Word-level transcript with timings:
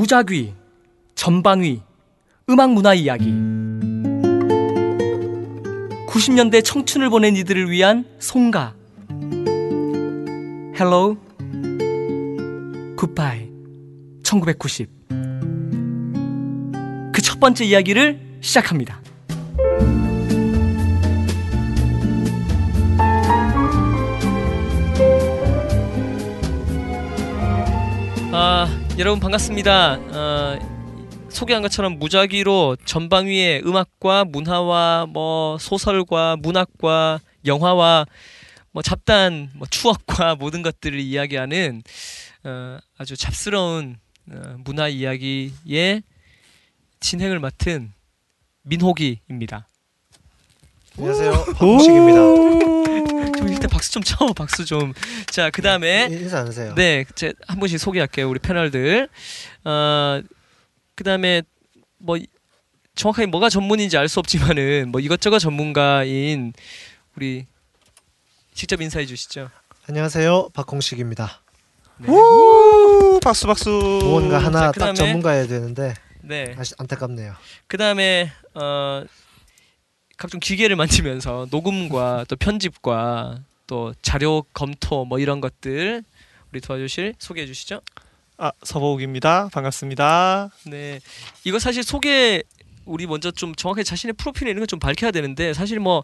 무작위, 0.00 0.54
전방위, 1.14 1.82
음악 2.48 2.72
문화 2.72 2.94
이야기. 2.94 3.26
90년대 6.08 6.64
청춘을 6.64 7.10
보낸 7.10 7.36
이들을 7.36 7.70
위한 7.70 8.06
송가. 8.18 8.74
Hello, 10.74 11.18
Goodbye, 12.96 13.50
1990. 14.22 14.88
그 17.12 17.20
첫 17.20 17.38
번째 17.38 17.66
이야기를 17.66 18.38
시작합니다. 18.40 19.02
여러분 29.00 29.18
반갑습니다. 29.18 29.94
어, 29.94 31.26
소개한 31.30 31.62
것처럼 31.62 31.98
무작위로 31.98 32.76
전방위의 32.84 33.62
음악과 33.64 34.26
문화와 34.26 35.06
뭐 35.06 35.56
소설과 35.58 36.36
문학과 36.36 37.18
영화와 37.46 38.04
뭐 38.72 38.82
잡단 38.82 39.52
뭐 39.54 39.66
추억과 39.70 40.34
모든 40.36 40.60
것들을 40.60 41.00
이야기하는 41.00 41.82
어, 42.44 42.76
아주 42.98 43.16
잡스러운 43.16 43.96
어, 44.30 44.56
문화 44.64 44.88
이야기의 44.88 46.02
진행을 47.00 47.38
맡은 47.38 47.94
민호기입니다. 48.64 49.66
안녕하세요. 50.98 51.32
박식입니다. 51.56 52.18
좀 53.38 53.48
일단 53.48 53.70
박수 53.70 53.92
좀 53.92 54.02
쳐, 54.02 54.26
박수 54.34 54.64
좀. 54.64 54.92
자, 55.30 55.50
그 55.50 55.62
다음에 55.62 56.08
인사 56.10 56.40
안 56.40 56.48
하세요? 56.48 56.74
네, 56.74 57.04
제 57.14 57.32
한 57.46 57.58
분씩 57.58 57.78
소개할게요. 57.78 58.28
우리 58.28 58.38
패널들. 58.38 59.08
어, 59.64 60.20
그다음에 60.96 61.42
뭐 61.98 62.18
정확하게 62.96 63.26
뭐가 63.26 63.48
전문인지 63.48 63.96
알 63.96 64.08
수 64.08 64.18
없지만은 64.20 64.90
뭐 64.90 65.00
이것저것 65.00 65.38
전문가인 65.38 66.52
우리 67.16 67.46
직접 68.52 68.80
인사해 68.82 69.06
주시죠. 69.06 69.48
안녕하세요. 69.88 70.50
박홍식입니다. 70.52 71.40
네. 71.98 72.08
우 72.10 73.20
박수 73.22 73.46
박수. 73.46 73.70
무언가 74.02 74.38
하나 74.38 74.72
자, 74.72 74.72
딱 74.72 74.92
그다음에- 74.92 74.96
전문가여야 74.96 75.46
되는데 75.46 75.94
네. 76.22 76.54
아시, 76.58 76.74
안타깝네요. 76.78 77.34
그다음에 77.68 78.30
어 78.54 79.04
각종 80.20 80.38
기계를 80.38 80.76
만지면서 80.76 81.48
녹음과 81.50 82.26
또 82.28 82.36
편집과 82.36 83.40
또 83.66 83.94
자료 84.02 84.44
검토 84.52 85.06
뭐 85.06 85.18
이런 85.18 85.40
것들 85.40 86.04
우리 86.52 86.60
도와주실 86.60 87.14
소개해 87.18 87.46
주시죠. 87.46 87.80
아 88.36 88.52
서보욱입니다. 88.62 89.48
반갑습니다. 89.50 90.50
네, 90.66 91.00
이거 91.44 91.58
사실 91.58 91.82
소개 91.82 92.42
우리 92.84 93.06
먼저 93.06 93.30
좀 93.30 93.54
정확하게 93.54 93.82
자신의 93.82 94.12
프로필 94.12 94.48
이런 94.48 94.60
거좀 94.60 94.78
밝혀야 94.78 95.10
되는데 95.10 95.54
사실 95.54 95.80
뭐 95.80 96.02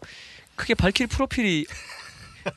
크게 0.55 0.73
밝힐 0.73 1.05
프로필이 1.05 1.67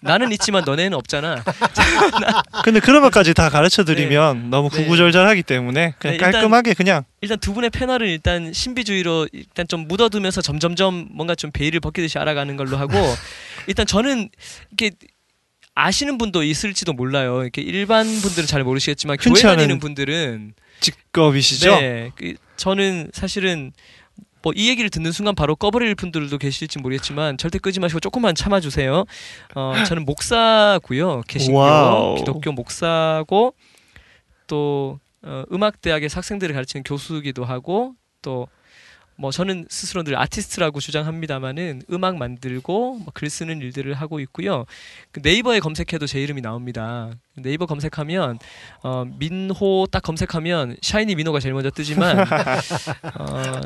나는 0.01 0.33
있지만 0.33 0.65
너네는 0.65 0.95
없잖아. 0.97 1.43
근데 2.65 2.81
그런 2.81 3.03
것까지 3.03 3.35
다 3.35 3.49
가르쳐 3.49 3.85
드리면 3.85 4.51
너무 4.51 4.71
네. 4.71 4.83
구구절절하기 4.83 5.43
때문에 5.43 5.95
그냥 5.99 6.13
네, 6.13 6.15
일단- 6.17 6.33
깔끔하게 6.33 6.75
그냥 6.75 7.05
일단 7.21 7.39
두 7.39 7.53
분의 7.55 7.71
패널은 7.71 8.09
일단 8.09 8.53
신비주의로 8.53 9.29
일단 9.33 9.67
좀 9.69 9.87
묻어두면서 9.89 10.41
점점점 10.43 11.09
뭔가 11.11 11.35
좀 11.35 11.51
베일을 11.51 11.81
벗기듯이 11.81 12.19
알아가는 12.19 12.57
걸로 12.57 12.77
하고 12.77 12.93
일단 13.67 13.87
저는 13.87 14.29
이렇게 14.77 14.97
아시는 15.75 16.19
분도 16.19 16.43
있을지도 16.43 16.93
몰라요. 16.93 17.43
이렇게 17.43 17.63
일반 17.63 18.07
분들은 18.07 18.47
잘 18.47 18.65
모르시겠지만 18.65 19.17
교회 19.19 19.41
다니는 19.41 19.79
분들은 19.79 20.53
직업이시죠? 20.81 21.77
네, 21.81 22.11
그, 22.17 22.35
저는 22.57 23.11
사실은 23.13 23.73
뭐 24.43 24.53
이 24.57 24.69
얘기를 24.69 24.91
듣는 24.91 25.13
순간 25.13 25.35
바로 25.35 25.55
꺼버릴 25.57 25.95
분들도 25.95 26.37
계실지 26.39 26.79
모르겠지만 26.79 27.37
절대 27.39 27.59
끄지 27.59 27.81
마시고 27.81 28.01
조금만 28.01 28.35
참아주세요. 28.35 29.05
어, 29.55 29.75
저는 29.87 30.05
목사고요. 30.05 31.23
개신교 31.29 31.57
wow. 31.59 32.17
기독교 32.17 32.53
목사고 32.53 33.55
또 34.47 34.99
어, 35.23 35.45
음악대학에서 35.53 36.17
학생들을 36.19 36.55
가르치는 36.55 36.83
교수기도 36.85 37.45
하고 37.45 37.95
또 38.23 38.49
뭐 39.21 39.31
저는 39.31 39.67
스스로 39.69 40.03
늘 40.03 40.17
아티스트라고 40.19 40.81
주장합니다만은 40.81 41.83
음악 41.93 42.17
만들고 42.17 43.01
뭐 43.05 43.17
글 43.17 43.29
쓰는 43.29 43.61
일들을 43.61 43.93
하고 43.93 44.19
있고요. 44.21 44.65
그 45.13 45.21
네이버에 45.23 45.61
검색해도 45.61 46.07
제 46.07 46.23
이름이 46.23 46.41
나옵니다. 46.41 47.11
네이버 47.37 47.67
검색하면 47.67 48.39
어, 48.83 49.05
민호 49.19 49.89
딱 49.91 50.03
검색하면 50.03 50.79
샤이니 50.81 51.17
민호가 51.17 51.39
제일 51.39 51.53
먼저 51.53 51.69
뜨지만 51.71 52.17
어, 53.19 53.61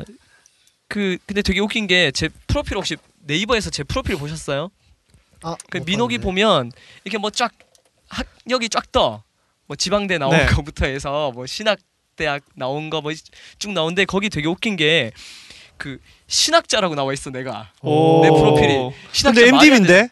그 0.87 1.17
근데 1.25 1.41
되게 1.41 1.59
웃긴 1.59 1.87
게 1.87 2.11
제 2.11 2.29
프로필 2.47 2.77
혹시 2.77 2.95
네이버에서 3.21 3.69
제 3.69 3.83
프로필 3.83 4.15
보셨어요? 4.17 4.69
아, 5.41 5.55
그 5.69 5.77
민호기 5.79 6.17
봤는데. 6.19 6.23
보면 6.23 6.71
이렇게 7.03 7.17
뭐 7.17 7.29
쫙 7.31 7.51
학력이 8.09 8.69
쫙 8.69 8.91
떠. 8.91 9.23
뭐 9.67 9.75
지방대 9.75 10.17
나온 10.19 10.37
네. 10.37 10.45
거부터 10.45 10.85
해서 10.85 11.31
뭐 11.33 11.45
신학대학 11.47 12.43
나온 12.55 12.89
거 12.91 13.01
뭐 13.01 13.11
쭉 13.57 13.71
나오는데 13.71 14.05
거기 14.05 14.29
되게 14.29 14.47
웃긴 14.47 14.75
게 14.75 15.11
그 15.77 15.99
신학자라고 16.27 16.95
나와 16.95 17.11
있어 17.11 17.31
내가. 17.31 17.69
오. 17.81 18.21
내 18.23 18.29
프로필이. 18.29 18.91
신학자 19.11 19.41
근데. 19.41 19.47
MDB인데 19.57 20.07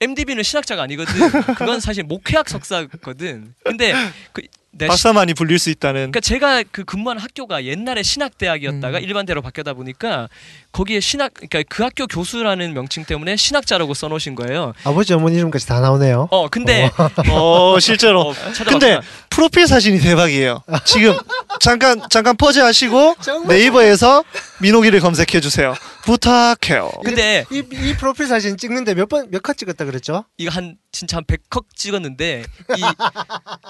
MDB는 0.00 0.42
신학자가 0.42 0.82
아니거든. 0.82 1.14
그건 1.56 1.80
사실 1.80 2.04
목회학 2.04 2.46
석사거든. 2.46 3.54
근데 3.64 3.94
그 4.34 4.42
시- 4.86 4.88
박사만이 4.88 5.34
불릴 5.34 5.58
수 5.58 5.70
있다는 5.70 6.10
그러니까 6.12 6.20
제가 6.20 6.62
그 6.70 6.84
근무한 6.84 7.18
학교가 7.18 7.64
옛날에 7.64 8.02
신학대학이었다가 8.02 8.98
음. 8.98 9.02
일반대로 9.02 9.42
바뀌다 9.42 9.72
보니까 9.74 10.28
거기에 10.72 11.00
신학 11.00 11.32
그러니까 11.34 11.62
그 11.68 11.82
학교 11.82 12.06
교수라는 12.06 12.74
명칭 12.74 13.04
때문에 13.04 13.36
신학자라고 13.36 13.94
써놓으신 13.94 14.34
거예요. 14.34 14.72
아버지 14.84 15.12
어머니 15.14 15.36
이름까지 15.36 15.66
다 15.66 15.80
나오네요. 15.80 16.28
어 16.30 16.48
근데 16.48 16.90
어 17.30 17.78
실제로 17.80 18.20
어, 18.30 18.34
근데. 18.66 19.00
프로필 19.30 19.68
사진이 19.68 20.00
대박이에요. 20.00 20.64
지금 20.84 21.16
잠깐 21.60 22.00
잠깐 22.10 22.36
퍼즈 22.36 22.58
하시고 22.58 23.14
네이버에서 23.46 24.24
민호기를 24.60 24.98
검색해 24.98 25.40
주세요. 25.40 25.74
부탁해요. 26.02 26.90
근데 27.04 27.44
이, 27.52 27.58
이 27.70 27.94
프로필 27.96 28.26
사진 28.26 28.56
찍는데 28.56 28.94
몇 28.94 29.08
번 29.08 29.28
몇 29.30 29.40
컷 29.40 29.56
찍었다 29.56 29.84
그랬죠? 29.84 30.24
이거 30.38 30.50
한 30.50 30.76
진짜 30.90 31.18
한 31.18 31.24
100컷 31.24 31.66
찍었는데 31.76 32.42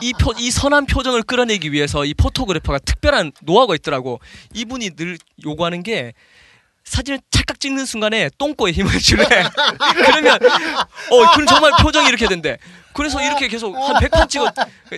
이이표이 0.00 0.50
선한 0.50 0.86
표 0.86 0.97
정을 1.03 1.22
끌어내기 1.22 1.72
위해서 1.72 2.04
이 2.04 2.14
포토그래퍼가 2.14 2.78
특별한 2.78 3.32
노하우가 3.42 3.75
있더라고. 3.76 4.20
이분이 4.54 4.91
늘 4.91 5.19
요구하는 5.44 5.82
게 5.82 6.12
사진을 6.88 7.21
찰칵 7.31 7.60
찍는 7.60 7.87
순간에 7.87 8.31
똥꼬에 8.38 8.72
힘을 8.72 8.99
주래. 8.99 9.25
그러면 10.06 10.38
어 11.10 11.32
그럼 11.34 11.47
정말 11.47 11.72
표정이 11.81 12.09
이렇게 12.09 12.26
된대. 12.26 12.59
그래서 12.94 13.22
이렇게 13.22 13.47
계속 13.47 13.76
한 13.76 13.94
100번 13.97 14.28
찍어 14.28 14.50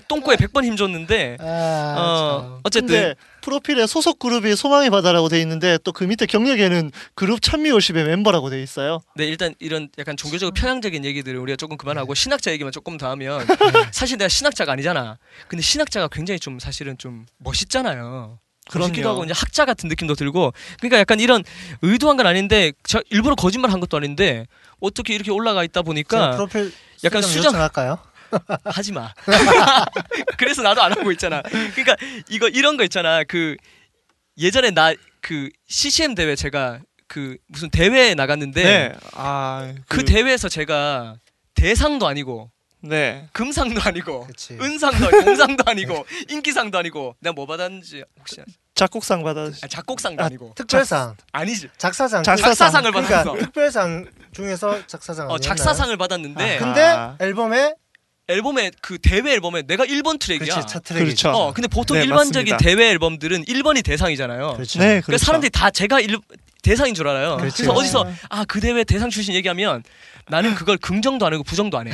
똥꼬에 0.09 0.37
100번 0.37 0.65
힘 0.65 0.75
줬는데 0.77 1.37
아, 1.39 1.95
어 1.99 2.61
어쨌든 2.63 3.15
프로필에 3.43 3.87
소속 3.87 4.19
그룹이 4.19 4.57
소망의 4.57 4.89
바다라고 4.91 5.29
돼 5.29 5.39
있는데 5.43 5.77
또 5.85 5.93
그 5.93 6.05
밑에 6.05 6.25
경력에는 6.25 6.93
그룹 7.15 7.43
찬미월십의 7.43 8.05
멤버라고 8.05 8.49
돼 8.49 8.63
있어요. 8.63 9.01
네 9.17 9.27
일단 9.27 9.55
이런 9.59 9.89
약간 9.99 10.17
종교적으로 10.17 10.55
편향적인 10.55 11.05
얘기들을 11.05 11.39
우리가 11.39 11.57
조금 11.57 11.77
그만하고 11.77 12.15
신학자 12.15 12.51
얘기만 12.53 12.73
조금 12.73 12.97
더 12.97 13.11
하면 13.11 13.47
사실 13.93 14.17
내가 14.17 14.29
신학자가 14.29 14.73
아니잖아. 14.73 15.19
근데 15.49 15.61
신학자가 15.63 16.09
굉장히 16.09 16.41
좀 16.41 16.59
사실은 16.59 16.97
좀 16.97 17.27
멋있잖아요. 17.39 18.39
그럼요. 18.71 19.09
하고 19.09 19.25
이제 19.25 19.33
학자 19.37 19.65
같은 19.65 19.89
느낌도 19.89 20.15
들고 20.15 20.53
그러니까 20.79 20.99
약간 20.99 21.21
이런 21.21 21.43
의도한 21.83 22.17
건 22.17 22.27
아닌데 22.27 22.73
저 22.85 23.01
일부러 23.11 23.35
거짓말 23.35 23.71
한 23.71 23.81
것도 23.81 23.97
아닌데 23.97 24.47
어떻게 24.81 25.15
이렇게 25.15 25.31
올라가 25.31 25.65
있다 25.65 25.81
제가 25.81 25.83
보니까 25.83 26.31
프로필 26.33 26.73
약간 27.05 27.23
수정 27.23 27.51
요청할까요? 27.53 27.99
하지 28.65 28.93
마. 28.93 29.13
그래서 30.39 30.63
나도 30.63 30.81
안 30.83 30.93
하고 30.93 31.11
있잖아. 31.13 31.43
그러니까 31.43 31.97
이거 32.29 32.49
이런 32.49 32.77
거 32.77 32.85
있잖아. 32.85 33.25
그 33.25 33.57
예전에 34.39 34.71
나 34.71 34.95
그 35.21 35.51
CCM 35.69 36.15
대회 36.15 36.35
제가 36.35 36.81
그 37.07 37.37
무슨 37.47 37.71
대회에 37.71 38.15
나갔는데 38.15 38.63
네. 38.63 38.95
아, 39.13 39.73
그 39.89 40.05
대회에서 40.05 40.49
제가 40.49 41.17
대상도 41.55 42.07
아니고 42.07 42.51
네. 42.83 43.29
금상도 43.33 43.81
아니고 43.83 44.23
그렇지. 44.25 44.55
은상도 44.61 45.07
아니고 45.07 45.25
공상도 45.25 45.65
아니고 45.67 46.07
인기상도 46.29 46.79
아니고 46.79 47.17
내가 47.21 47.33
뭐 47.35 47.47
받았는지 47.47 48.05
혹시? 48.19 48.37
작곡상 48.75 49.23
받아 49.23 49.43
아, 49.43 49.67
작곡상도 49.69 50.23
아, 50.23 50.27
아니고 50.27 50.53
특별상, 50.57 51.15
아니지 51.33 51.69
작사상, 51.77 52.23
작사상. 52.23 52.51
작사상을 52.55 52.91
그러니까 52.93 53.25
받았어. 53.25 53.39
특별상 53.39 54.07
중에서 54.33 54.87
작사상 54.87 55.27
어, 55.27 55.35
아니었나요? 55.35 55.49
작사상을 55.49 55.97
받았는데 55.99 56.57
아. 56.57 56.59
근데 56.59 56.81
아. 56.83 57.17
앨범에 57.21 57.75
앨범에 58.29 58.71
그 58.81 58.97
대회 58.99 59.33
앨범에 59.33 59.63
내가 59.63 59.85
1번 59.85 60.19
트랙이야. 60.21 60.55
그렇지 60.55 60.67
차트랙이 60.73 61.05
그렇죠. 61.05 61.31
어 61.31 61.53
근데 61.53 61.67
보통 61.69 61.99
네, 61.99 62.05
일반적인 62.05 62.55
맞습니다. 62.55 62.57
대회 62.59 62.91
앨범들은 62.91 63.45
1번이 63.45 63.85
대상이잖아요. 63.85 64.55
그렇죠. 64.55 64.79
네, 64.79 64.85
그러니까 64.87 65.07
그렇죠. 65.07 65.25
사람들이 65.27 65.51
다 65.51 65.71
제가 65.71 66.01
일, 66.01 66.17
대상인 66.63 66.95
줄 66.95 67.09
알아요. 67.09 67.37
그 67.37 67.43
그렇죠. 67.43 67.63
래서 67.65 67.73
어디서 67.73 68.07
아 68.31 68.45
그 68.45 68.61
대회 68.61 68.85
대상 68.85 69.11
출신 69.11 69.35
얘기하면 69.35 69.83
나는 70.31 70.55
그걸 70.55 70.77
긍정도 70.79 71.27
안 71.27 71.33
하고 71.35 71.43
부정도 71.43 71.79
안 71.79 71.89
해. 71.89 71.93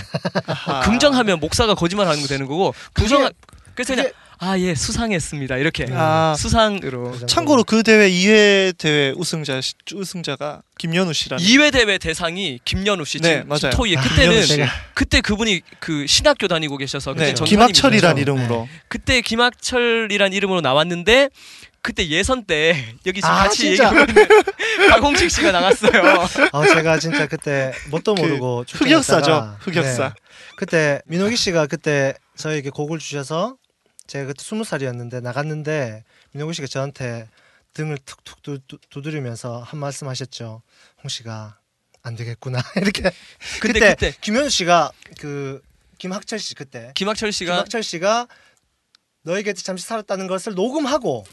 긍정하면 0.85 1.41
목사가 1.41 1.75
거짓말하는 1.75 2.21
거 2.21 2.29
되는 2.29 2.47
거고 2.47 2.75
부정 2.95 3.29
그래서 3.75 3.95
그냥 3.95 4.11
아 4.39 4.59
예 4.59 4.75
수상했습니다 4.75 5.57
이렇게 5.57 5.87
아. 5.93 6.35
수상으로. 6.39 7.27
참고로 7.27 7.65
그 7.65 7.83
대회 7.83 8.11
2회 8.11 8.77
대회 8.77 9.15
우승자 9.17 9.61
우승자가 9.95 10.61
김연우 10.77 11.15
씨라는 11.15 11.43
2회 11.43 11.73
대회 11.73 11.97
대상이 11.97 12.59
김연우 12.65 13.07
씨 13.07 13.19
네, 13.21 13.43
맞아요. 13.47 13.71
토이에 13.73 13.97
아, 13.97 14.01
그때는. 14.03 14.67
그때 14.93 15.23
그분이 15.23 15.63
그 15.81 16.07
신학교 16.07 16.49
다니고 16.49 16.77
계셔서 16.77 17.15
그때 17.15 17.33
네. 17.33 17.45
김학철이란 17.45 18.17
네. 18.17 18.21
이름으로 18.23 18.69
그때 18.89 19.23
김학철이란 19.23 20.35
이름으로 20.35 20.61
나왔는데 20.61 21.31
그때 21.87 22.05
예선 22.09 22.45
때 22.45 22.97
여기 23.07 23.21
지금 23.21 23.33
아, 23.33 23.45
같이 23.45 23.71
있는 23.71 23.87
박홍식 24.91 25.31
씨가 25.31 25.53
나갔어요. 25.53 26.27
아, 26.51 26.67
제가 26.67 26.99
진짜 26.99 27.29
그때 27.29 27.73
뭣도 27.91 28.17
그 28.17 28.23
모르고 28.23 28.65
흑역사죠. 28.69 29.23
출전했다가, 29.23 29.59
흑역사. 29.61 30.09
네. 30.09 30.15
그때 30.57 31.01
민호기 31.07 31.37
씨가 31.37 31.69
그때 31.69 32.15
저에게 32.37 32.71
곡을 32.71 32.99
주셔서 32.99 33.57
제가 34.09 34.27
그때 34.27 34.43
스무 34.43 34.65
살이었는데 34.65 35.21
나갔는데 35.21 36.03
민호기 36.33 36.55
씨가 36.55 36.67
저한테 36.67 37.29
등을 37.73 37.99
툭툭 38.05 38.43
두, 38.43 38.59
두, 38.67 38.79
두드리면서 38.91 39.61
한 39.61 39.79
말씀 39.79 40.09
하셨죠. 40.09 40.63
홍 41.05 41.09
씨가 41.09 41.57
안 42.03 42.17
되겠구나 42.17 42.65
이렇게. 42.83 43.13
근데 43.61 43.79
그때, 43.79 43.91
그때 43.91 44.13
김현우 44.21 44.51
씨가 44.51 44.91
그 45.21 45.63
김학철 45.99 46.41
씨 46.41 46.57
그때 46.57 46.91
김학철 46.97 47.31
씨가 47.31 47.53
김학철 47.53 47.85
씨가 47.85 48.27
곁에 49.25 49.53
잠시 49.55 49.87
살았다는 49.87 50.27
것을 50.27 50.55
녹음하고 50.55 51.25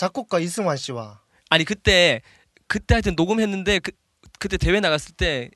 작곡가 0.00 0.38
이승환 0.38 0.78
씨와 0.78 1.20
아니 1.50 1.66
그때 1.66 2.22
그때 2.66 2.94
하여튼 2.94 3.16
녹음했는데 3.16 3.80
그 3.80 3.90
그때 4.38 4.56
대회 4.56 4.80
나갔을 4.80 5.12
때 5.14 5.50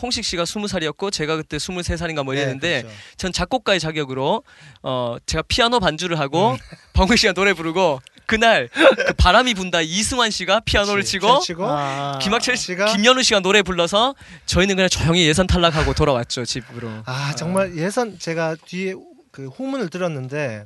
홍식 0.00 0.24
씨가 0.24 0.46
스무 0.46 0.68
살이었고 0.68 1.10
제가 1.10 1.36
그때 1.36 1.58
스물세 1.58 1.98
살인가 1.98 2.22
뭐 2.22 2.32
네, 2.32 2.40
이랬는데 2.40 2.80
그렇죠. 2.80 2.98
전 3.18 3.32
작곡가의 3.32 3.80
자격으로 3.80 4.42
어 4.82 5.16
제가 5.26 5.42
피아노 5.48 5.80
반주를 5.80 6.18
하고 6.18 6.52
음. 6.52 6.56
박홍식 6.94 7.18
씨가 7.18 7.32
노래 7.34 7.52
부르고 7.52 8.00
그날 8.24 8.70
그 8.72 9.12
바람이 9.18 9.52
분다 9.52 9.82
이승환 9.82 10.30
씨가 10.30 10.60
피아노를 10.60 11.02
그렇지. 11.02 11.10
치고 11.10 11.40
치고 11.40 11.66
아. 11.68 12.18
김학철 12.22 12.56
씨가 12.56 12.86
김연우 12.86 13.22
씨가 13.22 13.40
노래 13.40 13.60
불러서 13.60 14.14
저희는 14.46 14.76
그냥 14.76 14.88
조용히 14.88 15.26
예선 15.26 15.46
탈락하고 15.46 15.92
돌아왔죠 15.92 16.46
집으로. 16.46 16.90
아 17.04 17.34
정말 17.36 17.76
예선 17.76 18.18
제가 18.18 18.56
뒤에 18.64 18.94
그 19.34 19.48
후문을 19.48 19.90
들었는데 19.90 20.64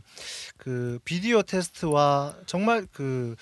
그 0.59 0.99
비디오 1.05 1.43
테스트와 1.43 2.37
정말 2.47 2.87
그 2.93 3.37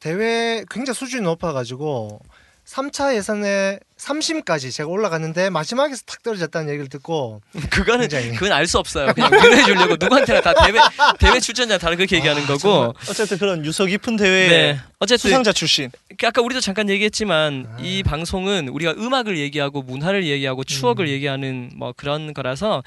대회 0.00 0.64
굉장히 0.70 0.94
수준이 0.94 1.22
높아가지고 1.22 2.20
3차 2.64 3.14
예선에 3.14 3.78
3심까지 4.06 4.72
제가 4.72 4.88
올라갔는데 4.88 5.50
마지막에서 5.50 6.02
탁 6.06 6.22
떨어졌다는 6.22 6.68
얘기를 6.70 6.88
듣고 6.88 7.40
그거는 7.70 8.08
굉장히 8.08 8.32
그건 8.34 8.52
알 8.52 8.66
수 8.66 8.78
없어요. 8.78 9.12
그냥 9.12 9.30
위로해 9.32 9.64
주려고 9.64 9.96
누구한테나 10.00 10.40
다 10.40 10.54
대회 10.54 10.80
대회 11.18 11.40
출전자 11.40 11.76
다 11.78 11.90
그렇게 11.90 12.16
얘기하는 12.16 12.42
아, 12.44 12.46
거고. 12.46 12.94
어쨌든 13.10 13.36
그런 13.38 13.64
유서 13.66 13.84
깊은 13.86 14.16
대회 14.16 14.48
네. 14.48 14.80
어쨌든 14.98 15.28
수상자 15.28 15.52
출신. 15.52 15.90
아까 16.24 16.40
우리도 16.42 16.60
잠깐 16.60 16.88
얘기했지만 16.88 17.66
아. 17.70 17.76
이 17.80 18.02
방송은 18.02 18.68
우리가 18.68 18.92
음악을 18.92 19.36
얘기하고 19.38 19.82
문화를 19.82 20.26
얘기하고 20.26 20.64
추억을 20.64 21.06
음. 21.06 21.10
얘기하는 21.10 21.70
뭐 21.76 21.92
그런 21.96 22.32
거라서 22.32 22.82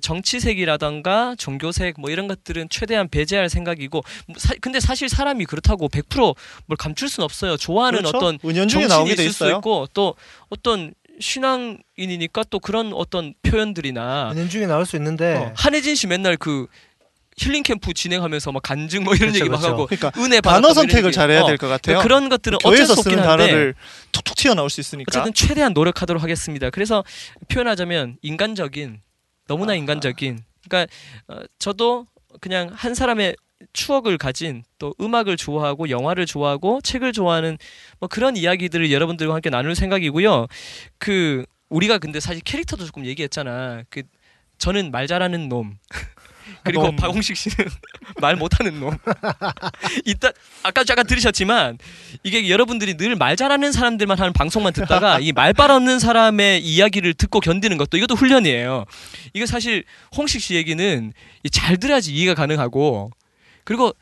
정치색이라던가 0.00 1.36
종교색 1.38 1.94
뭐 1.98 2.10
이런 2.10 2.28
것들은 2.28 2.68
최대한 2.68 3.08
배제할 3.08 3.48
생각이고 3.48 4.02
뭐 4.26 4.36
사- 4.38 4.54
근데 4.60 4.78
사실 4.80 5.08
사람이 5.08 5.46
그렇다고 5.46 5.88
100%뭘 5.88 6.76
감출 6.78 7.08
수는 7.08 7.24
없어요. 7.24 7.56
좋아하는 7.56 8.00
그렇죠? 8.00 8.16
어떤 8.18 8.38
은연중에 8.44 8.84
있을 8.84 9.16
수 9.16 9.22
있어요. 9.22 9.56
있고 9.56 9.86
또 9.94 10.14
어떤 10.60 10.94
신앙인이니까 11.18 12.44
또 12.50 12.60
그런 12.60 12.92
어떤 12.94 13.34
표현들이나 13.42 14.32
은연 14.32 14.48
중에 14.48 14.66
나올 14.66 14.86
수 14.86 14.96
있는데 14.96 15.36
어, 15.36 15.52
한혜진 15.56 15.94
씨 15.94 16.06
맨날 16.06 16.36
그 16.36 16.66
힐링 17.36 17.62
캠프 17.62 17.92
진행하면서 17.94 18.52
막 18.52 18.62
간증 18.62 19.04
뭐 19.04 19.14
이런 19.14 19.28
그렇죠, 19.30 19.38
얘기 19.44 19.48
막 19.50 19.58
그렇죠. 19.58 19.72
하고 19.74 19.86
그러니까 19.86 20.12
은혜 20.20 20.40
단어 20.40 20.60
뭐 20.60 20.74
선택을. 20.74 21.12
잘해야 21.12 21.42
어, 21.42 21.46
될것 21.46 21.68
같아요. 21.68 22.00
그런 22.00 22.28
것들은 22.28 22.58
어쩔 22.64 22.86
수 22.86 22.92
없긴 22.92 23.18
한데 23.18 23.26
단어를 23.26 23.74
툭툭 24.12 24.36
튀어나올 24.36 24.68
수 24.68 24.80
있으니까. 24.80 25.08
어쨌든 25.10 25.32
최대한 25.32 25.72
노력하도록 25.72 26.22
하겠습니다. 26.22 26.70
그래서 26.70 27.02
표현하자면 27.48 28.18
인간적인 28.22 29.00
너무나 29.48 29.72
아. 29.72 29.76
인간적인 29.76 30.40
그러니까 30.68 30.92
어, 31.28 31.40
저도 31.58 32.06
그냥 32.40 32.70
한 32.74 32.94
사람의 32.94 33.36
추억을 33.72 34.18
가진 34.18 34.64
또 34.78 34.94
음악을 35.00 35.36
좋아하고 35.36 35.90
영화를 35.90 36.26
좋아하고 36.26 36.80
책을 36.80 37.12
좋아하는 37.12 37.58
뭐 37.98 38.08
그런 38.08 38.36
이야기들을 38.36 38.90
여러분들과 38.90 39.34
함께 39.34 39.50
나눌 39.50 39.74
생각이고요. 39.74 40.46
그 40.98 41.44
우리가 41.68 41.98
근데 41.98 42.20
사실 42.20 42.42
캐릭터도 42.42 42.84
조금 42.86 43.04
얘기했잖아. 43.06 43.82
그 43.90 44.02
저는 44.58 44.90
말 44.90 45.06
잘하는 45.06 45.48
놈. 45.48 45.78
그리고 46.64 46.82
놈. 46.86 46.96
박홍식 46.96 47.36
씨는 47.36 47.70
말 48.20 48.34
못하는 48.36 48.80
놈. 48.80 48.96
이따 50.04 50.30
아까 50.62 50.82
잠깐 50.84 51.06
들으셨지만 51.06 51.78
이게 52.24 52.48
여러분들이 52.50 52.94
늘 52.96 53.14
말 53.16 53.36
잘하는 53.36 53.70
사람들만 53.72 54.18
하는 54.18 54.32
방송만 54.32 54.72
듣다가 54.72 55.20
이 55.20 55.32
말빨 55.32 55.70
없는 55.70 55.98
사람의 56.00 56.60
이야기를 56.62 57.14
듣고 57.14 57.40
견디는 57.40 57.76
것도 57.78 57.96
이것도 57.98 58.14
훈련이에요. 58.16 58.84
이거 59.34 59.46
사실 59.46 59.84
홍식 60.16 60.40
씨 60.40 60.54
얘기는 60.56 61.12
이 61.44 61.52
잘 61.52 61.76
들어야지 61.76 62.12
이해가 62.14 62.34
가능하고 62.34 63.10
그리고 63.70 63.94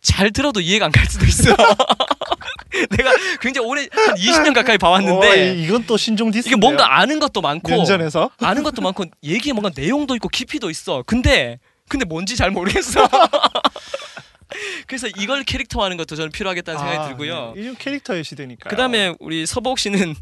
잘 0.00 0.30
들어도 0.30 0.60
이해가 0.60 0.84
안 0.86 0.92
갈 0.92 1.04
수도 1.06 1.26
있어. 1.26 1.50
내가 2.96 3.10
굉장히 3.40 3.66
오래 3.66 3.88
한 3.90 4.14
20년 4.14 4.54
가까이 4.54 4.76
어, 4.76 4.78
봐왔는데 4.78 5.54
이- 5.56 5.64
이건 5.64 5.84
또 5.86 5.96
신종 5.96 6.30
디스. 6.30 6.46
이게 6.46 6.54
뭔가 6.56 7.00
아는 7.00 7.18
것도 7.18 7.40
많고 7.40 7.68
면전에서 7.68 8.30
아는 8.40 8.62
것도 8.62 8.80
많고 8.80 9.06
얘기에 9.24 9.52
뭔가 9.54 9.70
내용도 9.74 10.14
있고 10.14 10.28
깊이도 10.28 10.70
있어. 10.70 11.02
근데 11.04 11.58
근데 11.88 12.04
뭔지 12.04 12.36
잘 12.36 12.52
모르겠어. 12.52 13.08
그래서 14.86 15.08
이걸 15.18 15.42
캐릭터화하는 15.44 15.96
것도 15.96 16.14
저는 16.16 16.30
필요하겠다는 16.30 16.78
생각이 16.78 16.98
아, 17.00 17.08
들고요. 17.08 17.52
네. 17.56 17.74
캐릭터의 17.78 18.22
시대니까. 18.24 18.70
그다음에 18.70 19.14
우리 19.18 19.44
서복 19.46 19.78
씨는 19.78 20.14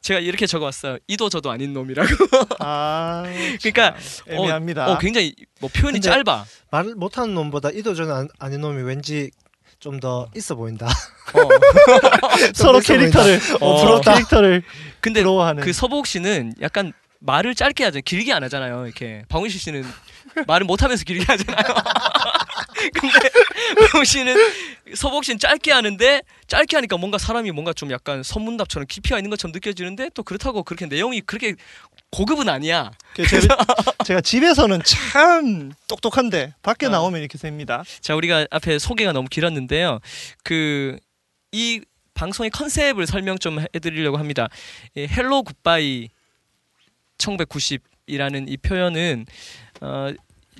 제가 0.00 0.20
이렇게 0.20 0.46
적어왔어요. 0.46 0.98
이도 1.08 1.28
저도 1.28 1.50
아닌 1.50 1.72
놈이라고. 1.72 2.08
아, 2.60 3.24
그러니까, 3.62 3.96
참 4.00 4.28
애매합니다. 4.34 4.92
어, 4.92 4.98
굉장히 4.98 5.34
뭐 5.60 5.70
표현이 5.72 6.00
근데 6.00 6.08
짧아. 6.24 6.44
말을 6.70 6.94
못하는 6.96 7.34
놈보다 7.34 7.70
이도저는 7.70 8.12
안- 8.14 8.28
아닌 8.38 8.60
놈이 8.60 8.82
왠지 8.82 9.30
좀 9.78 9.98
더 10.00 10.28
있어 10.36 10.54
보인다. 10.54 10.86
어. 10.86 11.48
서로 12.54 12.78
있어 12.78 12.94
캐릭터를 12.94 13.40
어. 13.60 13.78
서로 13.78 14.00
캐릭터를 14.00 14.62
근데 15.00 15.20
부러워하는. 15.22 15.62
그 15.64 15.72
서복 15.72 16.06
씨는 16.06 16.54
약간 16.60 16.92
말을 17.18 17.54
짧게 17.56 17.82
하죠. 17.84 18.00
길게 18.04 18.32
안 18.32 18.44
하잖아요. 18.44 18.86
이렇게 18.86 19.24
방훈식 19.28 19.60
씨는 19.60 19.84
말을 20.46 20.66
못하면서 20.66 21.02
길게 21.04 21.24
하잖아요. 21.24 21.74
근데 22.94 23.30
방훈 23.90 24.04
씨는 24.04 24.36
서복 24.94 25.24
씨는 25.24 25.38
짧게 25.38 25.72
하는데 25.72 26.22
짧게 26.46 26.76
하니까 26.76 26.96
뭔가 26.96 27.18
사람이 27.18 27.50
뭔가 27.52 27.72
좀 27.72 27.90
약간 27.90 28.22
선문답처럼 28.22 28.86
깊이가 28.88 29.18
있는 29.18 29.30
것처럼 29.30 29.52
느껴지는데 29.52 30.10
또 30.14 30.22
그렇다고 30.22 30.62
그렇게 30.62 30.86
내용이 30.86 31.20
그렇게 31.20 31.54
고급은 32.10 32.48
아니야. 32.48 32.90
그 33.14 33.24
제가, 34.04 34.20
집에서는 34.20 34.80
참 34.84 35.72
똑똑한데 35.88 36.54
밖에 36.62 36.86
어. 36.86 36.88
나오면 36.90 37.20
이렇게 37.20 37.38
됩니다. 37.38 37.84
자, 38.00 38.14
우리가 38.14 38.46
앞에 38.50 38.78
소개가 38.78 39.12
너무 39.12 39.28
길었는데요. 39.28 40.00
그 40.44 40.98
이 41.52 41.82
방송의 42.14 42.50
컨셉을 42.50 43.06
설명 43.06 43.38
좀 43.38 43.60
해드리려고 43.74 44.16
합니다. 44.16 44.48
이 44.96 45.06
Hello 45.06 45.42
Goodbye 45.44 46.08
1990이라는 47.18 48.50
이 48.50 48.56
표현은 48.56 49.26
어, 49.82 50.12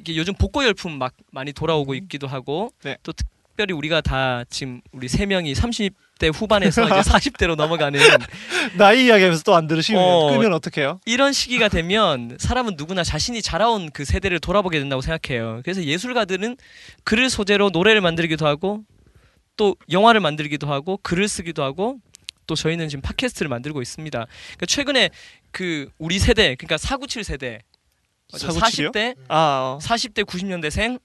이게 0.03 0.17
요즘 0.17 0.35
복고 0.35 0.65
열풍 0.65 0.99
막 0.99 1.15
많이 1.31 1.53
돌아오고 1.53 1.95
있기도 1.95 2.27
하고 2.27 2.73
네. 2.83 2.97
또 3.05 3.13
특별히 3.13 3.73
우리가 3.73 4.01
다 4.01 4.43
지금 4.51 4.81
우리 4.91 5.09
세 5.09 5.27
명이 5.27 5.53
30대 5.53 6.35
후반에서 6.35 6.85
이제 6.85 6.95
40대로 6.95 7.55
넘어가는 7.55 8.01
나이 8.77 9.07
이야기하면서 9.07 9.45
또 9.45 9.55
안 9.55 9.69
들으시면 9.69 10.03
어. 10.03 10.31
끄면 10.33 10.53
어떡해요? 10.55 10.99
이런 11.07 11.33
시기가 11.33 11.69
되면 11.69 12.37
사람은 12.41 12.75
누구나 12.77 13.05
자신이 13.05 13.43
자라온 13.43 13.91
그 13.93 14.05
세대를 14.05 14.41
돌아보게 14.41 14.81
된다고 14.81 15.03
생각해요. 15.03 15.61
그래서 15.63 15.85
예술가들은 15.85 16.57
글을 17.05 17.31
소재로 17.31 17.71
노래를 17.71 18.01
만들기도 18.01 18.45
하고 18.45 18.83
또 19.57 19.77
영화를 19.91 20.21
만들기도 20.21 20.67
하고 20.67 20.99
글을 21.03 21.29
쓰기도 21.29 21.63
하고 21.63 21.99
또 22.49 22.57
저희는 22.57 22.89
지금 22.89 23.03
팟캐스트를 23.03 23.49
만들고 23.49 23.81
있습니다. 23.81 24.19
그러니까 24.19 24.67
최근에 24.67 25.11
그 25.53 25.89
우리 25.99 26.19
세대 26.19 26.57
그러니까 26.57 26.77
497 26.77 27.23
세대 27.23 27.61
497 28.39 28.85
이요? 28.85 28.91
40대 28.91 29.17
아, 29.29 29.77
어. 29.77 29.79
40대 29.83 30.25
90년대생 30.25 31.01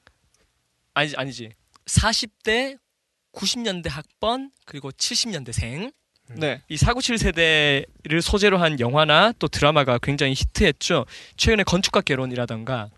아니지 0.93 1.15
아니지 1.17 1.49
40대 1.85 2.77
90년대 3.33 3.89
학번 3.89 4.51
그리고 4.65 4.91
70년대생 4.91 5.91
네. 6.35 6.61
이 6.67 6.75
497 6.75 7.17
세대를 7.17 8.21
소재로 8.21 8.57
한 8.57 8.79
영화나 8.79 9.31
또 9.39 9.47
드라마가 9.47 9.97
굉장히 9.97 10.33
히트했죠. 10.33 11.05
최근에 11.37 11.63
건축가 11.63 12.01
개론이라던가 12.01 12.89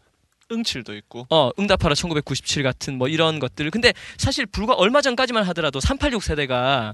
응칠도 0.52 0.96
있고. 0.96 1.28
어 1.30 1.52
응답하라 1.60 1.94
1997 1.94 2.64
같은 2.64 2.98
뭐 2.98 3.08
이런 3.08 3.40
것들. 3.40 3.70
근데 3.70 3.94
사실 4.18 4.46
불과 4.46 4.74
얼마 4.74 5.02
전까지만 5.02 5.44
하더라도 5.48 5.80
386 5.80 6.24
세대가 6.24 6.94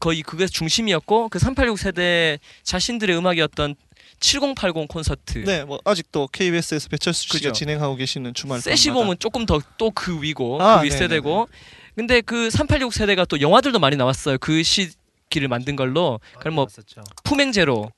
거의 0.00 0.22
그게 0.22 0.46
중심이었고 0.46 1.28
그 1.28 1.38
386 1.38 1.78
세대 1.78 2.38
자신들의 2.64 3.16
음악이었던 3.16 3.76
7080 4.22 4.88
콘서트 4.88 5.44
네, 5.44 5.64
뭐 5.64 5.78
아직도 5.84 6.28
KBS에서 6.28 6.88
배철수 6.88 7.24
씨가 7.24 7.32
그죠. 7.34 7.52
진행하고 7.52 7.96
계시는 7.96 8.32
주말 8.34 8.60
세시봉은 8.60 9.18
조금 9.18 9.44
더 9.44 9.60
또 9.76 9.90
그 9.90 10.22
위고 10.22 10.62
아, 10.62 10.78
그 10.80 10.86
윗세대고 10.86 11.48
근데 11.96 12.20
그 12.22 12.48
386 12.50 12.94
세대가 12.94 13.24
또 13.26 13.40
영화들도 13.40 13.78
많이 13.78 13.96
나왔어요 13.96 14.38
그 14.38 14.62
시기를 14.62 15.48
만든 15.48 15.76
걸로 15.76 16.20
그럼 16.38 16.54
뭐 16.54 16.64
봤었죠. 16.66 17.02
품행제로 17.24 17.90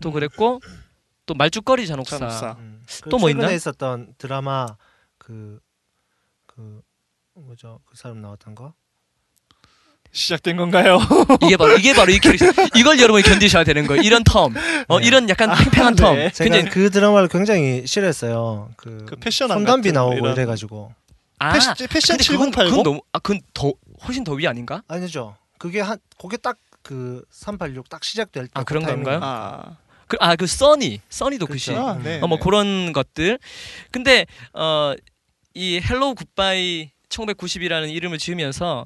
또 0.00 0.12
그랬고 0.12 0.60
또 1.26 1.34
말죽거리 1.34 1.86
잔혹사, 1.86 2.18
잔혹사. 2.18 2.56
음. 2.58 2.82
또뭐 3.10 3.28
최근에 3.28 3.30
있나? 3.46 3.52
있었던 3.52 4.14
드라마 4.18 4.76
그 5.18 5.60
그 6.56 6.80
뭐죠 7.34 7.80
그 7.84 7.96
사람 7.96 8.20
나왔던 8.20 8.54
거 8.54 8.74
시작된 10.14 10.56
건가요? 10.56 10.98
이게 11.42 11.56
바로 11.56 11.76
이게 11.76 11.92
바로 11.92 12.10
이 12.12 12.18
캐릭터 12.20 12.46
이걸 12.76 12.98
여러분이 13.00 13.22
견디셔야 13.24 13.64
되는 13.64 13.86
거예요 13.86 14.00
이런 14.02 14.22
텀 14.22 14.54
어, 14.88 15.00
네. 15.00 15.06
이런 15.06 15.28
약간 15.28 15.50
팽팽한 15.54 15.96
텀 15.96 16.14
네. 16.14 16.30
제가 16.30 16.48
굉장히 16.50 16.70
그 16.72 16.88
드라마를 16.90 17.28
굉장히 17.28 17.82
싫어했어요. 17.86 18.70
그, 18.76 19.04
그 19.06 19.16
패션왕 19.16 19.58
손담비 19.58 19.88
같은 19.88 19.94
나오고 19.94 20.14
이런- 20.16 20.32
이래가지고 20.32 20.92
아 21.40 21.52
패션, 21.52 21.74
패션 21.90 22.16
근데 22.16 22.30
그건, 22.32 22.46
7080? 22.52 22.70
그건 22.70 22.82
너무 22.84 23.00
아 23.12 23.18
그건 23.18 23.40
더 23.52 23.72
훨씬 24.06 24.22
더 24.24 24.32
위 24.34 24.46
아닌가 24.46 24.82
아니죠. 24.88 25.36
그게 25.58 25.80
한 25.80 25.98
그게 26.18 26.36
딱 26.38 26.56
그 26.84 27.24
386 27.30 27.88
딱 27.88 28.04
시작될 28.04 28.44
때 28.44 28.50
아, 28.52 28.62
그런 28.62 28.82
그 28.82 28.88
타이밍. 28.90 29.04
건가요? 29.04 29.20
아, 29.22 29.76
그 30.06 30.18
아 30.20 30.36
그 30.36 30.46
써니 30.46 31.00
써니도 31.08 31.46
그 31.46 31.54
그쵸. 31.54 31.72
시. 31.72 31.74
아, 31.78 31.98
네. 32.04 32.20
어, 32.20 32.26
뭐 32.26 32.36
네. 32.36 32.44
그런 32.44 32.92
것들. 32.92 33.38
근데 33.90 34.26
어, 34.52 34.92
이 35.54 35.80
Hello 35.80 36.14
Goodbye 36.14 36.90
1990이라는 37.08 37.88
이름을 37.90 38.18
지으면서 38.18 38.84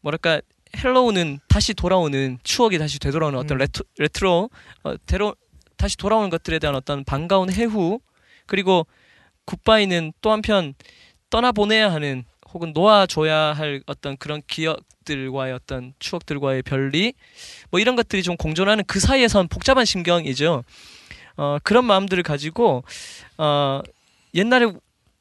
뭐랄까 0.00 0.40
Hello는 0.76 1.40
다시 1.48 1.74
돌아오는 1.74 2.38
추억이 2.42 2.78
다시 2.78 2.98
되돌아오는 2.98 3.38
어떤 3.38 3.56
음. 3.56 3.58
레트, 3.58 3.82
레트로 3.98 4.50
어, 4.84 4.94
데로 5.06 5.34
다시 5.76 5.96
돌아오는 5.96 6.30
것들에 6.30 6.58
대한 6.58 6.74
어떤 6.76 7.04
반가운 7.04 7.50
해후 7.50 8.00
그리고 8.46 8.86
Goodbye는 9.46 10.12
또 10.20 10.32
한편 10.32 10.74
떠나보내야 11.30 11.92
하는 11.92 12.24
혹은 12.52 12.72
놓아줘야 12.72 13.52
할 13.52 13.82
어떤 13.86 14.16
그런 14.16 14.42
기억들과의 14.46 15.52
어떤 15.52 15.92
추억들과의 15.98 16.62
별리 16.62 17.14
뭐 17.70 17.80
이런 17.80 17.96
것들이 17.96 18.22
좀 18.22 18.36
공존하는 18.36 18.84
그 18.86 19.00
사이에선 19.00 19.48
복잡한 19.48 19.84
심경이죠. 19.84 20.64
어, 21.36 21.58
그런 21.62 21.84
마음들을 21.84 22.22
가지고 22.22 22.84
어, 23.36 23.82
옛날에 24.34 24.72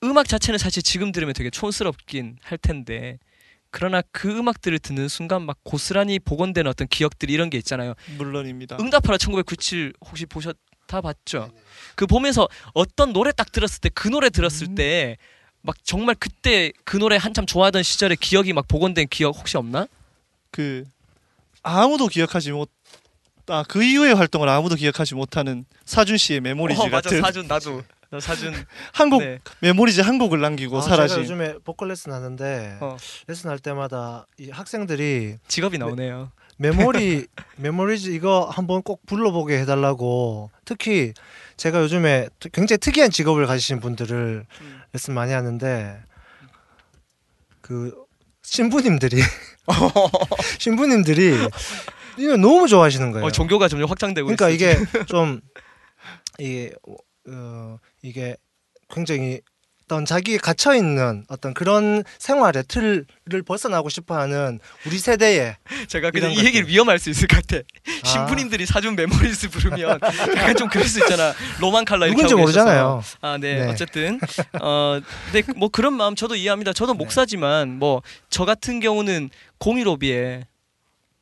음악 0.04 0.28
자체는 0.28 0.58
사실 0.58 0.84
지금 0.84 1.12
들으면 1.12 1.34
되게 1.34 1.50
촌스럽긴 1.50 2.38
할 2.44 2.58
텐데 2.58 3.18
그러나 3.76 4.02
그 4.14 4.30
음악들을 4.30 4.80
듣는 4.80 5.10
순간 5.10 5.42
막 5.42 5.58
고스란히 5.64 6.18
복원된 6.18 6.66
어떤 6.66 6.88
기억들 6.88 7.30
이런 7.30 7.50
게 7.50 7.58
있잖아요. 7.58 7.94
물론입니다. 8.18 8.78
응답하라 8.80 9.18
1997 9.18 9.92
혹시 10.00 10.26
보셨 10.26 10.56
다 10.88 11.02
봤죠? 11.02 11.52
그 11.96 12.08
보면서 12.08 12.48
어떤 12.74 13.12
노래 13.12 13.34
딱 13.34 13.52
들었을 13.52 13.82
때 13.82 13.90
그 13.90 14.08
노래 14.08 14.30
들었을 14.30 14.68
음. 14.70 14.76
때막 14.76 15.84
정말 15.84 16.16
그때 16.18 16.72
그 16.86 16.96
노래 16.96 17.18
한참 17.18 17.46
좋아하던 17.46 17.84
시절의 17.84 18.16
기억이 18.16 18.54
막 18.54 18.66
복원된 18.70 19.08
기억 19.10 19.38
혹시 19.38 19.58
없나? 19.58 19.88
그 20.52 20.86
아무도 21.62 22.08
기억하지 22.08 22.54
못. 22.54 22.70
아, 23.48 23.66
그 23.68 23.84
이후의 23.84 24.16
활동을 24.16 24.48
아무도 24.48 24.76
기억하지 24.76 25.16
못하는 25.16 25.66
사준 25.84 26.16
씨의 26.16 26.40
Memories 26.40 26.80
어, 26.80 26.86
맞아 26.88 27.10
같은 27.10 27.22
사준 27.22 27.48
나도 27.48 27.82
나 27.82 27.84
사준 28.20 28.54
한곡 28.94 29.22
네. 29.24 29.40
Memories 29.60 30.02
한 30.02 30.18
곡을 30.18 30.40
남기고 30.42 30.78
아, 30.78 30.82
사라진 30.82 31.08
제가 31.16 31.22
요즘에 31.24 31.58
보컬 31.64 31.90
레슨 31.90 32.12
하는데 32.12 32.78
어. 32.82 32.98
레슨 33.28 33.50
할 33.50 33.60
때마다 33.60 34.26
이 34.38 34.50
학생들이 34.50 35.38
직업이 35.48 35.78
나오네요. 35.78 36.32
Memory 36.58 37.26
Memories 37.58 38.10
이거 38.12 38.50
한번 38.52 38.82
꼭 38.82 39.06
불러보게 39.06 39.58
해달라고 39.60 40.52
특히 40.64 41.14
제가 41.58 41.82
요즘에 41.82 42.30
트- 42.40 42.50
굉장히 42.50 42.78
특이한 42.78 43.12
직업을 43.12 43.46
가지신 43.46 43.80
분들을 43.82 44.46
음. 44.62 44.82
레슨 44.94 45.14
많이 45.14 45.34
하는데 45.34 46.00
그 47.62 47.94
신부님들이 48.44 49.22
신부님들이 50.60 51.36
이거 52.18 52.38
너무 52.38 52.68
좋아하시는 52.68 53.12
거예요. 53.12 53.26
어, 53.26 53.32
종교가 53.32 53.68
점점 53.68 53.90
확장되고 53.90 54.26
그러니까 54.28 54.50
있어. 54.50 54.56
이게 54.56 55.06
좀 55.08 55.42
이게 56.40 56.72
어 57.28 57.78
이게 58.02 58.36
굉장히 58.90 59.42
어떤 59.86 60.04
자기에 60.04 60.38
갇혀 60.38 60.74
있는 60.74 61.24
어떤 61.28 61.54
그런 61.54 62.04
생활의 62.18 62.64
틀을 62.68 63.06
벗어나고 63.46 63.90
싶어하는 63.90 64.60
우리 64.88 64.98
세대의 64.98 65.58
제가 65.88 66.10
그냥 66.10 66.32
이 66.32 66.44
얘기를. 66.44 66.68
위험할 66.68 66.98
수 66.98 67.12
있을 67.12 67.28
것 67.28 67.36
같아. 67.46 67.58
아. 68.04 68.08
신부님들이 68.08 68.66
사준 68.66 68.96
Memories 68.96 69.48
부르면 69.50 70.00
약간 70.36 70.56
좀 70.56 70.70
그럴 70.70 70.88
수 70.88 70.98
있잖아. 71.00 71.34
로만 71.60 71.86
칼라 71.86 72.08
이렇게 72.08 72.24
누군지. 72.24 72.34
모르잖아요. 72.34 73.04
아, 73.22 73.38
네. 73.38 73.60
네. 73.66 73.72
어쨌든 73.72 74.20
어, 74.60 75.00
네, 75.34 75.44
뭐 75.56 75.70
그런 75.70 75.94
마음 75.94 76.16
저도 76.16 76.36
이해합니다. 76.36 76.74
저도 76.74 76.94
네. 76.94 76.98
목사지만 76.98 77.78
뭐 77.78 78.02
저 78.30 78.44
같은 78.44 78.80
경우는 78.80 79.30
공일오비에 79.60 80.48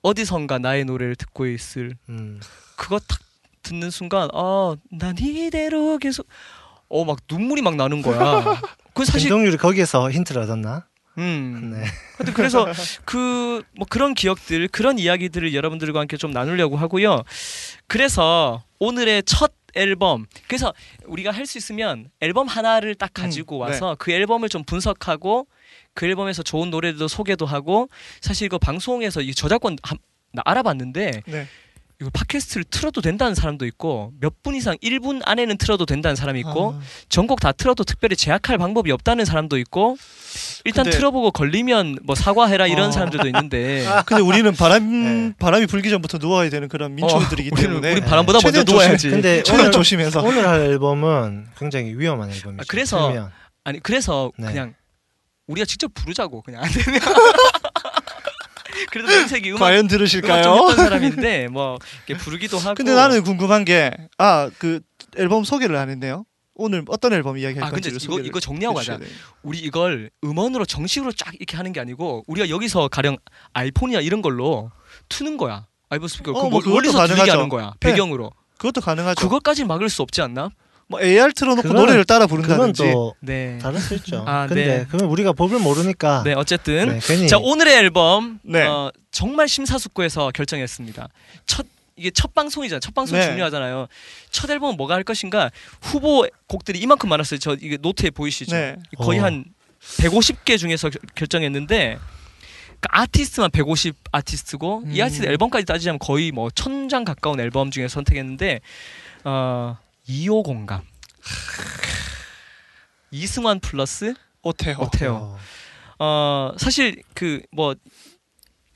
어디선가 0.04 0.60
나의 0.60 0.86
노래를 0.86 1.16
듣고 1.18 1.48
있을 1.48 1.96
음. 2.10 2.40
그거 2.78 3.00
딱 3.00 3.20
듣는 3.64 3.90
순간 3.90 4.30
아, 4.34 4.76
난 4.92 5.16
이대로 5.18 5.98
계속 5.98 6.28
어 6.90 7.04
막 7.06 7.18
눈물이 7.30 7.62
막 7.64 7.76
나는 7.76 8.02
거야. 8.04 8.62
그 8.94 9.04
사실 9.06 9.22
김동률이 9.30 9.58
거기에서 9.58 10.12
힌트를 10.12 10.44
얻었나? 10.44 10.86
음. 11.18 11.72
네. 11.74 11.86
하여튼 12.18 12.34
그래서 12.34 12.68
그 13.06 13.64
뭐 13.76 13.88
그런 13.90 14.14
기억들 14.14 14.68
그런 14.68 15.00
이야기들을 15.00 15.54
여러분들과 15.56 16.00
함께 16.02 16.18
좀 16.18 16.32
나누려고 16.32 16.78
하고요. 16.78 17.24
그래서 17.88 18.64
오늘의 18.80 19.24
첫 19.26 19.54
앨범 19.76 20.26
그래서 20.48 20.72
우리가 21.06 21.32
할 21.32 21.48
수 21.48 21.58
있으면 21.58 22.10
앨범 22.20 22.48
하나를 22.48 22.94
딱 22.96 23.10
가지고 23.14 23.58
음, 23.58 23.62
와서 23.62 23.96
그 23.98 24.12
앨범을 24.12 24.50
좀 24.50 24.64
분석하고 24.64 25.48
그 25.96 26.06
앨범에서 26.06 26.44
좋은 26.44 26.70
노래들도 26.70 27.08
소개도 27.08 27.46
하고 27.48 27.90
사실 28.22 28.46
이거 28.46 28.60
방송에서 28.60 29.22
이 29.22 29.34
저작권 29.34 29.78
한- 29.82 29.98
나 30.32 30.42
알아봤는데 30.46 31.22
네. 31.28 31.48
이거 32.04 32.10
팟캐스트를 32.14 32.66
틀어도 32.66 33.00
된다는 33.02 33.34
사람도 33.34 33.66
있고 33.66 34.12
몇 34.20 34.34
분 34.44 34.56
이상 34.56 34.76
1분 34.84 35.22
안에는 35.24 35.58
틀어도 35.58 35.86
된다는 35.86 36.18
사람이 36.18 36.40
있고 36.42 36.74
아, 36.78 36.82
전곡 37.08 37.40
다 37.40 37.54
틀어도 37.54 37.86
특별히 37.86 38.18
제약할 38.18 38.58
방법이 38.58 38.92
없다는 38.92 39.24
사람도 39.24 39.58
있고 39.60 39.96
일단 40.66 40.84
근데- 40.84 40.98
틀어보고 40.98 41.32
걸리면 41.32 42.00
뭐 42.04 42.14
사과해라 42.14 42.68
이런 42.68 42.90
어. 42.90 42.92
사람들도 42.92 43.26
있는데 43.28 43.86
근데 44.06 44.22
우리는 44.22 44.52
바람 44.54 45.28
네. 45.30 45.34
바람이 45.40 45.66
불기 45.68 45.90
전부터 45.90 46.18
누워야 46.18 46.50
되는 46.50 46.68
그런 46.68 46.94
민초들이기 46.96 47.52
어, 47.54 47.56
때문에 47.56 47.92
우리 47.94 48.02
바람보다 48.02 48.40
먼저 48.44 48.60
최대한 48.64 48.66
누워야지. 48.66 49.10
근데 49.12 49.38
최대한 49.44 49.62
오늘 49.68 49.72
조심해서 49.72 50.22
오늘 50.24 50.46
할 50.46 50.60
앨범은 50.62 51.48
굉장히 51.58 51.94
위험한 51.98 52.30
앨범이죠. 52.32 52.62
아, 52.62 52.66
그래서 52.68 53.08
틀면. 53.08 53.32
아니 53.64 53.80
그래서 53.80 54.30
네. 54.38 54.48
그냥 54.48 54.74
우리가 55.48 55.64
직접 55.66 55.94
부르자고 55.94 56.42
그냥 56.42 56.64
안 56.64 56.70
되면 56.70 57.00
그래도 58.94 59.10
명색이 59.10 59.50
음악 59.52 59.60
과연 59.60 59.80
음악 59.80 59.90
좀 59.90 59.98
들으실까요? 59.98 60.54
했던 60.70 60.76
사람인데 60.76 61.48
뭐 61.48 61.78
이렇게 62.08 62.24
부르기도 62.24 62.58
하고 62.60 62.76
근데 62.76 62.94
나는 62.94 63.24
궁금한 63.24 63.66
게 63.66 63.92
아 64.18 64.50
그 64.60 64.82
앨범 65.18 65.44
소개를 65.44 65.76
안 65.76 65.90
했네요. 65.90 66.26
오늘 66.56 66.84
어떤 66.88 67.14
앨범 67.14 67.38
이야기할 67.38 67.68
아 67.68 67.72
근데 67.72 67.90
이거 67.90 68.20
이거 68.20 68.40
정리하고 68.40 68.78
가자. 68.78 69.00
우리 69.42 69.58
이걸 69.60 70.12
음원으로 70.24 70.66
정식으로 70.66 71.12
쫙 71.12 71.34
이렇게 71.36 71.58
하는 71.58 71.74
게 71.74 71.80
아니고 71.80 72.24
우리가 72.28 72.50
여기서 72.50 72.88
가령 72.90 73.18
아이폰이나 73.54 74.02
이런 74.02 74.22
걸로 74.22 74.70
트는 75.10 75.38
거야 75.38 75.66
아이폰 75.90 76.08
스피커 76.08 76.32
어, 76.32 76.44
그 76.44 76.50
뭐 76.50 76.62
멀- 76.62 76.74
멀리서 76.76 77.08
들리게. 77.08 77.32
하는 77.32 77.50
거야 77.50 77.74
네. 77.80 77.90
배경으로 77.90 78.32
그것도 78.58 78.82
가능하죠. 78.82 79.20
그것까지 79.20 79.66
막을 79.66 79.90
수 79.90 80.04
없지 80.04 80.22
않나? 80.22 80.50
뭐 80.94 81.02
AR 81.02 81.34
틀어놓고 81.34 81.68
그거는- 81.70 81.76
노래를 81.76 82.06
따라 82.06 82.26
그건 82.28 82.44
부른다든지 82.44 82.84
또 82.92 83.16
네. 83.20 83.58
다를 83.62 83.80
수 83.80 83.96
있죠. 83.96 84.24
아, 84.28 84.48
근데 84.48 84.66
네. 84.66 84.86
그건 84.90 85.08
우리가 85.10 85.34
법을 85.34 85.60
모르니까 85.60 86.24
네 86.24 86.34
어쨌든 86.34 86.90
네, 86.90 87.00
괜히 87.02 87.28
자 87.28 87.38
오늘의 87.38 87.76
앨범 87.76 88.40
네. 88.44 88.64
어, 88.66 88.92
정말 89.12 89.48
심사숙고해서 89.48 90.32
결정했습니다. 90.34 91.08
첫 91.46 91.66
이게 91.96 92.10
첫 92.12 92.34
방송이잖아요. 92.34 92.80
첫 92.80 92.94
방송 92.96 93.18
네. 93.20 93.26
중요하잖아요. 93.26 93.88
첫 94.32 94.50
앨범은 94.50 94.78
뭐가 94.78 94.96
할 94.96 95.04
것인가 95.04 95.52
후보 95.82 96.28
곡들이 96.48 96.80
이만큼 96.80 97.10
많았어요. 97.10 97.40
저 97.40 97.54
이게 97.60 97.78
노트에 97.80 98.10
보이시죠? 98.10 98.56
네. 98.56 98.76
거의 98.98 99.20
어. 99.20 99.24
한 99.26 99.46
150개 99.98 100.58
중에서 100.58 100.90
결- 100.90 101.02
결정했는데 101.16 101.98
그 102.80 102.88
아티스트만 102.90 103.52
150 103.52 103.96
아티스트고 104.12 104.84
이 104.88 105.00
음. 105.00 105.06
아티스트 105.06 105.26
앨범까지 105.28 105.66
따지자면 105.66 106.00
거의 106.00 106.32
뭐 106.32 106.50
천 106.52 106.90
장 106.90 107.04
가까운 107.06 107.40
앨범 107.40 107.70
중에 107.72 107.88
선택했는데 107.88 108.60
어 109.24 109.78
2호 110.08 110.44
공감 110.44 110.82
이승환 113.12 113.60
플러스 113.60 114.14
오태호. 114.42 114.84
오태호 114.84 115.14
어, 115.16 115.38
어 116.00 116.54
사실 116.58 117.02
그 117.14 117.42
뭐 117.52 117.76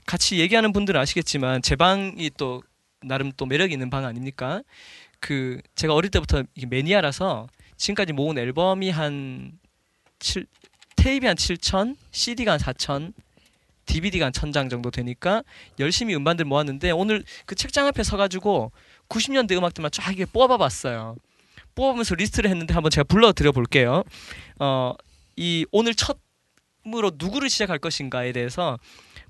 같이 0.05 0.39
얘기하는 0.39 0.71
분들은 0.71 0.99
아시겠지만 1.01 1.61
제 1.61 1.75
방이 1.75 2.31
또 2.37 2.63
나름 3.01 3.31
또 3.35 3.45
매력 3.45 3.71
있는 3.73 3.89
방 3.89 4.05
아닙니까? 4.05 4.61
그 5.19 5.59
제가 5.75 5.93
어릴 5.93 6.09
때부터 6.11 6.43
매니아라서 6.67 7.47
지금까지 7.75 8.13
모은 8.13 8.37
앨범이 8.37 8.89
한 8.89 9.51
7, 10.19 10.45
테이프 10.95 11.27
한 11.27 11.35
7천, 11.35 11.97
CD가 12.11 12.53
한 12.53 12.59
4천 12.59 13.13
DVD가 13.85 14.25
한 14.27 14.31
천 14.31 14.53
장 14.53 14.69
정도 14.69 14.91
되니까 14.91 15.43
열심히 15.79 16.15
음반들 16.15 16.45
모았는데 16.45 16.91
오늘 16.91 17.23
그 17.45 17.55
책장 17.55 17.85
앞에 17.87 18.03
서가지고 18.03 18.71
90년대 19.09 19.57
음악들만 19.57 19.91
쫙 19.91 20.09
이렇게 20.15 20.25
뽑아봤어요. 20.31 21.15
뽑으면서 21.75 22.15
리스트를 22.15 22.49
했는데 22.49 22.73
한번 22.73 22.89
제가 22.89 23.03
불러드려 23.03 23.51
볼게요. 23.51 24.03
어, 24.59 24.93
이 25.35 25.65
오늘 25.71 25.93
첫으로 25.93 27.11
누구를 27.15 27.49
시작할 27.49 27.77
것인가에 27.77 28.31
대해서 28.31 28.79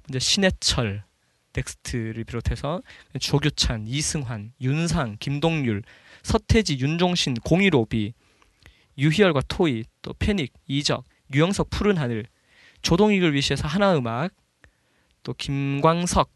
먼저 0.07 0.19
신해철, 0.19 1.03
넥스트를 1.53 2.23
비롯해서 2.23 2.81
조규찬, 3.19 3.87
이승환, 3.87 4.53
윤상, 4.61 5.17
김동률, 5.19 5.83
서태지, 6.23 6.79
윤종신, 6.79 7.35
015B, 7.35 8.13
유희열과 8.97 9.41
토이, 9.47 9.83
또 10.01 10.13
패닉, 10.13 10.53
이적, 10.67 11.03
유영석, 11.33 11.69
푸른 11.69 11.97
하늘, 11.97 12.25
조동익을 12.81 13.33
위시해서 13.33 13.67
하나음악, 13.67 14.33
또 15.23 15.33
김광석, 15.33 16.31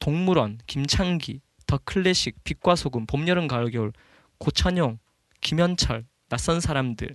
동물원, 0.00 0.58
김창기, 0.66 1.40
더 1.70 1.78
클래식, 1.84 2.42
빛과 2.42 2.74
소금, 2.74 3.06
봄, 3.06 3.28
여름, 3.28 3.46
가을, 3.46 3.70
겨울, 3.70 3.92
고찬용, 4.38 4.98
김현철, 5.40 6.04
낯선 6.28 6.60
사람들. 6.60 7.14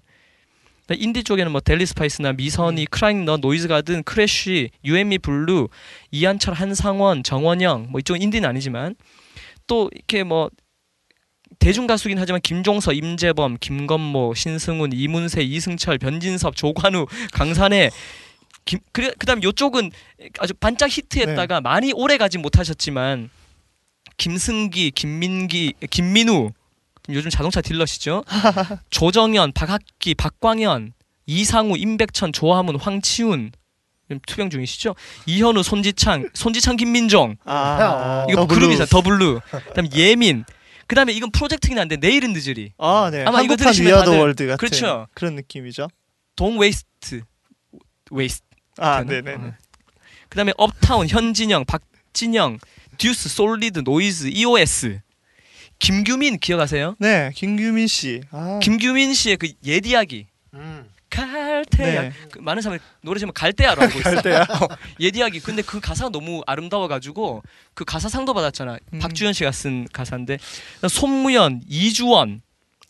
인디 0.92 1.26
쪽에는 1.26 1.52
뭐 1.52 1.60
델리 1.60 1.86
스파이스나 1.86 2.32
미선이, 2.32 2.86
크라잉 2.86 3.26
넛, 3.26 3.36
노이즈 3.36 3.68
가든, 3.68 4.04
크래쉬, 4.04 4.70
유앤미 4.86 5.18
블루, 5.18 5.68
이한철, 6.12 6.54
한상원, 6.54 7.24
정원영, 7.24 7.88
뭐 7.90 8.00
이쪽은 8.00 8.22
인디는 8.22 8.48
아니지만 8.48 8.96
또 9.68 9.90
이렇게 9.94 10.24
뭐 10.24 10.50
대중 11.60 11.86
가수긴 11.86 12.18
하지만 12.18 12.40
김종서, 12.40 12.94
임재범, 12.94 13.58
김건모, 13.60 14.36
신승훈, 14.36 14.92
이문세, 14.94 15.42
이승철, 15.42 15.98
변진섭, 15.98 16.56
조관우, 16.56 17.08
강산에 17.34 17.90
김, 18.64 18.80
그래, 18.94 19.12
그다음 19.20 19.44
요쪽은 19.44 19.92
아주 20.40 20.54
반짝 20.54 20.90
히트했다가 20.90 21.60
많이 21.60 21.92
오래 21.94 22.18
가지 22.18 22.38
못하셨지만 22.38 23.30
김승기, 24.18 24.92
김민기, 24.92 25.74
김민우 25.90 26.52
요즘 27.10 27.30
자동차 27.30 27.62
딜러시죠? 27.62 28.24
조정현, 28.90 29.52
박학기, 29.54 30.16
박광현, 30.16 30.94
이상우, 31.28 31.78
임백천, 31.78 32.34
조하문, 32.34 32.78
황치훈 32.78 33.52
투병 34.28 34.50
중이시죠? 34.50 34.96
이현우, 35.26 35.64
손지창, 35.64 36.30
손지창, 36.34 36.78
김민종 36.78 37.36
아, 37.44 38.26
이거 38.30 38.42
더블루. 38.42 38.60
그룹이잖아 38.60 38.86
더블루 38.88 39.42
그다음 39.50 39.90
예민 39.94 40.46
그다음에 40.88 41.12
이건 41.14 41.32
프로젝트긴 41.32 41.80
한데 41.80 41.96
내일은 41.98 42.34
늦으리 42.34 42.72
아, 42.78 43.10
네. 43.12 43.24
아마 43.26 43.42
이거 43.42 43.56
들으시면 43.56 44.04
다들- 44.06 44.20
World 44.20 44.46
같은 44.46 44.58
그렇죠. 44.58 45.08
그런 45.16 45.34
느낌이죠. 45.36 45.88
Don't 46.36 46.60
waste 46.60 47.22
waste 48.12 48.46
아? 48.78 49.04
네, 49.04 49.22
네. 49.22 49.34
어. 49.34 49.54
그다음에 50.30 50.54
업타운 50.58 51.08
현진영 51.08 51.66
박진영 51.66 52.60
듀스 52.98 53.30
솔리드 53.30 53.80
노이즈 53.86 54.28
EOS 54.28 55.02
김규민 55.80 56.40
기억하세요? 56.40 56.96
네, 57.00 57.32
김규민 57.36 57.88
씨. 57.88 58.22
아, 58.32 58.60
김규민 58.62 59.14
씨의 59.14 59.38
그옛 59.38 59.86
이야기 59.86 60.28
음. 60.54 60.86
갈대야 61.10 62.02
네. 62.02 62.12
그 62.32 62.40
많은 62.40 62.62
사람이 62.62 62.80
노래 63.02 63.20
제목 63.20 63.34
갈대야로 63.34 63.82
알고 63.84 64.00
있어. 64.00 64.12
갈대야. 64.12 64.42
어, 64.42 64.68
옛 65.00 65.16
이야기. 65.16 65.40
근데 65.40 65.62
그 65.62 65.80
가사가 65.80 66.10
너무 66.10 66.44
아름다워 66.46 66.88
가지고 66.88 67.42
그 67.74 67.86
가사 67.86 68.10
상도 68.10 68.34
받았잖아. 68.34 68.78
음. 68.94 69.00
박주연 69.00 69.34
씨가 69.34 69.52
쓴 69.52 69.88
가사인데 69.94 70.38
손무현, 70.90 71.62
이주원 71.68 72.42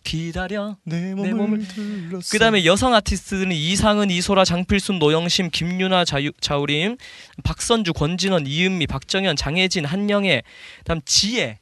기다려. 0.06 0.78
내 0.84 1.14
몸을, 1.16 1.30
내 1.30 1.34
몸을- 1.36 1.68
둘러싸. 1.68 2.32
그다음에 2.32 2.64
여성 2.64 2.94
아티스트는 2.94 3.52
이상은, 3.52 4.10
이소라, 4.12 4.46
장필순, 4.46 5.00
노영심, 5.00 5.50
김윤아, 5.50 6.06
자유, 6.06 6.32
자우림, 6.40 6.96
박선주, 7.44 7.92
권진원, 7.94 8.46
이은미, 8.48 8.86
박정현, 8.88 9.36
장혜진, 9.36 9.84
한영애, 9.84 10.44
그다음 10.80 11.02
지혜. 11.06 11.60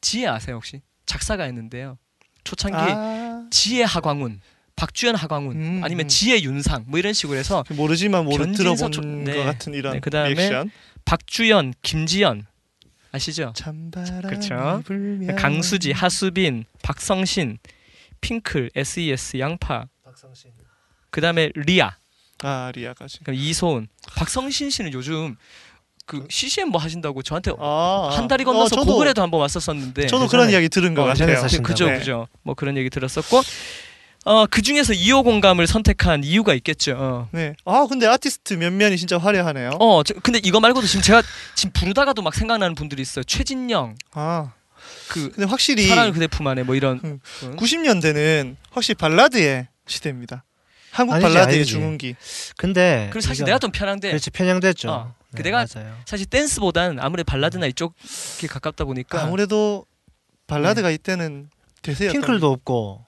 지혜 0.00 0.28
아세요 0.28 0.56
혹시? 0.56 0.80
작사가였는데요. 1.06 1.98
초창기 2.44 2.76
아, 2.78 3.46
지혜 3.50 3.82
하광훈, 3.82 4.40
박주현 4.76 5.14
하광훈, 5.16 5.56
음. 5.56 5.80
아니면 5.84 6.08
지혜 6.08 6.40
윤상 6.42 6.84
뭐 6.88 6.98
이런 6.98 7.12
식으로 7.12 7.38
해서 7.38 7.64
모르지만 7.70 8.24
모르 8.24 8.52
들어본 8.52 8.92
초- 8.92 9.00
네. 9.00 9.34
것 9.34 9.44
같은 9.44 9.74
이런 9.74 9.94
네, 9.94 10.00
그다음에 10.00 10.34
리액션. 10.34 10.70
박주연, 11.04 11.74
김지연 11.82 12.46
아시죠? 13.14 13.52
그렇죠. 14.22 14.82
강수지, 15.36 15.92
하수빈, 15.92 16.64
박성신, 16.82 17.58
핑클, 18.20 18.70
SES, 18.74 19.38
양파. 19.38 19.86
박성신. 20.04 20.50
그다음에 21.10 21.50
리아, 21.54 21.94
아, 22.42 22.72
리아까지. 22.74 23.20
그럼 23.20 23.36
이소은, 23.36 23.86
박성신 24.16 24.70
씨는 24.70 24.92
요즘 24.94 25.36
그 26.06 26.26
CCM 26.28 26.70
뭐 26.70 26.80
하신다고 26.80 27.22
저한테 27.22 27.52
아, 27.58 28.10
한 28.12 28.26
달이 28.26 28.42
어, 28.42 28.46
건너서 28.46 28.76
저도- 28.76 28.84
고글에도 28.86 29.22
한번 29.22 29.40
왔었었는데 29.40 30.06
저도 30.08 30.26
그런 30.26 30.50
이야기 30.50 30.68
들은 30.68 30.92
것 30.94 31.02
어, 31.02 31.06
같아요. 31.06 31.40
그, 31.48 31.62
그죠 31.62 31.86
네. 31.86 31.98
그죠 31.98 32.26
뭐 32.42 32.54
그런 32.54 32.76
얘기 32.76 32.90
들었었고 32.90 33.40
어, 34.24 34.46
그 34.46 34.62
중에서 34.62 34.92
2호 34.94 35.22
공감을 35.22 35.66
선택한 35.66 36.24
이유가 36.24 36.54
있겠죠. 36.54 36.96
어. 36.98 37.28
네. 37.32 37.54
아, 37.66 37.86
근데 37.88 38.06
아티스트 38.06 38.54
면면이 38.54 38.96
진짜 38.96 39.18
화려하네요. 39.18 39.72
어, 39.80 40.02
저- 40.02 40.14
근데 40.22 40.40
이거 40.42 40.60
말고도 40.60 40.86
지금 40.86 41.02
제가 41.02 41.22
지금 41.54 41.72
부르다가도 41.72 42.22
막 42.22 42.34
생각나는 42.34 42.74
분들이 42.74 43.02
있어요. 43.02 43.22
최진영, 43.24 43.96
아, 44.12 44.52
그 45.08 45.30
근데 45.30 45.44
확실히 45.48 45.86
사랑을 45.88 46.12
그대 46.12 46.26
품 46.26 46.46
안에 46.46 46.62
뭐 46.62 46.74
이런. 46.74 47.00
음, 47.04 47.20
응? 47.42 47.56
90년대는 47.56 48.56
확실히 48.70 48.94
발라드의 48.96 49.68
시대입니다. 49.86 50.44
한국 50.90 51.14
아니지, 51.14 51.28
발라드의 51.32 51.56
아니지. 51.58 51.70
중흥기. 51.72 52.16
근데 52.56 53.08
그리고 53.10 53.20
사실 53.26 53.42
이거- 53.42 53.46
내가 53.46 53.58
좀 53.58 53.72
편한데 53.72 54.08
그렇지 54.08 54.30
편향됐죠. 54.30 54.90
어, 54.90 55.14
그 55.32 55.38
네, 55.38 55.50
내가 55.50 55.66
맞아요. 55.74 55.94
사실 56.06 56.24
댄스보단 56.26 56.98
아무래도 57.00 57.26
발라드나 57.26 57.66
이쪽에 57.66 58.46
가깝다 58.48 58.84
보니까 58.84 59.20
아무래도 59.22 59.84
발라드가 60.46 60.90
이때는 60.90 61.50
대세였던 61.82 62.20
핑클도 62.22 62.50
없고. 62.50 63.04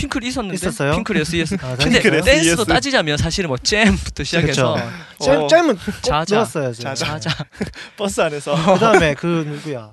핑클 0.00 0.24
있었는데 0.24 0.54
있었어요? 0.54 0.92
핑클 0.92 1.16
SES. 1.18 1.56
아, 1.60 1.76
근데 1.76 2.00
핑클 2.00 2.22
댄스도 2.22 2.62
SES. 2.62 2.66
따지자면 2.66 3.16
사실은 3.18 3.48
뭐 3.48 3.56
잼부터 3.58 4.24
시작해서. 4.24 4.74
어, 4.74 4.78
짧, 5.22 5.48
짧은 5.48 5.76
꼭 5.76 6.02
자자. 6.02 6.44
자자. 6.44 6.94
자자. 6.94 7.30
버스 7.96 8.20
안에서 8.20 8.54
그다음에 8.74 9.14
그 9.14 9.26
누구야? 9.46 9.92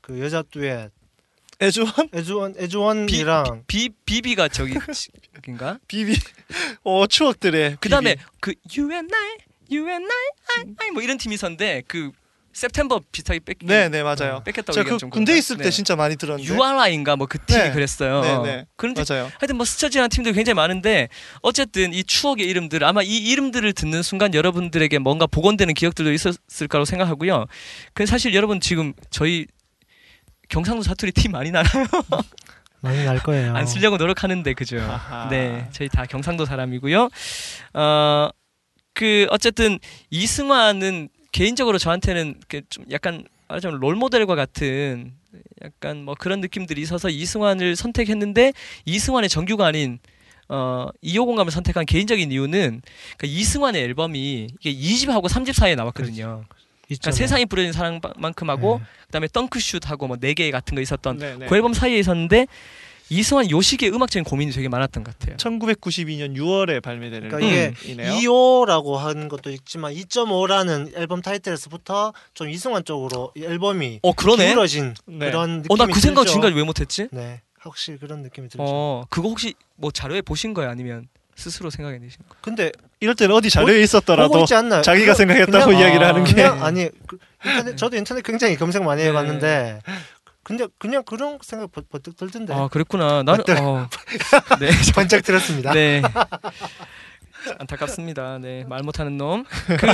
그 0.00 0.20
여자 0.20 0.42
듀엣 0.42 0.90
애주원 1.62 1.90
애주원 2.12 2.54
애주원이랑 2.58 3.62
비 3.66 3.88
비비가 4.04 4.48
저기 4.48 4.74
인가? 5.48 5.78
비비 5.88 6.18
어 6.82 7.06
추억들의 7.06 7.76
그다음에 7.80 8.16
비비. 8.16 8.26
그 8.40 8.54
You 8.76 8.92
and 8.92 9.14
I, 9.14 9.36
You 9.70 9.88
and 9.88 10.04
I, 10.04 10.58
I, 10.58 10.74
I 10.80 10.90
뭐 10.90 11.00
이런 11.02 11.16
팀이 11.16 11.36
있었는데 11.36 11.84
그 11.86 12.10
september 12.54 13.00
비슷하게 13.10 13.40
뺏 13.40 13.56
네, 13.64 13.88
네 13.88 14.02
맞아요. 14.02 14.42
뺏겼다고 14.44 14.72
제가 14.72 14.88
그 14.90 14.98
좀 14.98 15.10
군대 15.10 15.32
그런가? 15.32 15.38
있을 15.38 15.56
때 15.56 15.64
네. 15.64 15.70
진짜 15.70 15.96
많이 15.96 16.16
들었는데. 16.16 16.52
URI인가 16.54 17.16
뭐 17.16 17.26
그 17.26 17.38
팀이 17.44 17.58
네. 17.58 17.72
그랬어요. 17.72 18.20
네, 18.20 18.38
네. 18.56 18.66
그런데 18.76 19.02
맞아요. 19.08 19.30
하여튼 19.40 19.56
뭐 19.56 19.66
스쳐 19.66 19.88
지나는 19.88 20.08
팀들 20.08 20.32
굉장히 20.32 20.54
많은데 20.54 21.08
어쨌든 21.42 21.92
이 21.92 22.04
추억의 22.04 22.46
이름들 22.46 22.84
아마 22.84 23.02
이 23.02 23.16
이름들을 23.16 23.72
듣는 23.72 24.02
순간 24.02 24.34
여러분들에게 24.34 24.98
뭔가 25.00 25.26
복원되는 25.26 25.74
기억들도 25.74 26.12
있었을 26.12 26.68
거라고 26.68 26.84
생각하고요. 26.84 27.46
그 27.92 28.06
사실 28.06 28.34
여러분 28.34 28.60
지금 28.60 28.92
저희 29.10 29.46
경상도 30.48 30.82
사투리 30.82 31.12
팀 31.12 31.32
많이 31.32 31.50
나나요? 31.50 31.72
많이 32.82 33.02
날 33.04 33.18
거예요. 33.18 33.54
안 33.56 33.66
쓰려고 33.66 33.96
노력하는데 33.96 34.52
그죠? 34.52 34.78
아하. 34.78 35.28
네, 35.30 35.66
저희 35.72 35.88
다 35.88 36.04
경상도 36.04 36.44
사람이고요. 36.44 37.08
어, 37.72 38.28
그 38.92 39.26
어쨌든 39.30 39.78
이승환은 40.10 41.08
개인적으로 41.34 41.78
저한테는 41.78 42.36
그좀 42.46 42.84
약간 42.92 43.24
말하자면 43.48 43.80
롤 43.80 43.96
모델과 43.96 44.36
같은 44.36 45.12
약간 45.64 46.04
뭐 46.04 46.14
그런 46.16 46.40
느낌들이 46.40 46.80
있어서 46.82 47.08
이승환을 47.10 47.74
선택했는데 47.74 48.52
이승환의 48.84 49.28
정규가 49.28 49.66
아닌 49.66 49.98
어 50.48 50.88
2호 51.02 51.26
공감을 51.26 51.50
선택한 51.50 51.86
개인적인 51.86 52.30
이유는 52.30 52.82
그러니까 53.18 53.38
이승환의 53.40 53.82
앨범이 53.82 54.46
이게 54.60 54.72
2집하고 54.72 55.24
3집 55.28 55.54
사이에 55.54 55.74
나왔거든요. 55.74 56.44
그러니까 56.86 57.10
세상이 57.10 57.46
뿌려진 57.46 57.72
사랑만큼 57.72 58.48
하고 58.50 58.80
그다음에 59.06 59.26
덩크슛하고 59.26 60.06
뭐 60.06 60.16
네 60.20 60.34
개 60.34 60.50
같은 60.52 60.76
거 60.76 60.80
있었던 60.82 61.18
네, 61.18 61.36
네. 61.36 61.46
그 61.46 61.56
앨범 61.56 61.72
사이에 61.72 61.98
있었는데 61.98 62.46
이승환 63.10 63.50
요 63.50 63.60
시기에 63.60 63.90
음악적인 63.90 64.24
고민이 64.24 64.52
되게 64.52 64.68
많았던 64.68 65.04
것 65.04 65.18
같아요. 65.18 65.36
1992년 65.36 66.34
6월에 66.36 66.82
발매되는 66.82 67.28
그러니까 67.28 67.50
이게 67.50 67.64
앨범이네요. 67.92 68.12
2호라고 68.20 68.94
하는 68.96 69.28
것도 69.28 69.50
있지만 69.50 69.92
2.5라는 69.94 70.96
앨범 70.96 71.20
타이틀에서부터 71.20 72.12
좀 72.32 72.48
이승환 72.48 72.84
쪽으로 72.84 73.32
이 73.36 73.44
앨범이 73.44 74.00
어 74.02 74.12
그러네. 74.12 74.46
기울어진 74.46 74.94
네. 75.06 75.26
그런 75.30 75.62
느낌이 75.62 75.66
어나 75.70 75.92
그 75.92 76.00
생각. 76.00 76.26
지금까지 76.26 76.54
왜 76.54 76.62
못했지? 76.62 77.08
네, 77.12 77.42
혹시 77.64 77.96
그런 78.00 78.22
느낌이 78.22 78.48
들죠. 78.48 78.62
어 78.66 79.04
그거 79.10 79.28
혹시 79.28 79.54
뭐 79.76 79.90
자료에 79.90 80.22
보신 80.22 80.54
거예요? 80.54 80.70
아니면 80.70 81.06
스스로 81.36 81.68
생각해내신 81.68 82.18
거? 82.28 82.36
근데 82.40 82.70
이럴 83.00 83.14
때는 83.16 83.34
어디 83.34 83.50
자료에 83.50 83.82
있었더라도 83.82 84.40
있지 84.40 84.54
않나요? 84.54 84.80
자기가 84.82 85.14
그냥- 85.14 85.16
생각했다고 85.16 85.66
그냥- 85.66 85.80
이야기를 85.82 86.06
하는 86.06 86.24
게 86.24 86.32
그냥 86.32 86.64
아니 86.64 86.88
그 87.06 87.18
인터넷, 87.44 87.76
저도 87.76 87.96
인터넷 87.96 88.22
굉장히 88.22 88.56
검색 88.56 88.82
많이 88.82 89.02
네. 89.02 89.08
해봤는데 89.08 89.80
근데 90.44 90.66
그냥 90.78 91.02
그런 91.04 91.38
생각 91.42 91.72
버- 91.72 91.82
버뜩 91.90 92.16
들던데 92.16 92.52
아 92.54 92.68
그랬구나. 92.68 93.22
나는 93.22 93.44
맞다. 93.46 93.64
어, 93.66 93.88
네, 94.60 94.68
번쩍 94.94 95.22
들었습니다. 95.24 95.72
네. 95.72 96.02
안타깝습니다. 97.58 98.38
네, 98.38 98.64
말 98.64 98.82
못하는 98.82 99.18
놈. 99.18 99.44
그 99.44 99.86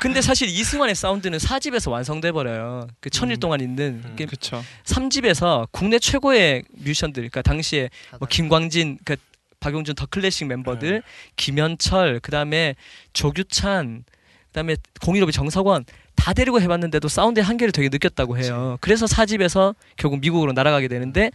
근데 0.00 0.22
사실 0.22 0.48
이승환의 0.48 0.94
사운드는 0.94 1.38
4집에서 1.38 1.90
완성돼 1.90 2.32
버려요. 2.32 2.86
그 3.00 3.10
천일 3.10 3.36
음. 3.36 3.40
동안 3.40 3.60
있는 3.60 4.02
음. 4.04 4.14
그 4.16 4.24
그렇죠. 4.26 4.62
3집에서 4.84 5.68
국내 5.70 5.98
최고의 5.98 6.64
뮤지션들, 6.70 7.22
그러니까 7.22 7.42
당시에 7.42 7.90
뭐 8.18 8.26
김광진, 8.28 8.98
그 9.04 9.16
박용준 9.60 9.96
더 9.96 10.06
클래식 10.06 10.46
멤버들, 10.46 10.90
네. 10.92 11.02
김현철, 11.36 12.20
그다음에 12.20 12.74
조규찬, 13.12 14.04
그다음에 14.46 14.76
공일오비 15.02 15.32
정석원 15.32 15.84
다 16.18 16.32
데리고 16.34 16.60
해봤는데도 16.60 17.08
사운드의 17.08 17.44
한계를 17.44 17.72
되게 17.72 17.88
느꼈다고 17.88 18.36
해요. 18.38 18.76
그래서 18.80 19.06
4집에서 19.06 19.74
결국 19.96 20.20
미국으로 20.20 20.52
날아가게 20.52 20.88
되는데 20.88 21.30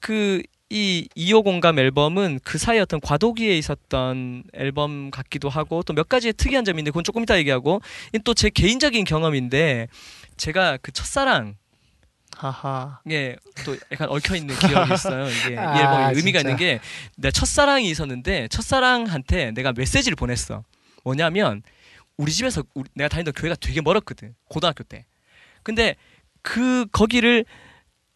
그 0.00 0.42
이 0.68 1.08
2호 1.16 1.44
공감 1.44 1.78
앨범은 1.78 2.40
그 2.42 2.58
사이 2.58 2.80
어떤 2.80 3.00
과도기에 3.00 3.56
있었던 3.56 4.42
앨범 4.52 5.12
같기도 5.12 5.48
하고 5.48 5.84
또 5.84 5.92
몇 5.94 6.08
가지의 6.08 6.32
특이한 6.32 6.64
있는데 6.80 6.90
그건 6.90 7.04
조금 7.04 7.22
이따 7.22 7.38
얘기하고 7.38 7.80
또 8.24 8.34
제 8.34 8.50
개인적인 8.50 9.04
경험인데 9.04 9.86
제가 10.36 10.78
그 10.82 10.90
첫사랑 10.90 11.54
하하. 12.36 12.98
예, 13.12 13.36
또 13.64 13.76
약간 13.92 14.08
얽혀 14.10 14.34
있는 14.34 14.56
기억이 14.56 14.92
있어요. 14.92 15.28
이게 15.30 15.54
이 15.54 15.56
아, 15.56 16.10
앨범이 16.10 16.16
의미가 16.18 16.40
진짜. 16.40 16.50
있는 16.50 16.56
게 16.56 16.80
내 17.16 17.30
첫사랑이 17.30 17.88
있었는데 17.88 18.48
첫사랑한테 18.48 19.52
내가 19.52 19.72
메시지를 19.72 20.16
보냈어. 20.16 20.64
뭐냐면 21.04 21.62
우리 22.16 22.32
집에서 22.32 22.62
우리- 22.74 22.88
내가 22.94 23.08
다니던 23.08 23.34
교회가 23.34 23.56
되게 23.60 23.80
멀었거든. 23.80 24.34
고등학교 24.48 24.82
때. 24.84 25.04
근데 25.62 25.96
그 26.42 26.86
거기를 26.92 27.44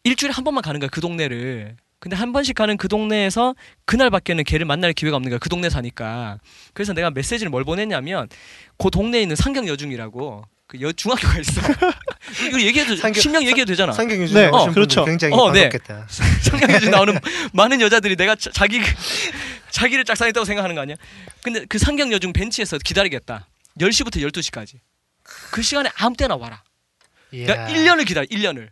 일주일에 0.03 0.33
한 0.33 0.43
번만 0.43 0.61
가는 0.63 0.79
거야. 0.79 0.89
그 0.91 1.01
동네를. 1.01 1.75
근데 1.99 2.15
한 2.15 2.33
번씩 2.33 2.55
가는 2.55 2.77
그 2.77 2.87
동네에서 2.87 3.53
그날밖에는 3.85 4.43
걔를 4.43 4.65
만날 4.65 4.91
기회가 4.93 5.17
없는 5.17 5.29
거야. 5.29 5.37
그 5.39 5.49
동네 5.49 5.69
사니까. 5.69 6.39
그래서 6.73 6.93
내가 6.93 7.11
메시지를 7.11 7.51
뭘 7.51 7.63
보냈냐면 7.63 8.27
그 8.77 8.89
동네에 8.89 9.21
있는 9.21 9.35
상경여중이라고 9.35 10.43
그 10.65 10.81
여, 10.81 10.91
중학교가 10.91 11.37
있어. 11.39 11.61
이거 12.47 12.59
얘기해도 12.61 12.95
상경- 12.95 13.21
실명 13.21 13.43
얘기해도 13.43 13.65
되잖아. 13.73 13.91
상경유진 13.91 14.35
네, 14.35 14.49
나오신 14.49 14.69
어, 14.69 14.73
그렇죠. 14.73 15.05
굉장히 15.05 15.35
어, 15.35 15.51
네. 15.51 15.69
반갑겠다. 15.69 16.07
성경에서 16.41 16.89
나오는 16.89 17.19
많은 17.53 17.81
여자들이 17.81 18.15
내가 18.15 18.35
자, 18.35 18.49
자기 18.51 18.79
자기를 19.69 20.05
짝사랑했다고 20.05 20.45
생각하는 20.45 20.75
거 20.75 20.81
아니야? 20.81 20.95
근데 21.43 21.65
그 21.65 21.77
상경 21.77 22.11
여중 22.13 22.33
벤치에서 22.33 22.79
기다리겠다. 22.79 23.47
10시부터 23.79 24.17
12시까지. 24.29 24.79
그 25.51 25.61
시간에 25.61 25.89
아무 25.95 26.15
때나 26.15 26.35
와라. 26.35 26.63
그러니까 27.29 27.69
이야. 27.69 27.75
1년을 27.75 28.05
기다려. 28.07 28.25
1년을. 28.27 28.69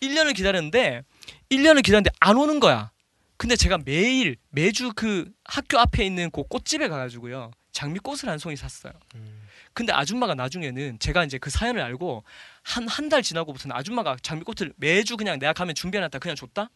1년을 0.00 0.34
기다렸는데 0.34 1.02
1년을 1.50 1.82
기다렸는데 1.82 2.10
안 2.20 2.36
오는 2.36 2.58
거야. 2.60 2.90
근데 3.36 3.56
제가 3.56 3.78
매일 3.84 4.36
매주 4.50 4.92
그 4.94 5.30
학교 5.44 5.78
앞에 5.78 6.04
있는 6.04 6.30
그 6.30 6.42
꽃집에 6.44 6.88
가 6.88 6.96
가지고요. 6.96 7.50
장미꽃을 7.72 8.28
한 8.28 8.38
송이 8.38 8.56
샀어요. 8.56 8.92
음. 9.14 9.42
근데 9.72 9.92
아줌마가 9.92 10.34
나중에는 10.34 10.98
제가 10.98 11.24
이제 11.24 11.38
그 11.38 11.48
사연을 11.50 11.80
알고 11.80 12.24
한 12.62 12.86
한 12.88 13.08
달 13.08 13.22
지나고부터는 13.22 13.74
아줌마가 13.74 14.16
장미꽃을 14.22 14.74
매주 14.76 15.16
그냥 15.16 15.38
내가 15.38 15.52
가면 15.54 15.74
준비해놨다 15.74 16.18
그냥 16.18 16.36
줬다 16.36 16.68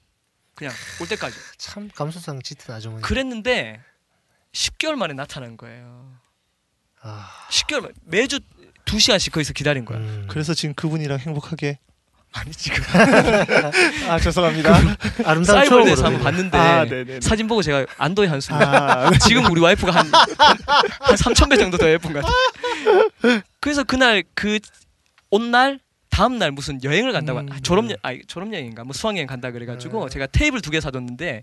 그냥 0.55 0.73
올 1.01 1.07
때까지 1.09 1.37
참 1.59 1.91
감수성 1.95 2.41
짙은 2.43 2.75
아주머니. 2.75 3.03
그랬는데 3.03 3.83
10개월 4.53 4.95
만에 4.95 5.13
나타난 5.13 5.57
거예요 5.59 6.17
아, 7.07 7.29
10개월 7.51 7.83
만에 7.83 7.95
매주 8.05 8.41
2시간씩 8.85 9.33
거기서 9.33 9.53
기다린 9.53 9.85
거야 9.85 9.99
음. 9.99 10.27
그래서 10.29 10.55
지금 10.55 10.75
그분이랑 10.75 11.19
행복하게. 11.21 11.79
아니 12.33 12.53
지금 12.53 12.83
아 14.11 14.19
죄송합니다. 14.21 14.75
아름다운 15.25 15.45
사이버에 15.45 15.65
추억으로. 15.69 15.85
대해서 15.87 16.05
한번 16.05 16.23
봤는데 16.23 16.59
아 16.59 16.85
네네. 16.85 17.21
사진 17.23 17.47
보고 17.47 17.63
제가 17.63 17.87
안도의 17.97 18.29
한숨 18.29 18.55
아 18.55 19.11
지금 19.27 19.47
우리 19.51 19.61
와이프가 19.61 19.91
한, 19.91 20.07
한 20.13 21.17
3천 21.17 21.49
배 21.49 21.57
정도 21.57 21.79
더 21.79 21.89
예쁜 21.91 22.13
것 22.13 22.23
같아. 22.23 23.43
그래서 23.61 23.85
그날 23.85 24.23
그 24.35 24.59
온 25.31 25.51
날 25.51 25.81
다음 26.09 26.39
날 26.39 26.51
무슨 26.53 26.83
여행을 26.85 27.13
간다고 27.13 27.41
음. 27.41 27.49
아, 27.51 27.59
졸업 27.63 27.91
여 27.91 27.97
아니 28.03 28.21
졸업 28.27 28.53
여행인가 28.53 28.85
뭐 28.85 28.93
수학 28.93 29.17
여행 29.17 29.27
간다 29.27 29.51
그래가지고 29.51 30.05
음. 30.05 30.09
제가 30.09 30.27
테이블 30.27 30.61
두 30.61 30.71
개 30.71 30.81
사줬는데 30.81 31.43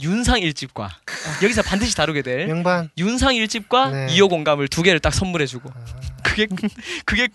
윤상 0.00 0.40
일집과 0.40 0.90
여기서 1.42 1.62
반드시 1.62 1.94
다루게 1.96 2.22
될 2.22 2.46
명반. 2.46 2.90
윤상 2.98 3.34
일집과 3.34 3.90
네. 3.90 4.06
2호 4.08 4.28
공감을 4.30 4.68
두 4.68 4.82
개를 4.82 5.00
딱 5.00 5.12
선물해주고 5.12 5.70
아, 5.74 5.84
그게 6.22 6.46
그게 7.04 7.28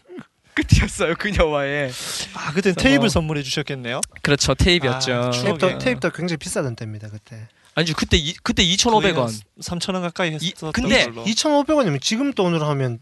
끝이었어요 0.54 1.16
그녀와의 1.16 1.92
아 2.34 2.52
그때 2.54 2.72
테이블 2.74 3.00
뭐- 3.00 3.10
선물해 3.10 3.44
주셨겠네요. 3.44 4.02
그렇죠 4.22 4.54
테이프였죠. 4.56 5.14
아. 5.14 5.30
테이프도 5.32 5.78
테이프도 5.80 6.10
굉장히 6.12 6.38
비싸던 6.38 6.76
때입니다 6.76 7.10
그때. 7.10 7.48
아니죠 7.78 7.94
그때 7.94 8.16
이, 8.16 8.34
그때 8.42 8.64
2,500원 8.64 9.30
3천 9.62 9.94
원 9.96 10.02
가까이 10.02 10.30
이- 10.40 10.54
했었던 10.54 10.72
근데 10.72 11.06
걸로. 11.06 11.26
2,500원이면 11.26 12.02
지금 12.02 12.32
돈으로 12.34 12.66
하면 12.70 13.00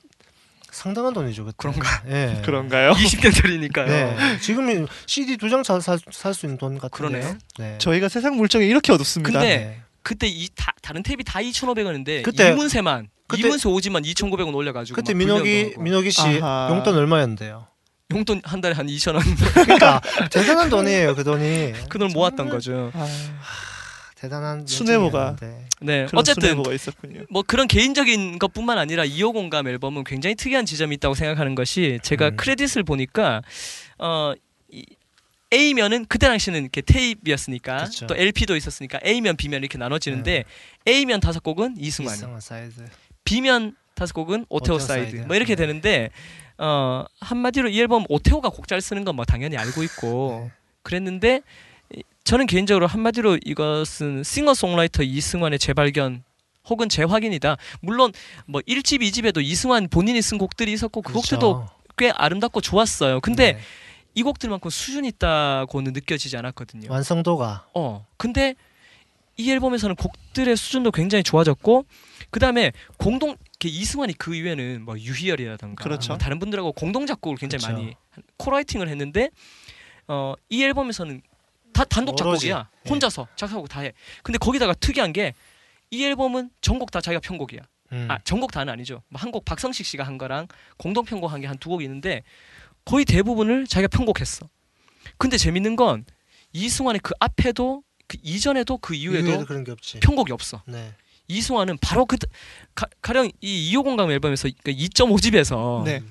상당한 0.74 1.14
돈이죠 1.14 1.46
그때. 1.46 1.56
그런가? 1.58 2.04
예. 2.10 2.42
그런가요? 2.46 2.92
20년 2.98 3.34
전이니까요. 3.42 3.88
네. 3.88 4.40
지금 4.42 4.88
CD 5.06 5.38
두 5.38 5.50
장 5.50 5.64
살수 5.64 6.46
있는 6.46 6.58
돈 6.58 6.78
같은데요. 6.80 6.90
그러네요. 7.22 7.38
네. 7.60 7.78
저희가 7.78 8.10
세상 8.10 8.36
물정이 8.36 8.66
이렇게 8.66 8.92
어둡습니다. 8.92 9.32
근데 9.40 9.58
네. 9.58 9.82
그때 10.02 10.28
이 10.28 10.50
다, 10.56 10.74
다른 10.82 11.02
탭이 11.04 11.24
다 11.26 11.40
2,500원인데 11.40 12.24
그때- 12.24 12.50
이문세만 12.52 13.08
그때- 13.28 13.44
이문세 13.48 13.70
오지만 13.70 14.04
2,900원 14.04 14.54
올려가지고 14.54 14.96
그때 14.96 15.14
막 15.14 15.20
민혁이. 15.20 15.76
민혁이 15.78 16.12
씨 16.12 16.22
아하. 16.42 16.68
용돈 16.72 16.98
얼마였는데요? 16.98 17.68
용돈 18.12 18.42
한 18.44 18.60
달에 18.62 18.74
한 18.76 18.86
2,000원 18.88 19.22
그러니까 19.64 20.02
대단한 20.30 20.70
돈이에요 20.70 21.16
그 21.16 21.24
돈이. 21.24 21.74
그 21.90 21.98
돈 22.00 22.10
모았던 22.12 22.50
거죠. 22.50 22.92
아, 22.94 23.08
대단한. 24.28 24.58
명칭이었는데. 24.60 25.66
네, 25.82 26.08
어쨌든 26.14 26.64
있었군요. 26.74 27.24
뭐 27.30 27.44
그런 27.46 27.68
개인적인 27.68 28.40
것뿐만 28.40 28.78
아니라 28.78 29.04
이오공감 29.06 29.67
앨범은 29.68 30.06
굉장히 30.06 30.36
특이한 30.36 30.66
지점이 30.66 30.96
있다고 30.96 31.14
생각하는 31.14 31.56
것이 31.56 32.00
제가 32.04 32.30
음. 32.30 32.38
크레딧을 32.38 32.84
보니까 32.84 33.42
어 34.00 34.34
이, 34.72 34.86
A면은 35.54 36.06
그때 36.08 36.28
당시는 36.28 36.62
이렇게 36.62 36.82
테이프였으니까 36.82 37.84
그쵸. 37.84 38.08
또 38.08 38.16
LP도 38.16 38.56
있었으니까 38.56 39.00
A면 39.06 39.36
B면 39.36 39.60
이렇게 39.62 39.78
나눠지는데 39.78 40.46
A면 40.88 41.20
다섯 41.20 41.44
곡은 41.44 41.76
이승환, 41.78 42.16
이승환 42.16 42.40
사이드. 42.39 42.82
B면 43.26 43.76
다섯 43.94 44.14
곡은 44.14 44.46
오태호 44.50 44.76
오태호 44.76 44.80
사이드 44.88 45.12
사이드. 45.12 45.28
뭐 45.28 45.36
이렇게 45.36 45.56
네. 45.56 45.66
되는데 45.68 46.10
어 46.58 47.04
한마디로 47.20 47.68
이 47.70 47.80
앨범 47.80 48.06
오태호가 48.10 48.50
곡 48.50 48.68
잘 48.68 48.80
쓰는 48.82 49.04
건 49.04 49.16
뭐 49.16 49.26
당연히 49.26 49.58
알고 49.58 49.84
있고 49.84 50.44
네. 50.46 50.52
그랬는데 50.82 51.38
이- 51.38 51.42
저는 52.24 52.48
개인적으로 52.48 52.88
한마디로 52.88 53.39
이것은 53.46 54.24
싱어송라이터 54.24 55.04
이승환의 55.04 55.60
재발견 55.60 56.24
혹은 56.69 56.88
재확인이다. 56.88 57.58
물론 57.82 58.13
뭐 58.46 58.62
1집, 58.62 59.02
2집에도 59.02 59.43
이승환 59.43 59.89
본인이 59.89 60.22
쓴 60.22 60.38
곡들이 60.38 60.72
있었고 60.72 61.02
그 61.02 61.12
곡들도 61.13 61.56
그렇죠. 61.56 61.74
꽤 61.98 62.10
아름답고 62.12 62.62
좋았어요. 62.62 63.19
근데 63.19 63.54
네. 63.54 63.60
이 64.15 64.24
곡들만큼 64.24 64.69
수준 64.69 65.04
있다고는 65.06 65.91
느껴지지 65.93 66.38
않았거든요. 66.38 66.89
완성도가 66.91 67.67
어. 67.74 68.06
근데 68.17 68.56
이 69.36 69.52
앨범에서는 69.52 69.96
곡들의 69.96 70.56
수준도 70.56 70.91
굉장히 70.91 71.24
좋아졌고 71.24 71.86
그다음에 72.30 72.72
공동 72.98 73.36
이승환이 73.65 74.13
그 74.17 74.36
이후에는 74.36 74.84
뭐 74.84 74.98
유희열이라던가 75.00 75.84
그렇죠. 75.84 76.10
뭐 76.10 76.17
다른 76.17 76.38
분들하고 76.39 76.72
공동 76.74 77.06
작곡을 77.06 77.38
굉장히 77.38 77.63
그렇죠. 77.63 77.82
많이 77.82 77.96
코라이팅을 78.38 78.88
했는데 78.89 79.30
어 80.08 80.36
이 80.50 80.63
앨범에서는 80.63 81.22
다 81.74 81.84
단독 81.84 82.20
오로지. 82.22 82.48
작곡이야. 82.48 82.70
예. 82.86 82.90
혼자서 82.90 83.28
작사하고 83.36 83.68
다 83.68 83.82
해. 83.82 83.92
근데 84.24 84.38
거기다가 84.38 84.74
특이한 84.74 85.14
게 85.14 85.34
이 85.92 86.04
앨범은 86.06 86.50
전곡 86.62 86.90
다 86.90 87.02
자기가 87.02 87.20
편곡이야. 87.20 87.60
음. 87.92 88.08
아 88.10 88.18
전곡 88.24 88.52
다는 88.52 88.74
아니죠. 88.74 89.04
뭐 89.10 89.22
한곡 89.22 89.46
박성식 89.46 89.86
씨가 89.86 90.04
한 90.04 90.18
거랑 90.18 90.48
공동 90.78 91.06
편곡한 91.06 91.40
게 91.42 91.46
한 91.46 91.60
두 91.60 91.70
곡이 91.70 91.84
있는데 91.86 92.24
거의 92.84 93.06
대부분을 93.06 93.68
자기가 93.68 93.90
편곡했어. 93.96 94.50
근데 95.20 95.38
재밌는 95.38 95.76
건 95.76 96.06
이승환의 96.52 97.00
그 97.04 97.14
앞에도 97.20 97.84
그 98.08 98.18
이전에도 98.24 98.80
그 98.80 98.96
이후에도 98.96 99.28
이후에도. 99.28 100.00
편곡이 100.00 100.32
없어. 100.32 100.64
네. 100.66 100.96
이승환은 101.28 101.78
바로 101.80 102.08
그 102.08 102.18
가, 102.74 102.88
가령 103.02 103.30
이 103.42 103.72
2호 103.76 103.84
공감 103.84 104.10
앨범에서 104.10 104.50
그 104.64 104.72
2.5집에서 104.72 105.84
네. 105.84 106.02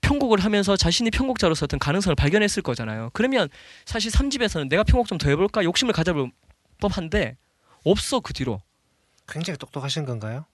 편곡을 0.00 0.40
하면서 0.44 0.76
자신이 0.76 1.10
편곡자로서 1.10 1.64
어떤 1.64 1.78
가능성을 1.78 2.14
발견했을 2.16 2.62
거잖아요. 2.62 3.10
그러면 3.12 3.48
사실 3.84 4.10
3집에서는 4.10 4.68
내가 4.68 4.82
편곡 4.82 5.06
좀 5.08 5.18
더 5.18 5.28
해볼까 5.28 5.62
욕심을 5.64 5.92
가져볼 5.92 6.30
법한데 6.80 7.36
없어 7.84 8.20
그 8.20 8.32
뒤로. 8.32 8.60
굉장히 9.28 9.58
똑똑하신 9.58 10.04
건가요? 10.06 10.44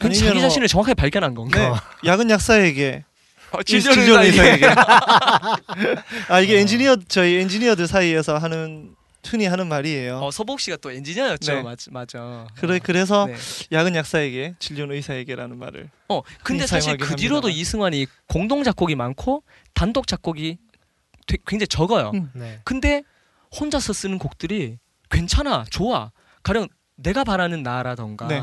그 0.00 0.12
자기 0.12 0.32
뭐- 0.32 0.40
자신을 0.40 0.66
정확하게 0.68 0.94
발견한 0.94 1.34
건가? 1.34 1.58
네. 1.58 1.66
어. 1.66 1.76
야근 2.04 2.30
약사에게 2.30 3.04
어, 3.52 3.62
진전을 3.62 4.24
의사에게. 4.24 4.66
아 6.28 6.40
이게 6.40 6.56
어. 6.56 6.58
엔지니어 6.58 6.96
저희 7.08 7.36
엔지니어들 7.36 7.86
사이에서 7.86 8.38
하는 8.38 8.94
흔히 9.24 9.46
하는 9.46 9.68
말이에요. 9.68 10.18
어, 10.18 10.30
서복 10.30 10.60
씨가 10.60 10.76
또 10.78 10.90
엔지니어였죠. 10.90 11.52
네. 11.54 11.62
맞, 11.62 11.78
맞아. 11.90 12.46
그래 12.56 12.76
어. 12.76 12.80
그래서 12.82 13.26
네. 13.26 13.34
야근 13.70 13.94
약사에게 13.94 14.56
진료 14.58 14.92
의사에게라는 14.92 15.58
말을 15.58 15.90
어, 16.08 16.22
근데 16.42 16.66
사실 16.66 16.96
그 16.96 17.14
뒤로도 17.16 17.46
합니다만. 17.48 17.52
이승환이 17.60 18.06
공동 18.26 18.64
작곡이 18.64 18.94
많고 18.96 19.44
단독 19.74 20.06
작곡이 20.06 20.58
되- 21.26 21.36
굉장히 21.46 21.68
적어요. 21.68 22.10
음. 22.14 22.30
네. 22.34 22.60
근데 22.64 23.02
혼자서 23.58 23.92
쓰는 23.92 24.18
곡들이 24.18 24.78
괜찮아, 25.10 25.64
좋아. 25.70 26.10
가령 26.42 26.68
내가 26.96 27.22
바라는 27.24 27.62
나라던가 27.62 28.26
네. 28.28 28.40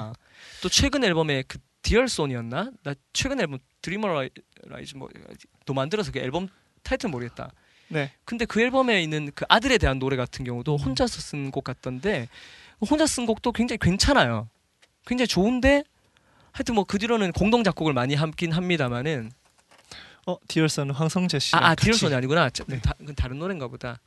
또 0.61 0.69
최근 0.69 1.03
앨범에 1.03 1.43
그 1.47 1.57
Dear 1.81 2.05
Son이었나? 2.05 2.71
나 2.83 2.93
최근 3.13 3.39
앨범 3.41 3.59
Dreamizer 3.81 4.95
뭐또 4.95 5.73
만들어서 5.73 6.11
그 6.11 6.19
앨범 6.19 6.47
타이틀 6.83 7.09
모르겠다. 7.09 7.51
네. 7.89 8.11
근데 8.25 8.45
그 8.45 8.61
앨범에 8.61 9.01
있는 9.01 9.31
그 9.35 9.45
아들에 9.49 9.77
대한 9.77 9.99
노래 9.99 10.15
같은 10.15 10.45
경우도 10.45 10.77
혼자서 10.77 11.19
쓴 11.19 11.51
곡 11.51 11.63
같던데 11.63 12.27
혼자 12.81 13.05
쓴 13.05 13.25
곡도 13.25 13.51
굉장히 13.51 13.77
괜찮아요. 13.79 14.47
굉장히 15.05 15.27
좋은데 15.27 15.83
하여튼 16.51 16.75
뭐 16.75 16.83
그 16.85 16.97
뒤로는 16.99 17.31
공동 17.33 17.63
작곡을 17.63 17.93
많이 17.93 18.15
하긴 18.15 18.51
합니다만은 18.51 19.31
어 20.27 20.37
디얼선은 20.47 20.93
황성재 20.93 21.39
씨. 21.39 21.55
아, 21.55 21.69
아 21.69 21.75
디얼손이 21.75 22.13
아니구나. 22.13 22.49
저, 22.51 22.63
네. 22.65 22.79
다, 22.79 22.93
다른 23.15 23.39
노래인가 23.39 23.67
보다. 23.67 23.99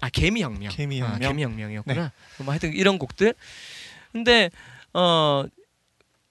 아 0.00 0.08
개미혁명. 0.08 0.70
개미혁명. 0.72 1.14
아, 1.14 1.18
개미혁명이었구나. 1.18 2.12
뭐 2.38 2.50
하여튼 2.52 2.72
이런 2.72 2.98
곡들. 2.98 3.34
근데 4.12 4.50
어 4.92 5.44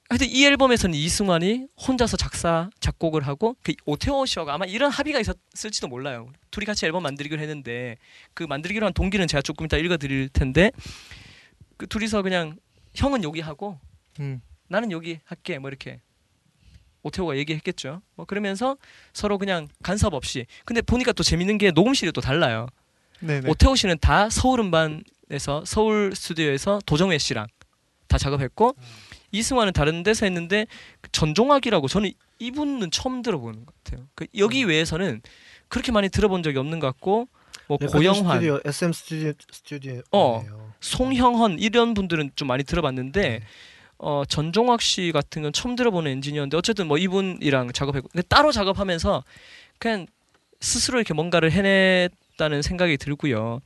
하여튼 0.10 0.28
이 0.28 0.44
앨범에서는 0.44 0.98
이승환이 0.98 1.68
혼자서 1.88 2.18
작사 2.18 2.72
작곡을 2.80 3.28
하고 3.28 3.56
그 3.62 3.74
오태호 3.86 4.26
씨하고 4.26 4.50
아마 4.50 4.66
이런 4.66 4.90
합의가 4.90 5.20
있었을지도 5.20 5.88
몰라요. 5.88 6.28
둘이 6.50 6.66
같이 6.66 6.86
앨범 6.88 7.04
만들기로 7.04 7.40
했는데 7.40 7.98
그 8.34 8.44
만들기로 8.44 8.88
한 8.88 8.94
동기는 8.94 9.28
제가 9.28 9.44
조금 9.44 9.68
이따 9.68 9.78
읽어드릴 9.78 10.30
텐데 10.30 10.72
그 11.78 11.86
둘이서 11.86 12.24
그냥 12.24 12.58
형은 12.96 13.24
여기 13.24 13.40
하고 13.40 13.80
음. 14.20 14.42
나는 14.68 14.92
여기 14.92 15.20
할게 15.26 15.60
뭐 15.60 15.70
이렇게 15.70 16.02
오태호가 17.04 17.38
얘기했겠죠. 17.38 18.02
뭐 18.16 18.26
그러면서 18.26 18.78
서로 19.14 19.38
그냥 19.38 19.68
간섭 19.84 20.16
없이. 20.16 20.48
근데 20.66 20.82
보니까 20.82 21.14
또 21.14 21.22
재밌는 21.22 21.60
게 21.60 21.70
녹음실이 21.70 22.12
또 22.14 22.20
달라요. 22.20 22.68
네네. 23.20 23.48
오태호 23.48 23.76
씨는 23.76 24.00
다 24.00 24.30
서울 24.32 24.60
음반에서 24.62 25.64
서울 25.66 26.16
스튜디오에서 26.16 26.80
도정회 26.88 27.20
씨랑 27.20 27.46
다 28.10 28.18
작업했고 28.18 28.76
이승환은 29.32 29.72
다른 29.74 30.04
데서 30.04 30.26
했는데 30.26 30.66
그 31.00 31.10
전종학이라고 31.12 31.88
저는 31.88 32.12
이분은 32.40 32.92
처음 32.92 33.22
들어보는 33.22 33.66
것 33.66 33.84
같아요. 33.84 34.08
그 34.16 34.26
여기 34.38 34.64
외에서는 34.64 35.22
그렇게 35.68 35.92
많이 35.92 36.10
들어본 36.10 36.44
적이 36.44 36.58
없는 36.58 36.80
것 36.80 36.88
같고 36.88 37.30
뭐 37.68 37.78
레코딩 37.80 38.12
고영환, 38.12 38.38
스튜디오 38.38 38.60
SM 38.66 38.92
스튜디오 38.92 39.34
스튜디오 39.52 40.02
어. 40.12 40.44
송형헌 40.82 41.60
이런 41.60 41.94
분들은 41.94 42.32
좀 42.36 42.48
많이 42.48 42.64
들어봤는데 42.64 43.22
네. 43.22 43.42
어 44.00 44.24
전종학 44.28 44.82
씨 44.82 45.12
같은 45.14 45.42
건 45.44 45.54
처음 45.54 45.76
들어보는 45.76 46.10
엔지니어인데 46.12 46.58
어쨌든 46.58 46.88
뭐 46.88 46.98
이분이랑 46.98 47.72
작업했고 47.74 48.10
근데 48.12 48.26
따로 48.28 48.52
작업하면서 48.52 49.24
그냥 49.78 50.08
스스로 50.62 50.98
이렇게 51.00 51.14
뭔가를 51.14 51.52
해냈다는 51.52 52.62
생각이 52.62 52.98
들고요. 52.98 53.62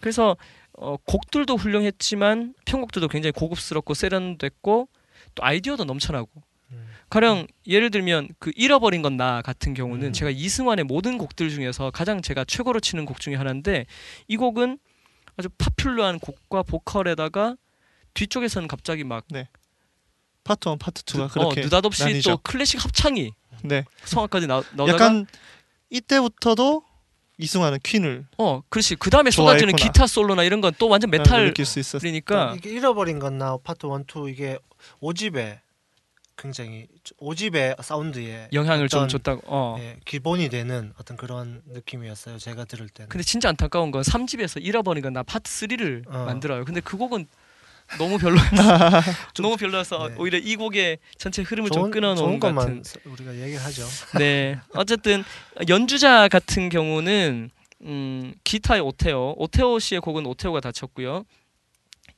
그래서 0.00 0.36
어 0.80 0.96
곡들도 1.04 1.56
훌륭했지만 1.56 2.54
편곡들도 2.64 3.08
굉장히 3.08 3.32
고급스럽고 3.32 3.94
세련됐고 3.94 4.88
또 5.34 5.44
아이디어도 5.44 5.84
넘쳐나고 5.84 6.30
음. 6.70 6.88
가령 7.10 7.46
예를 7.66 7.90
들면 7.90 8.28
그 8.38 8.52
잃어버린 8.54 9.02
건 9.02 9.16
나 9.16 9.42
같은 9.42 9.74
경우는 9.74 10.08
음. 10.08 10.12
제가 10.12 10.30
이승환의 10.30 10.84
모든 10.84 11.18
곡들 11.18 11.50
중에서 11.50 11.90
가장 11.90 12.22
제가 12.22 12.44
최고로 12.44 12.80
치는 12.80 13.06
곡 13.06 13.20
중에 13.20 13.34
하나인데 13.34 13.86
이 14.28 14.36
곡은 14.36 14.78
아주 15.36 15.48
popular한 15.58 16.18
곡과 16.20 16.62
보컬에다가 16.62 17.56
뒤쪽에서는 18.14 18.68
갑자기 18.68 19.04
막 19.04 19.24
파트 20.44 20.68
1, 20.68 20.76
파트 20.78 21.02
2가 21.02 21.22
어, 21.22 21.28
그렇게 21.28 21.60
느닷없이 21.62 22.04
나뉘죠. 22.04 22.30
또 22.30 22.38
클래식 22.38 22.82
합창이 22.84 23.32
네. 23.64 23.84
성악까지 24.04 24.46
나, 24.46 24.62
나오다가 24.72 24.92
약간 25.04 25.26
이때부터도 25.90 26.82
이승환은 27.38 27.78
퀸을 27.82 28.26
어 28.38 28.62
그렇지 28.68 28.96
그 28.96 29.10
다음에 29.10 29.30
쏟아지는. 29.30 29.74
기타 29.76 30.06
솔로나 30.06 30.42
이런 30.44 30.60
건 30.60 30.72
또 30.78 30.88
완전 30.88 31.10
메탈 31.10 31.46
느낄 31.46 31.64
수 31.64 31.78
있었어. 31.78 31.98
그러니까 32.00 32.54
이게 32.56 32.70
잃어버린 32.70 33.18
건나 33.18 33.56
파트 33.62 33.86
1, 33.86 33.92
2 34.28 34.30
이게 34.30 34.58
5집에 35.00 35.58
굉장히 36.36 36.86
5집의 37.20 37.82
사운드에 37.82 38.48
영향을 38.52 38.88
좀 38.88 38.98
어떤, 39.00 39.08
줬다고 39.08 39.42
어 39.46 39.76
예, 39.80 39.96
기본이 40.04 40.48
되는 40.50 40.92
어떤 40.98 41.16
그런 41.16 41.62
느낌이었어요. 41.66 42.38
제가 42.38 42.64
들을 42.64 42.88
때는. 42.88 43.08
근데 43.08 43.24
진짜 43.24 43.48
안타까운 43.48 43.90
건 43.90 44.02
3집에서 44.02 44.62
잃어버린 44.62 45.02
건 45.02 45.12
나 45.12 45.22
파트 45.22 45.50
3를 45.50 46.06
어. 46.08 46.24
만들어요 46.26 46.64
근데 46.64 46.80
그 46.80 46.96
곡은 46.96 47.26
너무 47.96 48.18
별로였어 48.18 48.52
너무 49.40 49.56
별로여서 49.56 50.08
네. 50.08 50.14
오히려 50.18 50.38
이 50.38 50.56
곡의 50.56 50.98
전체 51.16 51.42
흐름을 51.42 51.70
좀 51.70 51.82
좋은, 51.82 51.90
끊어놓은 51.90 52.38
것 52.38 52.54
같은 52.54 52.82
우리가 53.04 53.34
얘기하죠. 53.36 53.86
네. 54.18 54.58
어쨌든 54.74 55.24
연주자 55.68 56.28
같은 56.28 56.68
경우는 56.68 57.50
음, 57.82 58.34
기타의 58.44 58.80
오태오, 58.82 59.36
오태오 59.38 59.78
씨의 59.78 60.00
곡은 60.00 60.26
오태오가 60.26 60.60
다 60.60 60.72
쳤고요. 60.72 61.24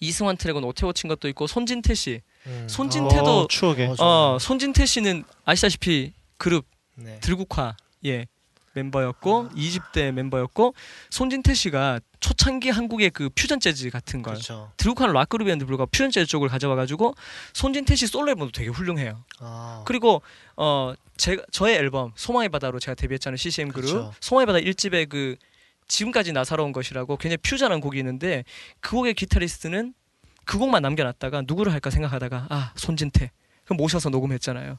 이승환 0.00 0.36
트랙은 0.38 0.64
오태오 0.64 0.92
친 0.94 1.08
것도 1.08 1.28
있고 1.28 1.46
손진태 1.46 1.94
씨. 1.94 2.22
음. 2.46 2.66
손진태도 2.68 3.40
어, 3.40 3.46
추억에 3.48 3.86
어, 3.86 3.94
좋아요. 3.94 4.10
어, 4.34 4.38
손진태 4.40 4.86
씨는 4.86 5.24
아시다시피 5.44 6.14
그룹 6.38 6.66
네. 6.94 7.20
들국화 7.20 7.76
예 8.06 8.26
멤버였고 8.74 9.50
이 9.54 9.68
2집 9.70 9.92
때 9.92 10.12
멤버였고 10.12 10.74
손진태 11.10 11.54
씨가 11.54 12.00
초창기 12.20 12.70
한국의 12.70 13.10
그 13.10 13.28
퓨전 13.30 13.60
재즈 13.60 13.90
같은 13.90 14.22
걸 14.22 14.34
그렇죠. 14.34 14.70
들국화는 14.76 15.14
락 15.14 15.28
그룹이었는데 15.28 15.66
불구하고 15.66 15.90
퓨전 15.90 16.10
재즈 16.10 16.26
쪽을 16.26 16.48
가져와 16.48 16.76
가지고 16.76 17.14
손진태 17.52 17.96
씨 17.96 18.06
솔로 18.06 18.30
앨범도 18.30 18.52
되게 18.52 18.68
훌륭해요. 18.70 19.24
아, 19.40 19.82
그리고 19.86 20.22
어 20.56 20.94
제가 21.16 21.42
저의 21.50 21.76
앨범 21.76 22.12
소망의 22.14 22.48
바다로 22.48 22.78
제가 22.78 22.94
데뷔했잖아요 22.94 23.36
CCM 23.36 23.68
그룹 23.68 23.86
그쵸. 23.86 24.14
소망의 24.20 24.46
바다 24.46 24.58
1집에 24.58 25.08
그 25.08 25.36
지금까지 25.88 26.32
나사로운 26.32 26.72
것이라고 26.72 27.16
굉장히 27.16 27.38
퓨전한 27.38 27.80
곡이 27.80 27.98
있는데 27.98 28.44
그 28.80 28.92
곡의 28.92 29.14
기타리스트는 29.14 29.94
그 30.44 30.58
곡만 30.58 30.82
남겨놨다가 30.82 31.42
누구를 31.46 31.72
할까 31.72 31.90
생각하다가 31.90 32.46
아 32.48 32.72
손진태 32.76 33.30
그럼 33.64 33.76
모셔서 33.76 34.08
녹음했잖아요. 34.10 34.78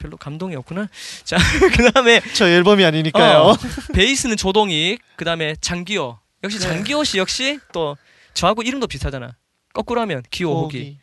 별로 0.00 0.16
감동이 0.16 0.56
없구나. 0.56 0.88
자 1.22 1.36
그다음에 1.76 2.20
저 2.34 2.48
앨범이 2.48 2.84
아니니까요. 2.84 3.38
어, 3.38 3.56
베이스는 3.94 4.36
조동익 4.36 5.00
그다음에 5.14 5.54
장기호 5.60 6.18
역시 6.42 6.58
네. 6.58 6.64
장기호 6.64 7.04
씨 7.04 7.18
역시 7.18 7.60
또 7.72 7.96
저하고 8.34 8.62
이름도 8.62 8.88
비슷하잖아. 8.88 9.36
거꾸로 9.72 10.00
하면 10.00 10.22
기호 10.30 10.64
호기. 10.64 10.98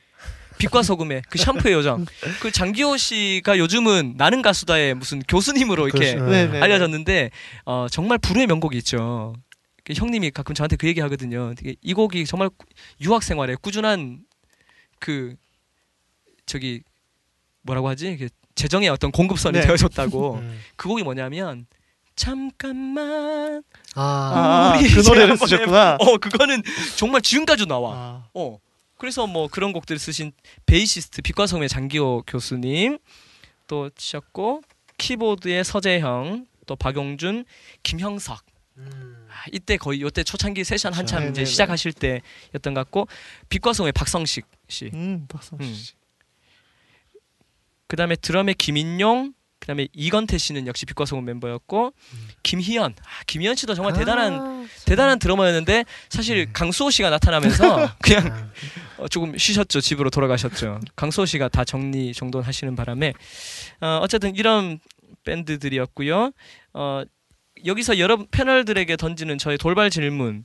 빛과 0.57 0.81
소금의 0.81 1.21
그 1.29 1.37
샴푸의 1.37 1.75
요정. 1.75 2.05
그 2.41 2.51
장기호 2.51 2.97
씨가 2.97 3.59
요즘은 3.59 4.15
나는 4.17 4.41
가수다의 4.41 4.95
무슨 4.95 5.21
교수님으로 5.21 5.87
이렇게 5.87 6.15
그렇죠. 6.15 6.31
네네. 6.31 6.59
알려졌는데 6.61 7.29
어, 7.65 7.85
정말 7.91 8.17
불후의 8.17 8.47
명곡이 8.47 8.75
있죠. 8.79 9.35
그 9.83 9.93
형님이 9.93 10.31
가끔 10.31 10.55
저한테 10.55 10.75
그 10.75 10.87
얘기 10.87 10.99
하거든요. 10.99 11.53
이 11.81 11.93
곡이 11.93 12.25
정말 12.25 12.49
유학 13.01 13.21
생활에 13.21 13.55
꾸준한 13.55 14.21
그 14.99 15.35
저기 16.47 16.81
뭐라고 17.61 17.87
하지? 17.87 18.17
재정의 18.57 18.89
어떤 18.89 19.11
공급선이 19.11 19.59
네. 19.59 19.65
되어줬다고. 19.65 20.35
음. 20.41 20.59
그 20.75 20.89
곡이 20.89 21.03
뭐냐면 21.03 21.65
잠깐만. 22.15 23.63
아, 23.95 24.73
아, 24.73 24.77
우리 24.77 24.89
그 24.89 24.99
노래를 25.07 25.37
쓰셨구나. 25.37 25.97
어 25.99 26.17
그거는 26.17 26.63
정말 26.97 27.21
지금까지도 27.21 27.67
나와. 27.69 27.93
아, 27.93 28.27
어. 28.33 28.57
그래서 28.97 29.27
뭐 29.27 29.47
그런 29.47 29.73
곡들 29.73 29.99
쓰신 29.99 30.31
베이시스트 30.65 31.21
빛과 31.21 31.45
성의 31.45 31.69
장기호 31.69 32.23
교수님 32.25 32.97
또 33.67 33.91
치셨고 33.91 34.63
키보드의 34.97 35.63
서재형 35.63 36.47
또 36.65 36.75
박용준 36.75 37.45
김형석 37.83 38.43
음. 38.77 39.27
아, 39.29 39.45
이때 39.51 39.77
거의 39.77 39.99
이때 39.99 40.23
초창기 40.23 40.63
세션 40.63 40.93
한참 40.93 41.21
이제 41.23 41.29
네네네. 41.29 41.45
시작하실 41.45 41.93
때였던 41.93 42.73
것 42.73 42.81
같고 42.85 43.07
빛과 43.49 43.73
성의 43.73 43.91
박성식 43.91 44.47
씨 44.67 44.89
음, 44.95 45.27
박성수 45.29 45.63
음. 45.63 45.73
씨. 45.73 45.93
그다음에 47.87 48.15
드럼의 48.15 48.55
김인용 48.55 49.33
그다음에 49.59 49.87
이건태 49.93 50.37
씨는 50.37 50.67
역시 50.67 50.85
빛과 50.85 51.05
성의 51.05 51.23
멤버였고 51.25 51.87
음. 51.87 52.27
김희연. 52.43 52.95
아, 52.97 53.23
김희연 53.25 53.55
씨도 53.55 53.73
정말 53.73 53.93
아, 53.93 53.97
대단한 53.97 54.33
참. 54.33 54.67
대단한 54.85 55.19
드러머였는데 55.19 55.83
사실 56.09 56.45
네. 56.45 56.51
강수호 56.53 56.89
씨가 56.89 57.09
나타나면서 57.09 57.89
그냥 58.01 58.27
아, 58.31 59.03
어, 59.03 59.07
조금 59.07 59.37
쉬셨죠. 59.37 59.81
집으로 59.81 60.09
돌아가셨죠. 60.09 60.79
강수호 60.95 61.25
씨가 61.25 61.49
다 61.49 61.65
정리 61.65 62.13
정돈하시는 62.13 62.75
바람에. 62.75 63.13
어, 63.81 63.99
어쨌든 64.01 64.35
이런 64.35 64.79
밴드들이었고요. 65.25 66.31
어, 66.73 67.03
여기서 67.65 67.99
여러분 67.99 68.27
패널들에게 68.31 68.95
던지는 68.95 69.37
저의 69.37 69.57
돌발 69.57 69.89
질문. 69.89 70.43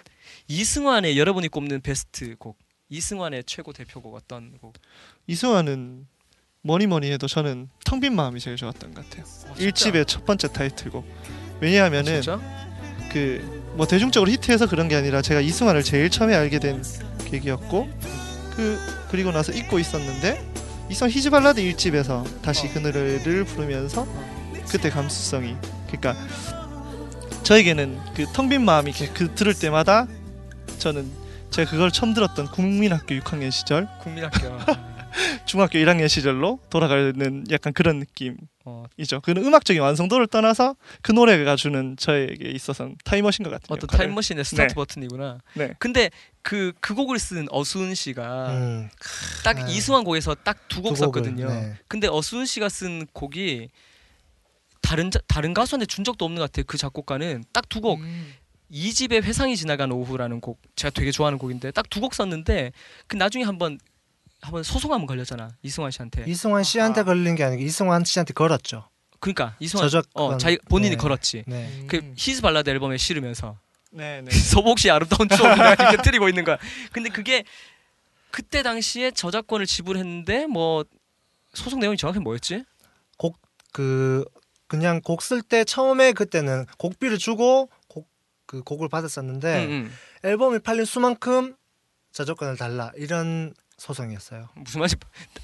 이승환의 0.49 1.19
여러분이 1.19 1.49
꼽는 1.49 1.83
베스트 1.83 2.35
곡. 2.37 2.59
이승환의 2.89 3.45
최고 3.45 3.73
대표곡 3.73 4.15
어떤 4.15 4.59
곡? 4.59 4.75
이승환은 5.27 6.07
뭐니 6.63 6.87
뭐니 6.87 7.11
해도 7.11 7.27
저는 7.27 7.69
텅 7.85 8.01
빈 8.01 8.15
마음이 8.15 8.41
제일 8.41 8.57
좋았던 8.57 8.95
것 8.95 9.09
같아요. 9.09 9.25
어, 9.49 9.55
일 9.59 9.73
1집의 9.73 10.07
첫 10.07 10.25
번째 10.25 10.49
타이틀곡. 10.53 11.05
왜냐하면은 11.61 12.23
진짜 12.23 12.41
그뭐 13.13 13.87
대중적으로 13.87 14.31
히트해서 14.31 14.67
그런 14.69 14.89
게 14.89 14.97
아니라 14.97 15.23
제가 15.23 15.41
이승환을 15.41 15.83
제일 15.83 16.11
처음에 16.11 16.35
알게 16.35 16.59
된 16.59 16.83
계기였고 17.31 17.89
그 18.57 18.79
그리고 19.11 19.31
나서 19.33 19.53
잊고 19.53 19.79
있었는데 19.79 20.43
이승환 20.91 21.11
His 21.11 21.31
Ballad 21.31 21.61
1집에서 21.63 22.25
다시 22.43 22.69
그 22.69 22.79
노래를 22.79 23.45
부르면서 23.45 24.07
그때 24.69 24.91
감수성이 24.91 25.57
그러니까 25.87 26.17
저에게는 27.43 27.99
그 28.15 28.27
텅 28.33 28.49
빈 28.49 28.65
마음이 28.65 28.93
그 29.15 29.35
들을 29.35 29.53
때마다 29.55 30.07
저는 30.79 31.11
제가 31.51 31.71
그걸 31.71 31.91
처음 31.91 32.15
들었던 32.15 32.47
국민학교 32.51 33.15
6학년 33.17 33.51
시절 33.51 33.89
국민학교 34.01 34.49
중학교 35.47 35.79
1학년 35.79 36.09
시절로 36.09 36.59
돌아가는 36.71 37.45
약간 37.51 37.73
그런 37.73 38.01
느낌. 38.01 38.37
어, 38.65 38.85
이죠. 38.97 39.21
그 39.21 39.33
음악적인 39.33 39.83
완성도를 39.83 40.29
떠나서 40.29 40.77
그 41.03 41.11
노래가 41.13 41.57
주는 41.57 41.97
저에게 41.97 42.49
있어서는 42.51 42.97
타임머신 43.05 43.43
것 43.45 43.51
같은 43.51 43.67
어떤 43.71 43.83
역할을. 43.85 44.07
타임머신의 44.07 44.45
스타트 44.45 44.69
네. 44.69 44.75
버튼이구나. 44.75 45.39
네. 45.55 45.73
근데 45.79 46.11
그 46.43 46.73
그 46.81 46.95
곡을 46.95 47.19
쓴 47.19 47.47
어수은 47.51 47.95
씨가 47.95 48.51
음, 48.53 48.89
딱 49.45 49.59
아. 49.59 49.67
이승환 49.69 50.05
곡에서 50.05 50.35
딱 50.35 50.59
두 50.69 50.81
곡 50.83 50.97
썼거든요. 50.97 51.49
네. 51.49 51.75
근데 51.89 52.07
어수은 52.09 52.47
씨가 52.47 52.69
쓴 52.69 53.07
곡이 53.13 53.69
다른 54.81 55.11
자, 55.11 55.19
다른 55.27 55.55
가수한테 55.55 55.87
준 55.87 56.05
적도 56.05 56.25
없는 56.25 56.39
것 56.41 56.51
같아요. 56.51 56.65
그 56.67 56.77
작곡가는 56.79 57.45
딱 57.53 57.69
두 57.69 57.81
곡. 57.81 58.01
음. 58.01 58.33
이 58.75 58.93
집에 58.95 59.19
회상이 59.19 59.55
지나간 59.57 59.93
오후라는 59.93 60.41
곡 60.41 60.59
제가 60.77 60.91
되게 60.95 61.11
좋아하는 61.11 61.39
곡인데 61.39 61.73
딱 61.73 61.87
두 61.91 62.01
곡 62.01 62.15
썼는데 62.15 62.73
그 63.07 63.17
나중에 63.17 63.45
한번 63.45 63.79
한번 64.43 64.63
소송하면 64.63 65.07
걸렸잖아 65.07 65.51
이승환 65.63 65.91
씨한테. 65.91 66.25
이승환 66.27 66.65
씨한테 66.65 67.05
걸린 67.05 67.35
게 67.35 67.45
아니고 67.45 67.63
이승환 67.63 68.05
씨한테 68.05 68.35
걸었죠. 68.35 68.89
그러니까 69.21 69.57
이승환 69.61 69.89
저작권. 69.89 70.35
어 70.35 70.39
자기 70.39 70.59
본인이 70.69 70.97
네. 70.97 70.97
걸었지. 70.97 71.45
네. 71.47 71.85
그 71.89 72.13
히즈 72.17 72.43
발라드 72.43 72.69
앨범에 72.69 72.97
실으면서 72.97 73.59
네, 73.91 74.21
네. 74.21 74.31
서복 74.35 74.79
씨 74.79 74.91
아름다운 74.91 75.29
추억을 75.29 75.57
이렇게 75.81 76.03
드리고 76.03 76.29
있는 76.29 76.45
거야. 76.45 76.59
근데 76.93 77.09
그게 77.09 77.45
그때 78.31 78.63
당시에 78.63 79.13
저작권을 79.13 79.67
지불했는데 79.67 80.47
뭐 80.47 80.85
소송 81.55 81.81
내용이 81.81 81.97
정확히 81.97 82.21
뭐였지? 82.21 82.65
그 83.75 84.23
그냥 84.67 85.01
곡 85.01 85.23
쓸 85.23 85.41
때 85.41 85.65
처음에 85.65 86.13
그때는 86.13 86.67
곡비를 86.77 87.17
주고 87.17 87.71
곡 87.89 88.07
그 88.53 88.63
곡을 88.63 88.91
받았었는데 88.91 89.65
응, 89.65 89.71
응. 89.71 89.91
앨범이 90.25 90.59
팔린 90.59 90.85
수만큼 90.85 91.57
저작권을 92.13 92.59
달라 92.59 92.93
이런 92.97 93.55
소송이었어요. 93.83 94.49
무슨 94.55 94.79
말인지 94.81 94.97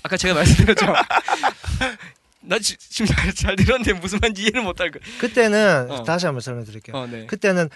아까 0.05 0.17
제가 0.17 0.35
말씀드렸죠. 0.35 0.87
나 2.41 2.59
지, 2.61 2.77
지금 2.79 3.07
잘, 3.07 3.35
잘 3.35 3.57
들었는데 3.57 3.95
무슨 3.95 4.21
말인지 4.21 4.43
이해를 4.43 4.63
못할 4.63 4.91
거. 4.93 5.01
그때는 5.19 5.91
어. 5.91 6.03
다시 6.05 6.27
한번 6.27 6.41
설명드릴게요. 6.41 6.97
어, 6.97 7.07
네. 7.07 7.27
그때는 7.27 7.69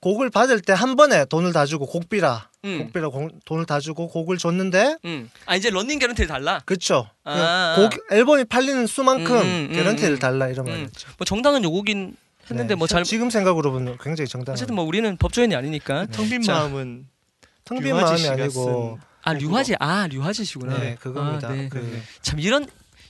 곡을 0.00 0.30
받을 0.30 0.60
때 0.60 0.72
한 0.74 0.96
번에 0.96 1.24
돈을 1.24 1.52
다 1.52 1.64
주고 1.66 1.86
곡비라 1.86 2.48
응, 2.64 2.78
곡비라 2.84 3.08
공- 3.08 3.30
돈을 3.44 3.64
다 3.66 3.80
주고 3.80 4.08
곡을 4.08 4.36
줬는데 4.38 4.96
응. 5.06 5.30
아 5.46 5.56
이제 5.56 5.70
런닝 5.70 5.98
개런티를 5.98 6.28
달라. 6.28 6.60
그쵸 6.66 7.08
아. 7.24 7.76
곡 7.78 8.12
앨범이 8.12 8.44
팔리는 8.44 8.86
수만큼 8.86 9.36
음, 9.36 9.40
음, 9.42 9.68
음, 9.70 9.72
개런티를 9.74 10.16
음. 10.16 10.18
달라 10.18 10.48
이런 10.48 10.66
음. 10.66 10.70
말이었죠. 10.70 11.08
뭐 11.18 11.24
정당한 11.24 11.64
요구긴 11.64 12.14
했는데 12.50 12.74
네, 12.74 12.78
뭐 12.78 12.86
잘. 12.86 13.04
지금 13.04 13.30
생각으로 13.30 13.72
보면 13.72 13.96
굉장히 14.02 14.28
정당한 14.28 14.54
어쨌든 14.56 14.74
뭐 14.74 14.84
우리는 14.84 15.16
법조인이 15.16 15.54
아니니까. 15.54 16.06
텅빈 16.06 16.42
자. 16.42 16.52
마음은 16.54 17.06
텅빈 17.64 17.94
마음이 17.94 18.26
아니고 18.28 18.98
아 19.22 19.32
류하지, 19.34 19.76
아 19.80 20.06
류하지시구나. 20.08 20.78
네 20.78 20.96
그겁니다. 21.00 21.48
아, 21.48 21.52
네. 21.52 21.68
그 21.68 22.02
참 22.22 22.38
이런 22.40 22.66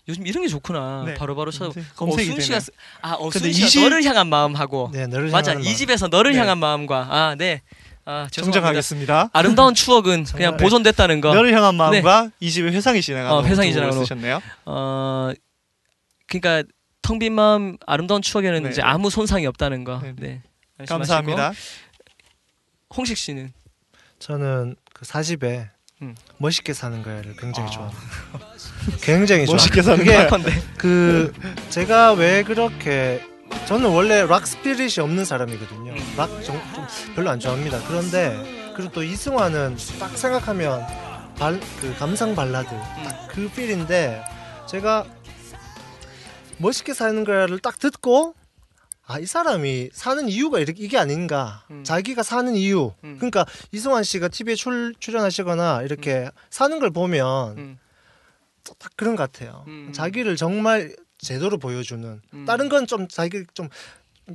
요즘 0.09 0.27
이런 0.27 0.43
게 0.43 0.49
좋구나. 0.49 1.05
네. 1.07 1.15
바로바로 1.15 1.51
찾아. 1.51 1.71
네, 1.73 1.85
검색이 1.95 2.31
어순 2.31 2.41
씨가 2.41 2.59
아 3.03 3.15
어순 3.19 3.53
씨가 3.53 3.67
20 3.67 3.83
너를 3.83 4.03
향한 4.05 4.27
마음하고 4.29 4.91
네, 4.93 5.07
너를 5.07 5.31
맞아 5.31 5.53
이 5.53 5.57
마음. 5.63 5.75
집에서 5.75 6.09
너를 6.09 6.33
네. 6.33 6.39
향한 6.39 6.59
마음과 6.59 7.07
아 7.11 7.35
네. 7.39 7.63
아. 8.07 8.27
정정하겠습니다. 8.33 9.31
아름다운 9.33 9.75
추억은 9.75 10.25
정말. 10.25 10.33
그냥 10.51 10.57
보존됐다는 10.57 11.21
거. 11.21 11.33
너를 11.35 11.55
향한 11.55 11.77
마음과 11.77 12.31
이 12.41 12.51
집의 12.51 12.73
회상이 12.73 13.03
지나가는 13.03 13.31
어, 13.37 13.43
회상이 13.45 13.73
지나가는 13.73 14.01
쓰셨네요. 14.03 14.41
어 14.65 15.31
그러니까 16.27 16.65
텅 17.03 17.19
빈 17.19 17.33
마음 17.35 17.77
아름다운 17.87 18.23
추억에는 18.23 18.63
네. 18.65 18.71
이제 18.71 18.83
아무 18.83 19.11
손상이 19.11 19.47
없다는 19.47 19.85
거. 19.85 20.01
네. 20.01 20.15
네. 20.17 20.43
감사합니다. 20.89 21.53
홍식 22.97 23.17
씨는 23.17 23.53
저는 24.19 24.77
그 24.93 25.05
사집에 25.05 25.71
음. 26.03 26.15
멋있게 26.39 26.73
사는 26.73 27.03
거야를 27.03 27.37
굉장히 27.37 27.69
아. 27.69 27.71
좋아합니다. 27.73 28.01
굉장히 29.03 29.47
좋아. 29.47 29.55
멋있게 29.55 29.83
사는 29.83 29.99
그게 29.99 30.27
거야. 30.27 30.29
그 30.77 31.33
제가 31.71 32.13
왜 32.13 32.43
그렇게 32.43 33.23
저는 33.67 33.91
원래 33.91 34.25
락 34.27 34.47
스피릿이 34.47 35.01
없는 35.01 35.25
사람이거든요. 35.25 35.93
음. 35.93 36.15
락 36.17 36.29
좀, 36.43 36.61
좀 36.75 36.87
별로 37.15 37.31
안 37.31 37.39
좋아합니다. 37.41 37.81
그런데 37.87 38.73
그리고 38.77 38.93
또 38.93 39.03
이승환은 39.03 39.77
딱 39.99 40.17
생각하면 40.17 40.85
발, 41.39 41.59
그 41.81 41.95
감상 41.99 42.35
발라드 42.35 42.69
딱 43.05 43.21
그 43.33 43.49
필인데 43.49 44.23
제가 44.69 45.05
멋있게 46.59 46.93
사는 46.95 47.25
거야를 47.25 47.61
딱 47.61 47.79
듣고 47.79 48.35
아 49.11 49.19
이 49.19 49.27
사람이 49.27 49.91
사는 49.93 50.29
이유가 50.29 50.61
이렇게 50.61 50.85
이게 50.85 50.97
아닌가 50.97 51.65
음. 51.71 51.83
자기가 51.85 52.23
사는 52.23 52.55
이유 52.55 52.93
음. 53.03 53.17
그러니까 53.19 53.45
이승환 53.73 54.05
씨가 54.05 54.29
TV에 54.29 54.55
출, 54.55 54.95
출연하시거나 55.01 55.83
이렇게 55.83 56.31
사는 56.49 56.79
걸 56.79 56.91
보면 56.91 57.59
음. 57.59 57.79
딱 58.79 58.93
그런 58.97 59.17
것 59.17 59.31
같아요. 59.33 59.65
음. 59.67 59.91
자기를 59.93 60.37
정말 60.37 60.95
제대로 61.19 61.59
보여주는. 61.59 62.21
음. 62.35 62.45
다른 62.47 62.69
건 62.69 62.87
좀 62.87 63.09
자기 63.09 63.45
좀 63.53 63.69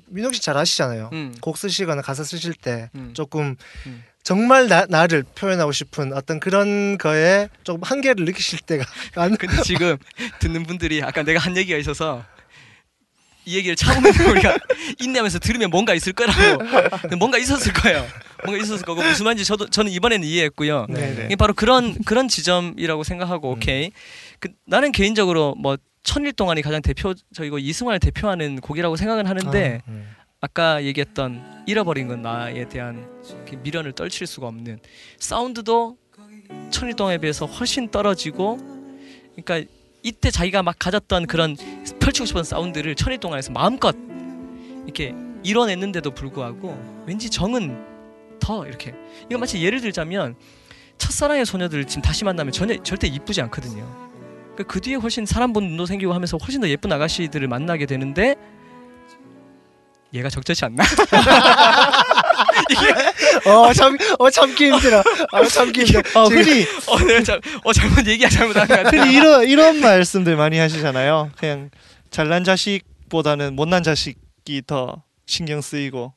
민혁 0.08 0.36
씨 0.36 0.42
잘 0.42 0.58
아시잖아요. 0.58 1.10
음. 1.14 1.34
곡 1.42 1.58
쓰시거나 1.58 2.02
가사 2.02 2.24
쓰실 2.26 2.54
때 2.54 2.90
음. 2.96 3.14
조금 3.14 3.56
음. 3.86 4.04
정말 4.24 4.68
나, 4.68 4.86
나를 4.90 5.24
표현하고 5.24 5.72
싶은 5.72 6.12
어떤 6.12 6.40
그런 6.42 6.98
거에 6.98 7.48
조금 7.64 7.82
한계를 7.84 8.26
느끼실 8.26 8.60
때가 8.60 8.84
많은. 9.16 9.38
근데 9.38 9.62
지금 9.62 9.96
듣는 10.40 10.64
분들이 10.64 11.02
아까 11.02 11.24
내가 11.24 11.40
한 11.40 11.56
얘기가 11.56 11.78
있어서 11.78 12.26
이 13.46 13.56
얘기를 13.58 13.76
참으면 13.76 14.12
우리가 14.32 14.58
인내하면서 15.00 15.40
들으면 15.40 15.70
뭔가 15.70 15.94
있을 15.94 16.14
거라고 16.14 16.64
뭔가 17.18 17.38
있었을 17.38 17.74
거예요. 17.74 18.06
뭔가 18.44 18.64
있었을 18.64 18.86
거고 18.86 19.02
무슨 19.02 19.26
말인지 19.26 19.46
저도 19.46 19.68
저는 19.70 19.92
이번에는 19.92 20.28
이해했고요. 20.28 20.88
네, 20.90 21.16
네. 21.16 21.26
이게 21.26 21.36
바로 21.36 21.54
그런 21.54 21.96
그런 22.04 22.28
지점이라고 22.28 23.04
생각하고 23.04 23.50
음. 23.50 23.54
오케이. 23.54 23.92
그, 24.40 24.50
나는 24.66 24.92
개인적으로 24.92 25.56
뭐 25.56 25.78
천일 26.04 26.34
동안이 26.34 26.62
가장 26.62 26.82
대표적이고 26.82 27.60
이승환을 27.60 28.00
대표하는 28.00 28.62
곡이라고 28.62 28.96
생각은 28.96 29.26
하는데 29.28 29.82
아, 29.86 29.90
음. 29.90 30.16
아까 30.42 30.84
얘기했던 30.84 31.64
잃어버린 31.66 32.08
건 32.08 32.22
나에 32.22 32.68
대한 32.70 33.08
그 33.50 33.56
미련을 33.56 33.94
떨칠 33.94 34.28
수가 34.28 34.48
없는 34.48 34.80
사운드도 35.20 35.98
천일 36.70 36.96
동안에 36.96 37.18
비해서 37.18 37.46
훨씬 37.46 37.90
떨어지고 37.90 38.58
그러니까 39.36 39.72
이때 40.06 40.30
자기가 40.30 40.62
막 40.62 40.76
가졌던 40.78 41.26
그런 41.26 41.58
펼치고 42.00 42.28
싶은 42.28 42.44
사운드를 42.44 42.94
천일 42.94 43.20
동안에서 43.20 43.52
마음껏 43.52 43.96
이렇게 44.84 45.16
이뤄냈는데도 45.42 46.12
불구하고 46.12 47.04
왠지 47.08 47.28
정은 47.32 47.84
더 48.40 48.68
이렇게 48.68 48.94
이거 49.28 49.40
마치 49.40 49.64
예를 49.64 49.82
들자면 49.82 50.36
첫사랑의 51.00 51.48
소녀들 51.48 51.86
지금 51.86 52.04
다시 52.04 52.24
만나면 52.24 52.54
전혀 52.54 52.82
절대 52.84 53.08
이쁘지 53.08 53.42
않거든요. 53.42 53.84
그그 54.56 54.80
뒤에 54.80 54.94
훨씬 54.96 55.26
사람 55.26 55.54
본 55.54 55.70
눈도 55.70 55.88
생기고 55.88 56.14
하면서 56.14 56.38
훨씬 56.38 56.62
더 56.62 56.70
예쁜 56.70 56.92
아가씨들을 56.92 57.48
만나게 57.48 57.88
되는데 57.88 58.36
얘가 60.14 60.30
적절치 60.30 60.66
않나? 60.66 60.84
어, 63.46 63.74
참, 63.74 63.98
어, 64.20 64.30
참기 64.30 64.72
힘들어. 64.72 65.04
어, 65.32 65.44
참기 65.46 65.84
힘들어. 65.84 66.02
어, 66.22 66.28
지금- 66.30 66.44
흔히 66.44 66.66
어, 66.88 67.00
내가 67.00 67.24
잘, 67.24 67.42
어 67.64 67.74
잘못 67.74 68.06
얘기야 68.08 68.30
잘못한 68.30 68.68
것 68.68 68.76
같아. 68.84 68.90
흔히 68.90 69.14
이런 69.16 69.48
이런 69.48 69.80
말씀들 69.82 70.36
많이 70.36 70.58
하시잖아요. 70.58 71.32
그냥 71.38 71.70
잘난 72.12 72.44
자식보다는 72.44 73.56
못난 73.56 73.84
자식이 73.84 74.64
더 74.68 75.04
신경 75.26 75.62
쓰이고 75.62 76.14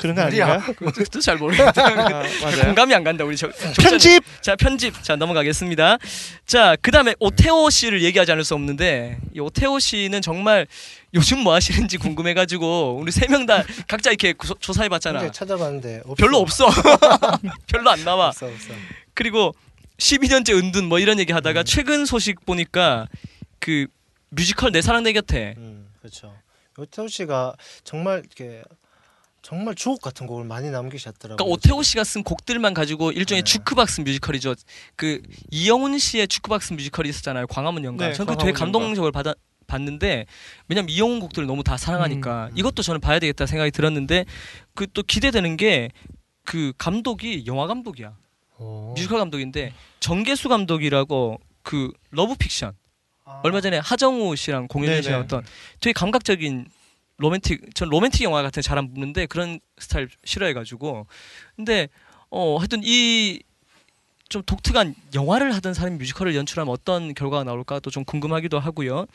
그런 0.00 0.14
거. 0.16 0.22
아닌가요? 0.22 0.60
그것도 0.76 1.20
잘 1.20 1.36
모르겠다. 1.36 1.72
아. 1.86 2.64
공감이 2.64 2.94
안 2.94 3.04
간다 3.04 3.24
우리 3.24 3.36
저, 3.36 3.50
저 3.52 3.82
편집 3.82 4.22
자 4.40 4.56
편집 4.56 5.02
자 5.02 5.16
넘어가겠습니다. 5.16 5.98
자 6.46 6.76
그다음에 6.80 7.14
오태호 7.20 7.68
씨를 7.70 8.02
얘기하지 8.02 8.32
않을 8.32 8.44
수 8.44 8.54
없는데 8.54 9.18
이 9.34 9.40
오태호 9.40 9.78
씨는 9.78 10.22
정말 10.22 10.66
요즘 11.12 11.40
뭐 11.40 11.52
하시는지 11.54 11.98
궁금해가지고 11.98 12.98
우리 13.00 13.12
세 13.12 13.26
명 13.28 13.44
다 13.46 13.62
각자 13.88 14.10
이렇게 14.10 14.32
구- 14.32 14.54
조사해봤잖아. 14.58 15.30
찾아봤는데 15.32 16.02
없어. 16.04 16.14
별로 16.14 16.38
없어. 16.38 16.66
별로 17.68 17.90
안 17.90 18.02
나와. 18.04 18.28
없어, 18.28 18.46
없어. 18.46 18.72
그리고 19.14 19.54
12년째 19.98 20.54
은둔 20.56 20.86
뭐 20.88 20.98
이런 20.98 21.18
얘기 21.18 21.32
음. 21.32 21.36
하다가 21.36 21.62
최근 21.64 22.06
소식 22.06 22.44
보니까 22.46 23.06
그 23.58 23.86
뮤지컬 24.30 24.72
내 24.72 24.80
사랑 24.80 25.02
내 25.02 25.12
곁에 25.12 25.54
음, 25.58 25.86
그렇죠. 26.00 26.34
오태호 26.78 27.08
씨가 27.08 27.54
정말 27.84 28.22
이렇게 28.24 28.62
정말 29.42 29.74
주옥 29.74 30.02
같은 30.02 30.26
곡을 30.26 30.44
많이 30.44 30.70
남기셨더라고요. 30.70 31.36
그러니까 31.36 31.44
오태호 31.52 31.82
씨가 31.82 32.04
쓴 32.04 32.22
곡들만 32.22 32.74
가지고 32.74 33.10
일종의 33.12 33.42
네. 33.42 33.44
주크박스 33.44 34.02
뮤지컬이죠. 34.02 34.54
그 34.96 35.22
이영훈 35.50 35.98
씨의 35.98 36.28
주크박스 36.28 36.74
뮤지컬이 36.74 37.08
있었잖아요. 37.08 37.46
광화문 37.46 37.84
연가. 37.84 38.08
네, 38.08 38.12
저는 38.12 38.34
그 38.34 38.40
되게 38.40 38.52
감동적으로 38.52 39.12
받아 39.12 39.34
봤는데 39.66 40.26
왜냐면 40.68 40.88
이영훈 40.90 41.20
곡들을 41.20 41.46
너무 41.46 41.62
다 41.62 41.76
사랑하니까 41.76 42.46
음, 42.46 42.50
음. 42.50 42.58
이것도 42.58 42.82
저는 42.82 43.00
봐야 43.00 43.18
되겠다 43.18 43.46
생각이 43.46 43.70
들었는데 43.70 44.24
그 44.74 44.86
또 44.92 45.02
기대되는 45.02 45.56
게 45.56 45.90
그 46.50 46.72
감독이 46.78 47.44
영화 47.46 47.68
감독이야. 47.68 48.16
오. 48.58 48.92
뮤지컬 48.96 49.18
감독인데 49.20 49.72
전계수 50.00 50.48
감독이라고 50.48 51.40
그 51.62 51.92
러브 52.10 52.34
픽션 52.34 52.72
아. 53.24 53.40
얼마 53.44 53.60
전에 53.60 53.78
하정우 53.78 54.34
씨랑 54.34 54.66
네네. 54.68 55.02
주었던 55.02 55.44
되게 55.80 55.92
감각적인 55.92 56.66
로맨틱 57.20 57.74
전 57.74 57.88
로맨틱 57.88 58.22
영화 58.22 58.42
같은 58.42 58.62
잘 58.62 58.78
안 58.78 58.92
보는데 58.92 59.26
그런 59.26 59.60
스타일 59.78 60.08
싫어해가지고 60.24 61.06
근데 61.56 61.88
어 62.30 62.56
하여튼 62.58 62.80
이 62.84 63.40
좀 64.30 64.44
독특한 64.46 64.94
영화를 65.12 65.52
하던 65.56 65.74
사람이 65.74 65.96
뮤지컬을 65.98 66.36
연출하면 66.36 66.72
어떤 66.72 67.14
결과가 67.14 67.42
나올까 67.42 67.80
또 67.80 67.90
좀 67.90 68.04
궁금하기도 68.04 68.60
하고요. 68.60 69.06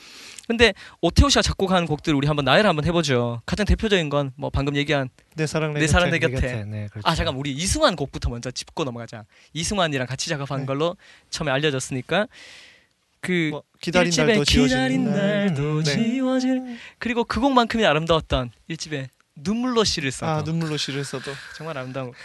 근데 0.45 0.73
오태호 0.99 1.29
씨가 1.29 1.41
작곡한 1.41 1.85
곡들 1.85 2.13
우리 2.13 2.27
한번 2.27 2.43
나열을 2.43 2.67
한번 2.67 2.83
해보죠. 2.83 3.41
가장 3.45 3.65
대표적인 3.65 4.09
건 4.09 4.33
뭐 4.35 4.49
방금 4.49 4.75
얘기한 4.75 5.07
내 5.35 5.47
사랑 5.47 5.73
내 5.73 5.79
내 5.79 5.87
사랑 5.87 6.09
곁에. 6.09 6.19
내 6.19 6.29
곁에. 6.35 6.65
네, 6.65 6.87
그렇죠. 6.91 7.07
아 7.07 7.15
잠깐 7.15 7.35
우리 7.37 7.53
이승환 7.53 7.95
곡부터 7.95 8.29
먼저 8.29 8.51
짚고 8.51 8.83
넘어가자. 8.83 9.23
이승환이랑 9.53 10.05
같이 10.05 10.27
작업한 10.27 10.59
네. 10.59 10.65
걸로 10.65 10.97
처음에 11.29 11.49
알려졌으니까 11.49 12.27
그 13.21 13.49
뭐, 13.53 13.63
기다린 13.85 14.07
일집에 14.07 14.25
날도 14.25 14.43
기다린 14.43 15.05
날. 15.05 15.45
날도 15.45 15.83
네. 15.83 15.93
지워질 15.93 16.77
그리고 16.97 17.23
그 17.23 17.39
곡만큼이 17.39 17.85
아름다웠던 17.85 18.49
일집에 18.67 19.09
눈물로 19.35 19.83
시를 19.83 20.11
써도 20.11 20.31
아 20.31 20.41
눈물로 20.41 20.77
시를 20.77 21.05
써도 21.05 21.31
정말 21.55 21.77
아름다운 21.77 22.07
곡. 22.07 22.15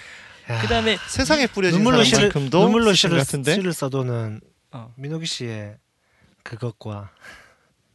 야, 0.49 0.63
그다음에 0.63 0.97
세상에 1.07 1.47
뿌려진 1.47 1.79
눈물로 1.79 2.03
시를 2.03 2.31
눈물로 2.35 2.95
시를 2.95 3.19
같은데 3.19 3.55
시를 3.55 3.75
써도는 3.75 4.41
어. 4.71 4.93
민호기 4.97 5.27
씨의 5.27 5.77
그것과 6.45 7.11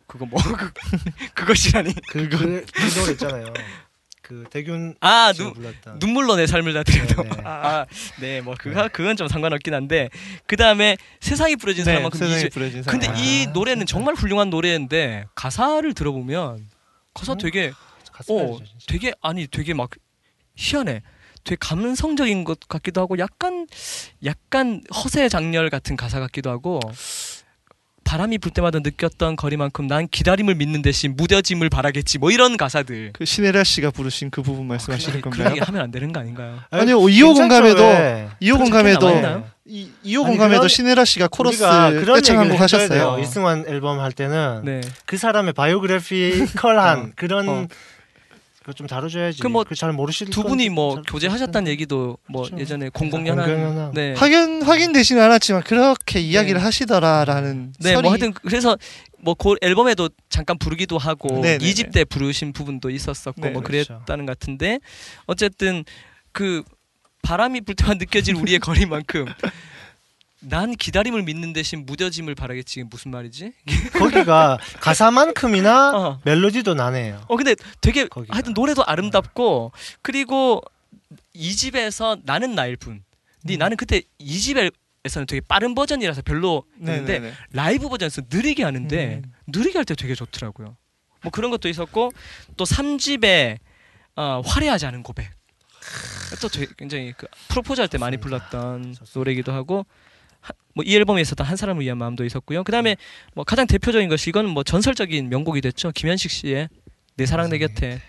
그거 0.05 0.27
뭐 0.27 0.39
그, 0.53 0.71
그것이라니 1.33 1.95
그, 2.09 2.29
그, 2.29 2.65
그 2.71 2.99
노래 2.99 3.11
있잖아요. 3.13 3.51
그 4.27 4.43
대균 4.49 4.95
아 5.01 5.31
눈, 5.33 5.53
불렀던 5.53 5.99
눈물로 5.99 6.35
내 6.35 6.47
삶을 6.47 6.73
다 6.73 6.81
드려도 6.83 7.21
네, 7.23 7.29
네. 7.29 7.41
아 7.43 7.85
네 8.19 8.41
뭐 8.41 8.55
그거 8.57 8.89
그건 8.91 9.15
좀 9.17 9.27
상관없긴 9.27 9.73
한데 9.75 10.09
그 10.47 10.55
다음에 10.57 10.97
세상이 11.19 11.55
뿌려진 11.57 11.83
네, 11.83 11.91
사람만큼 11.91 12.17
세상에 12.17 12.39
이제 12.39 12.49
뿌려진 12.49 12.81
사랑 12.81 12.99
근데 12.99 13.13
아, 13.13 13.15
이 13.17 13.47
노래는 13.53 13.85
진짜. 13.85 13.91
정말 13.91 14.15
훌륭한 14.15 14.49
노래인데 14.49 15.25
가사를 15.35 15.93
들어보면 15.93 16.67
가사 17.13 17.33
음? 17.33 17.37
되게 17.37 17.71
어 18.29 18.57
진짜. 18.57 18.71
되게 18.87 19.13
아니 19.21 19.45
되게 19.47 19.73
막 19.75 19.91
희한해. 20.55 21.01
되게 21.43 21.57
감성적인 21.59 22.43
것 22.45 22.59
같기도 22.67 23.01
하고 23.01 23.19
약간 23.19 23.67
약간 24.23 24.81
허세 24.95 25.29
장렬 25.29 25.69
같은 25.69 25.95
가사 25.95 26.19
같기도 26.19 26.49
하고 26.49 26.79
바람이 28.05 28.37
불 28.37 28.51
때마다 28.51 28.79
느꼈던 28.79 29.35
거리만큼 29.35 29.87
난 29.87 30.07
기다림을 30.07 30.55
믿는 30.55 30.81
대신 30.81 31.15
무뎌짐을 31.17 31.69
바라겠지 31.69 32.19
뭐 32.19 32.31
이런 32.31 32.55
가사들 32.55 33.11
그 33.13 33.25
신혜라 33.25 33.63
씨가 33.63 33.91
부르신 33.91 34.29
그 34.29 34.41
부분 34.41 34.67
말씀하시는 34.67 35.19
그런 35.19 35.33
건가요? 35.33 35.55
얘기 35.55 35.59
하면 35.59 35.81
안 35.81 35.91
되는 35.91 36.13
거 36.13 36.19
아닌가요? 36.21 36.59
아니요 36.69 36.99
2호 36.99 37.33
공감에도 37.33 37.81
왜? 37.81 38.29
2호 38.41 38.53
그런 38.53 38.59
공감에도? 38.59 39.43
이 39.67 39.89
2호 40.05 40.25
아니, 40.25 40.37
공감에도 40.37 40.67
신혜라 40.67 41.03
씨가 41.05 41.27
코러스 41.27 41.63
우리가 41.63 41.89
그런 41.89 42.15
떼창 42.17 42.35
얘기를 42.35 42.51
한곡 42.51 42.61
해줘야 42.61 42.83
하셨어요. 42.83 43.19
이승환 43.19 43.65
앨범 43.67 43.99
할 43.99 44.11
때는 44.11 44.61
네. 44.63 44.81
그 45.07 45.17
사람의 45.17 45.53
바이오그래피컬한 45.53 46.99
어. 47.01 47.09
그런 47.15 47.49
어. 47.49 47.67
그거 48.65 48.73
좀 48.73 48.87
다뤄줘야지. 48.87 49.41
그뭐잘 49.43 49.93
모르실 49.93 50.31
두건 50.31 50.49
분이 50.49 50.65
좀뭐잘 50.65 51.03
교제하셨다는 51.03 51.71
얘기도 51.71 52.17
뭐 52.27 52.45
그렇죠. 52.45 52.59
예전에 52.59 52.89
공공연한. 52.89 53.45
공공연한 53.45 53.91
네. 53.91 54.15
확인 54.17 54.63
확인되지는 54.63 55.21
않았지만 55.21 55.61
그렇게 55.61 56.19
이야기를 56.19 56.63
하시더라라는 56.63 57.73
네, 57.79 57.93
설이 57.93 58.01
뭐 58.01 58.11
하여튼 58.11 58.33
그래서 58.33 58.75
뭐그 59.19 59.57
앨범에도 59.61 60.09
잠깐 60.29 60.57
부르기도 60.57 60.97
하고 60.97 61.41
네, 61.43 61.59
네, 61.59 61.65
이집 61.67 61.91
때 61.91 62.03
부르신 62.05 62.53
부분도 62.53 62.89
있었었고 62.89 63.39
네, 63.39 63.51
뭐 63.51 63.61
그렇죠. 63.61 63.99
그랬다는 63.99 64.25
것 64.25 64.39
같은데 64.39 64.79
어쨌든 65.27 65.83
그 66.31 66.63
바람이 67.21 67.61
불 67.61 67.75
때만 67.75 67.99
느껴질 67.99 68.33
우리의 68.33 68.57
거리만큼 68.65 69.25
난 70.41 70.75
기다림을 70.75 71.23
믿는 71.23 71.53
대신 71.53 71.85
무뎌짐을 71.85 72.35
바라겠지 72.35 72.83
무슨 72.83 73.11
말이지? 73.11 73.53
거기가 73.97 74.57
가사만큼이나 74.79 75.97
어. 75.97 76.21
멜로디도 76.23 76.73
나네요. 76.75 77.23
어 77.27 77.35
근데 77.35 77.55
되게 77.81 78.07
거기가. 78.07 78.33
하여튼 78.35 78.53
노래도 78.53 78.83
아름답고 78.85 79.71
그리고 80.01 80.61
이 81.33 81.55
집에서 81.55 82.17
나는 82.23 82.53
나일 82.53 82.75
뿐. 82.75 83.03
근데 83.41 83.55
음. 83.55 83.59
나는 83.59 83.77
그때 83.77 84.01
이 84.19 84.39
집에서는 84.39 85.25
되게 85.27 85.41
빠른 85.41 85.73
버전이라서 85.73 86.21
별로였는데 86.23 87.01
네네네. 87.19 87.33
라이브 87.53 87.89
버전에서 87.89 88.23
느리게 88.29 88.63
하는데 88.63 89.21
음. 89.23 89.31
느리게 89.47 89.77
할 89.77 89.85
때 89.85 89.95
되게 89.95 90.13
좋더라고요. 90.15 90.75
뭐 91.23 91.31
그런 91.31 91.49
것도 91.49 91.69
있었고 91.69 92.11
또 92.57 92.65
3집에 92.65 93.57
어, 94.15 94.41
화려하지 94.45 94.85
않은 94.87 95.01
고백. 95.01 95.31
또 96.41 96.47
되게 96.49 96.67
굉장히 96.77 97.13
그 97.17 97.27
프로포즈 97.49 97.79
할 97.81 97.87
때 97.87 97.97
많이 97.97 98.17
불렀던 98.17 98.83
좋습니다. 98.93 99.11
노래이기도 99.19 99.51
하고 99.53 99.85
뭐이 100.75 100.93
앨범에 100.95 101.21
있었던 101.21 101.45
한 101.45 101.55
사람을 101.55 101.83
위한 101.83 101.97
마음도 101.97 102.25
있었고요. 102.25 102.63
그다음에 102.63 102.97
뭐 103.33 103.43
가장 103.43 103.65
대표적인 103.67 104.09
것이 104.09 104.29
이건 104.29 104.47
뭐 104.49 104.63
전설적인 104.63 105.29
명곡이 105.29 105.61
됐죠. 105.61 105.91
김현식 105.91 106.31
씨의 106.31 106.69
내 107.15 107.25
사랑 107.25 107.49
내 107.49 107.57
곁에. 107.57 108.01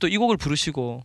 또 0.00 0.08
이 0.08 0.16
곡을 0.16 0.36
부르시고 0.36 1.04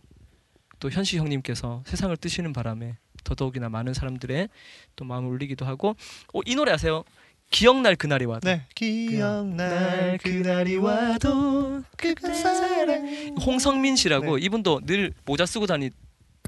또 0.80 0.90
현식 0.90 1.18
형님께서 1.18 1.84
세상을 1.86 2.16
뜨시는 2.16 2.52
바람에 2.52 2.96
더더욱이나 3.22 3.68
많은 3.68 3.94
사람들의 3.94 4.48
또 4.96 5.04
마음을 5.04 5.30
울리기도 5.30 5.64
하고 5.64 5.94
어, 6.34 6.40
이 6.44 6.56
노래 6.56 6.72
아세요? 6.72 7.04
기억날 7.52 7.94
그날이 7.94 8.24
와도 8.24 8.48
네. 8.48 8.62
기억날 8.74 10.18
그날이 10.18 10.76
와도 10.76 11.82
그간 11.96 12.34
사랑 12.34 13.36
홍성민 13.38 13.94
씨라고 13.94 14.36
네. 14.38 14.44
이분도 14.46 14.80
늘 14.86 15.12
모자 15.24 15.46
쓰고 15.46 15.66
다니 15.66 15.90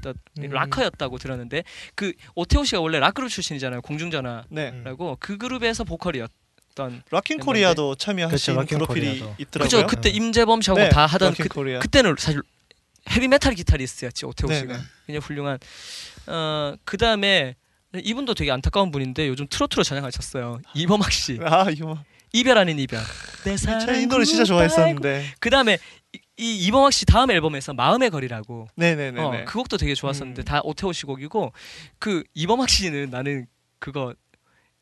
던 0.05 0.13
음. 0.39 0.49
락커였다고 0.49 1.17
들었는데 1.17 1.63
그 1.95 2.13
오태호 2.35 2.63
씨가 2.63 2.79
원래 2.81 2.99
락그룹 2.99 3.29
출신이잖아요 3.29 3.81
공중전화라고 3.81 4.47
네. 4.49 4.69
음. 4.69 5.15
그 5.19 5.37
그룹에서 5.37 5.83
보컬이었던 5.83 7.03
Rock 7.09 7.29
in 7.29 7.39
Korea도 7.39 7.95
참여하신 7.95 8.29
그렇죠, 8.29 8.59
Rock 8.59 8.71
in 8.71 8.77
프로필이 8.77 9.07
Korea도. 9.19 9.35
있더라고요. 9.39 9.63
그죠 9.83 9.87
그때 9.87 10.09
임재범 10.09 10.61
씨하고 10.61 10.79
네, 10.81 10.89
다 10.89 11.05
하던 11.05 11.33
그, 11.33 11.47
코리아. 11.47 11.79
그때는 11.79 12.15
사실 12.19 12.41
헤비 13.09 13.27
메탈 13.27 13.53
기타리스트였지 13.55 14.25
오태호 14.25 14.49
네, 14.49 14.59
씨가 14.59 14.73
네. 14.77 14.83
굉장히 15.07 15.25
훌륭한 15.25 15.57
어 16.27 16.75
그 16.85 16.97
다음에 16.97 17.55
이분도 17.95 18.33
되게 18.33 18.51
안타까운 18.51 18.91
분인데 18.91 19.27
요즘 19.27 19.47
트로트로 19.49 19.83
전향하셨어요 19.83 20.59
이범학 20.73 21.11
씨 21.11 21.39
아 21.43 21.69
이거 21.71 21.97
이별 22.33 22.57
아닌 22.57 22.77
이별 22.79 22.99
내 23.45 23.55
제가 23.55 23.79
사랑 23.79 24.01
이 24.01 24.05
노래 24.07 24.25
진짜 24.25 24.43
좋아했었는데. 24.43 25.33
그 25.39 25.49
다음에 25.49 25.77
이, 26.37 26.43
이 26.43 26.65
이범학 26.67 26.91
씨 26.93 27.05
다음 27.05 27.31
앨범에서 27.31 27.73
마음의 27.73 28.09
거리라고 28.09 28.67
네네네. 28.75 29.21
어, 29.21 29.43
그 29.45 29.57
곡도 29.57 29.77
되게 29.77 29.93
좋았었는데 29.95 30.41
음. 30.41 30.45
다 30.45 30.61
오태호 30.63 30.91
씨 30.93 31.05
곡이고 31.05 31.53
그 31.99 32.23
이범학 32.33 32.69
씨는 32.69 33.09
나는 33.09 33.47
그거 33.79 34.13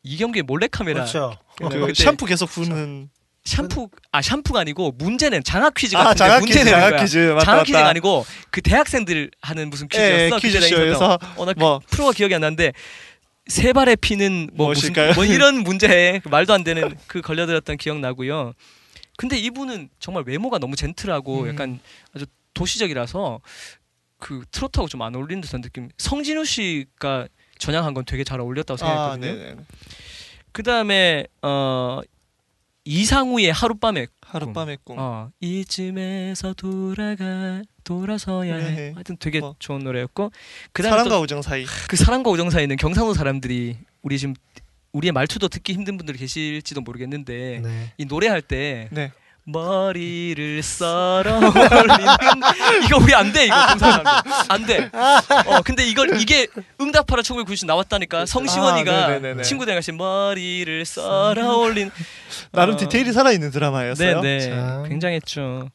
이경규의 0.03 0.43
몰래카메라 0.43 1.01
그렇죠. 1.01 1.37
그그 1.57 1.79
그때 1.87 1.93
샴푸 2.03 2.25
계속 2.25 2.47
부는 2.49 3.09
샴푸 3.45 3.89
아 4.11 4.21
샴푸가 4.21 4.61
아니고 4.61 4.93
문제는 4.97 5.43
장학 5.43 5.73
퀴즈 5.75 5.95
아 5.95 6.03
같은데 6.05 6.17
장학 6.19 6.39
문제 6.39 6.53
퀴즈 6.59 6.69
장학. 6.69 6.99
퀴즈 7.01 7.17
맞다 7.17 7.45
장학 7.45 7.63
퀴즈가 7.65 7.79
맞다. 7.79 7.89
아니고 7.89 8.25
그 8.49 8.61
대학생들 8.61 9.31
하는 9.41 9.69
무슨 9.69 9.87
예, 9.95 10.29
퀴즈였어. 10.29 10.37
퀴즈 10.39 10.57
그때 10.57 10.59
나 10.59 10.65
있었던. 10.67 10.85
쇼에서 10.87 11.19
어, 11.37 11.53
뭐 11.57 11.79
프로가 11.89 12.13
기억이 12.13 12.33
안 12.35 12.41
나는데 12.41 12.73
세 13.47 13.73
발에 13.73 13.95
피는 13.97 14.51
뭐 14.53 14.69
무슨 14.69 14.93
무엇일까요? 14.93 15.13
뭐 15.15 15.25
이런 15.25 15.57
문제에 15.63 16.21
말도 16.25 16.53
안 16.53 16.63
되는 16.63 16.95
그 17.07 17.21
걸려들었던 17.21 17.77
기억 17.77 17.99
나고요. 17.99 18.53
근데 19.17 19.37
이분은 19.37 19.89
정말 19.99 20.23
외모가 20.25 20.57
너무 20.59 20.75
젠틀하고 20.75 21.41
음. 21.41 21.47
약간 21.49 21.79
아주 22.15 22.25
도시적이라서 22.53 23.41
그 24.19 24.43
트로트하고 24.51 24.87
좀 24.87 25.01
안 25.01 25.15
어울리는 25.15 25.41
듯한 25.41 25.61
느낌. 25.61 25.89
성진우 25.97 26.45
씨가 26.45 27.27
전향한 27.59 27.93
건 27.93 28.05
되게 28.05 28.23
잘 28.23 28.39
어울렸다고 28.39 28.73
아 28.75 28.77
생각했거든요. 28.77 29.35
네네. 29.35 29.61
그 30.51 30.63
다음에 30.63 31.27
어 31.41 32.01
이상우의 32.85 33.51
하룻밤에 33.51 34.07
하룻밤의 34.21 34.77
꿈. 34.83 34.97
어 34.99 35.29
이쯤에서 35.39 36.53
돌아가 36.53 37.61
돌아서야 37.83 38.55
해. 38.55 38.75
네. 38.75 38.91
하여튼 38.93 39.17
되게 39.19 39.39
뭐. 39.39 39.55
좋은 39.59 39.83
노래였고 39.83 40.31
그다음에 40.73 40.91
사랑과 40.97 41.15
또 41.17 41.21
우정 41.21 41.41
사이. 41.41 41.65
그 41.87 41.95
사랑과 41.95 42.29
우정 42.29 42.49
사이는 42.49 42.75
경상도 42.77 43.13
사람들이 43.13 43.77
우리 44.01 44.17
지금 44.19 44.35
우리의 44.93 45.11
말투도 45.11 45.49
듣기 45.49 45.73
힘든 45.73 45.97
분들이 45.97 46.17
계실지도 46.17 46.81
모르겠는데 46.81 47.59
네. 47.63 47.93
이 47.97 48.05
노래할 48.05 48.41
때 48.41 48.87
네. 48.91 49.11
머리를 49.45 50.63
썰어 50.63 51.37
올리는 51.37 51.51
이거 52.85 52.97
우리 52.97 53.13
안돼 53.13 53.45
이거 53.45 53.53
안돼 54.47 54.89
어 55.47 55.61
근데 55.63 55.85
이걸 55.85 56.19
이게 56.19 56.47
응답하라 56.79 57.21
1990 57.21 57.67
나왔다니까 57.67 58.25
성시원이가 58.25 58.91
아, 59.05 59.07
네네네네. 59.07 59.43
친구들 59.43 59.73
같이 59.75 59.91
머리를 59.91 60.85
썰어 60.85 61.57
올린 61.57 61.91
나름 62.51 62.75
어, 62.75 62.77
디테일이 62.77 63.11
살아 63.11 63.31
있는 63.31 63.51
드라마였어요. 63.51 64.21
네네 64.21 64.49
참. 64.49 64.89
굉장했죠. 64.89 65.69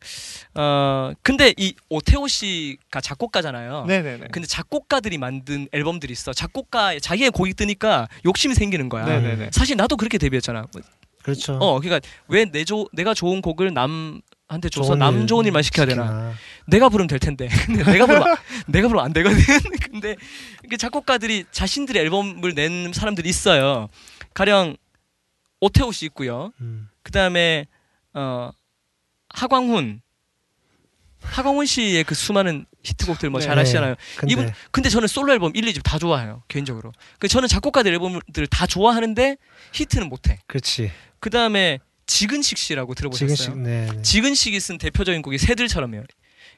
어 0.54 1.12
근데 1.22 1.52
이 1.56 1.74
오태호 1.90 2.26
씨가 2.26 3.00
작곡가잖아요. 3.02 3.84
네네네. 3.86 4.28
근데 4.32 4.48
작곡가들이 4.48 5.18
만든 5.18 5.68
앨범들이 5.72 6.12
있어. 6.12 6.32
작곡가 6.32 6.98
자기의 6.98 7.30
곡이 7.30 7.54
뜨니까 7.54 8.08
욕심이 8.24 8.54
생기는 8.54 8.88
거야. 8.88 9.04
네네네. 9.04 9.50
사실 9.52 9.76
나도 9.76 9.96
그렇게 9.96 10.16
데뷔했잖아. 10.18 10.64
그렇죠. 11.28 11.54
어, 11.60 11.80
그러니까 11.80 12.06
왜 12.28 12.44
내 12.44 12.64
조 12.64 12.88
내가 12.92 13.14
좋은 13.14 13.40
곡을 13.42 13.72
남한테 13.74 14.68
줘서 14.70 14.88
좋은 14.88 14.98
남 14.98 15.20
일 15.20 15.26
좋은 15.26 15.44
일만 15.46 15.62
시켜야 15.62 15.86
되나? 15.86 16.04
시키나. 16.04 16.32
내가 16.66 16.88
부르면 16.88 17.06
될 17.08 17.18
텐데. 17.18 17.48
근데 17.66 17.84
내가 17.84 18.06
부르면 18.06 18.36
내가 18.66 18.88
부르면 18.88 19.04
안 19.04 19.12
되거든. 19.12 19.36
근데 19.90 20.16
이게 20.64 20.76
작곡가들이 20.76 21.44
자신들의 21.50 22.02
앨범을 22.02 22.54
낸 22.54 22.92
사람들이 22.92 23.28
있어요. 23.28 23.88
가령 24.34 24.76
오태호 25.60 25.92
씨 25.92 26.06
있고요. 26.06 26.52
음. 26.60 26.88
그다음에 27.02 27.66
어 28.14 28.50
하광훈 29.30 30.00
하광훈 31.28 31.66
씨의 31.66 32.04
그 32.04 32.14
수많은 32.14 32.66
히트곡들 32.82 33.30
뭐 33.30 33.40
네. 33.40 33.46
잘 33.46 33.58
아시잖아요. 33.58 33.94
근데 34.16 34.32
이분 34.32 34.52
근데 34.70 34.88
저는 34.88 35.08
솔로 35.08 35.32
앨범 35.32 35.52
1, 35.54 35.64
2집 35.64 35.82
다 35.82 35.98
좋아해요. 35.98 36.42
개인적으로. 36.48 36.92
그 37.18 37.28
저는 37.28 37.48
작곡가들 37.48 37.92
앨범들 37.92 38.46
다 38.48 38.66
좋아하는데 38.66 39.36
히트는 39.72 40.08
못 40.08 40.28
해. 40.28 40.38
그렇지. 40.46 40.90
그 41.20 41.30
다음에 41.30 41.78
지근식 42.06 42.58
씨라고 42.58 42.94
들어보셨어요? 42.94 43.36
지근식 43.36 43.58
네. 43.58 43.88
네. 43.92 44.02
지근식이 44.02 44.58
쓴 44.60 44.78
대표적인 44.78 45.22
곡이 45.22 45.38
새들처럼이에요. 45.38 46.04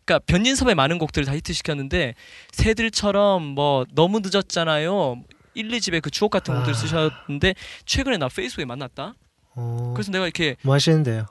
그러니까 0.04 0.24
변진섭의 0.26 0.74
많은 0.74 0.98
곡들을 0.98 1.26
다 1.26 1.34
히트시켰는데 1.34 2.14
새들처럼 2.52 3.42
뭐 3.42 3.84
너무 3.92 4.20
늦었잖아요. 4.22 5.22
1, 5.54 5.68
2집에 5.68 6.00
그 6.00 6.10
추억 6.10 6.30
같은 6.30 6.54
곡들 6.54 6.72
아. 6.72 6.76
쓰셨는데 6.76 7.54
최근에 7.84 8.18
나 8.18 8.28
페이스북에 8.28 8.64
만났다. 8.64 9.14
어, 9.56 9.92
그래서 9.94 10.12
내가 10.12 10.24
이렇게 10.24 10.56
뭐 10.62 10.74
하시는데요? 10.74 11.26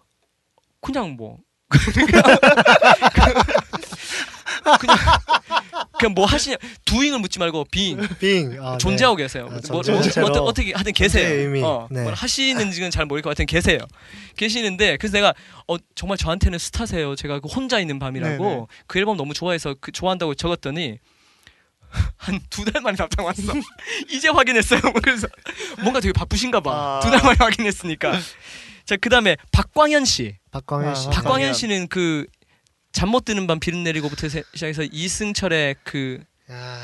그냥 0.82 1.16
뭐 1.16 1.38
그냥 1.70 2.22
그냥 6.00 6.14
뭐 6.14 6.26
하시냐 6.26 6.56
두잉을 6.86 7.20
묻지 7.20 7.40
말고 7.40 7.66
빙 7.72 8.00
빙 8.20 8.58
아, 8.64 8.78
존재하고 8.78 9.16
계세요. 9.16 9.48
아, 9.52 9.60
뭐, 9.72 9.82
뭐. 9.86 10.00
어떠, 10.26 10.44
어떻게 10.44 10.72
하여튼 10.74 10.94
계세요. 10.94 11.66
어, 11.66 11.88
네. 11.92 12.04
뭘 12.04 12.14
하시는지는 12.14 12.92
잘 12.92 13.06
모를 13.06 13.22
것 13.22 13.30
같은 13.30 13.46
계세요. 13.46 13.80
계시는데 14.36 14.98
그래서 14.98 15.14
내가 15.14 15.34
어 15.68 15.76
정말 15.96 16.18
저한테는 16.18 16.60
스타세요. 16.60 17.16
제가 17.16 17.40
그 17.40 17.48
혼자 17.48 17.80
있는 17.80 18.00
밤이라고 18.00 18.44
네네. 18.44 18.66
그 18.88 19.00
앨범 19.00 19.18
너무 19.18 19.34
좋아해서 19.34 19.76
그 19.80 19.92
좋아한다고 19.92 20.36
적었더니 20.36 20.98
한 22.18 22.40
두 22.50 22.66
달 22.66 22.82
만에 22.82 22.96
답장 22.96 23.26
왔어. 23.26 23.42
이제 24.10 24.30
확인했어요. 24.30 24.82
그래서 25.04 25.28
뭔가 25.82 26.00
되게 26.00 26.14
바쁘신가 26.14 26.62
봐. 26.62 26.72
아. 26.72 27.00
두달 27.04 27.22
만에 27.24 27.36
확인했으니까. 27.40 28.14
자 28.90 28.96
그다음에 28.98 29.38
박광현 29.52 30.04
씨. 30.06 30.36
박광현 30.50 30.96
씨. 30.96 31.08
아, 31.10 31.12
박광현. 31.12 31.54
씨는 31.54 31.88
그 31.90 32.26
잠 32.92 33.10
못 33.12 33.24
드는 33.24 33.46
밤 33.46 33.60
비는 33.60 33.84
내리고부터 33.84 34.28
세- 34.30 34.42
시작해서 34.56 34.82
이승철의 34.92 35.76
그 35.84 36.24
야, 36.52 36.80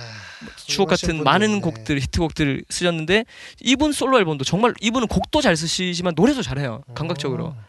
추억 0.67 0.87
같은 0.89 1.23
많은. 1.23 1.61
곡들 1.61 1.99
히트곡들을 1.99 2.63
쓰셨는데 2.69 3.25
이분 3.61 3.91
솔로 3.91 4.19
앨범도 4.19 4.43
정말 4.43 4.75
이분은 4.81 5.07
곡도 5.07 5.41
잘 5.41 5.57
쓰시지만 5.57 6.13
노래도 6.15 6.43
잘해요 6.43 6.83
감각적으로 6.93 7.45
어. 7.47 7.63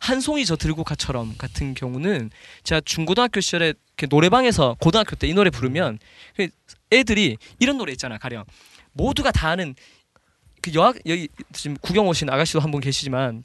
한 0.00 0.20
송이 0.20 0.44
저 0.44 0.54
들고 0.56 0.84
가처럼 0.84 1.34
같은 1.38 1.72
경우는 1.72 2.30
제가 2.62 2.82
중고등학교 2.84 3.40
시절에 3.40 3.72
노래방에서 4.10 4.76
고등학교 4.80 5.16
때 5.16 5.26
이 5.26 5.32
노래 5.32 5.48
부르면 5.48 5.98
그 6.36 6.48
애들이 6.92 7.38
이런 7.58 7.78
노래 7.78 7.92
있잖아 7.92 8.18
가령 8.18 8.44
모두가 8.92 9.32
다 9.32 9.48
아는 9.48 9.74
그 10.60 10.72
여학 10.74 10.96
여기 11.06 11.28
지금 11.54 11.76
구경 11.80 12.06
오신 12.06 12.28
아가씨도 12.28 12.60
한 12.60 12.70
분 12.70 12.82
계시지만 12.82 13.44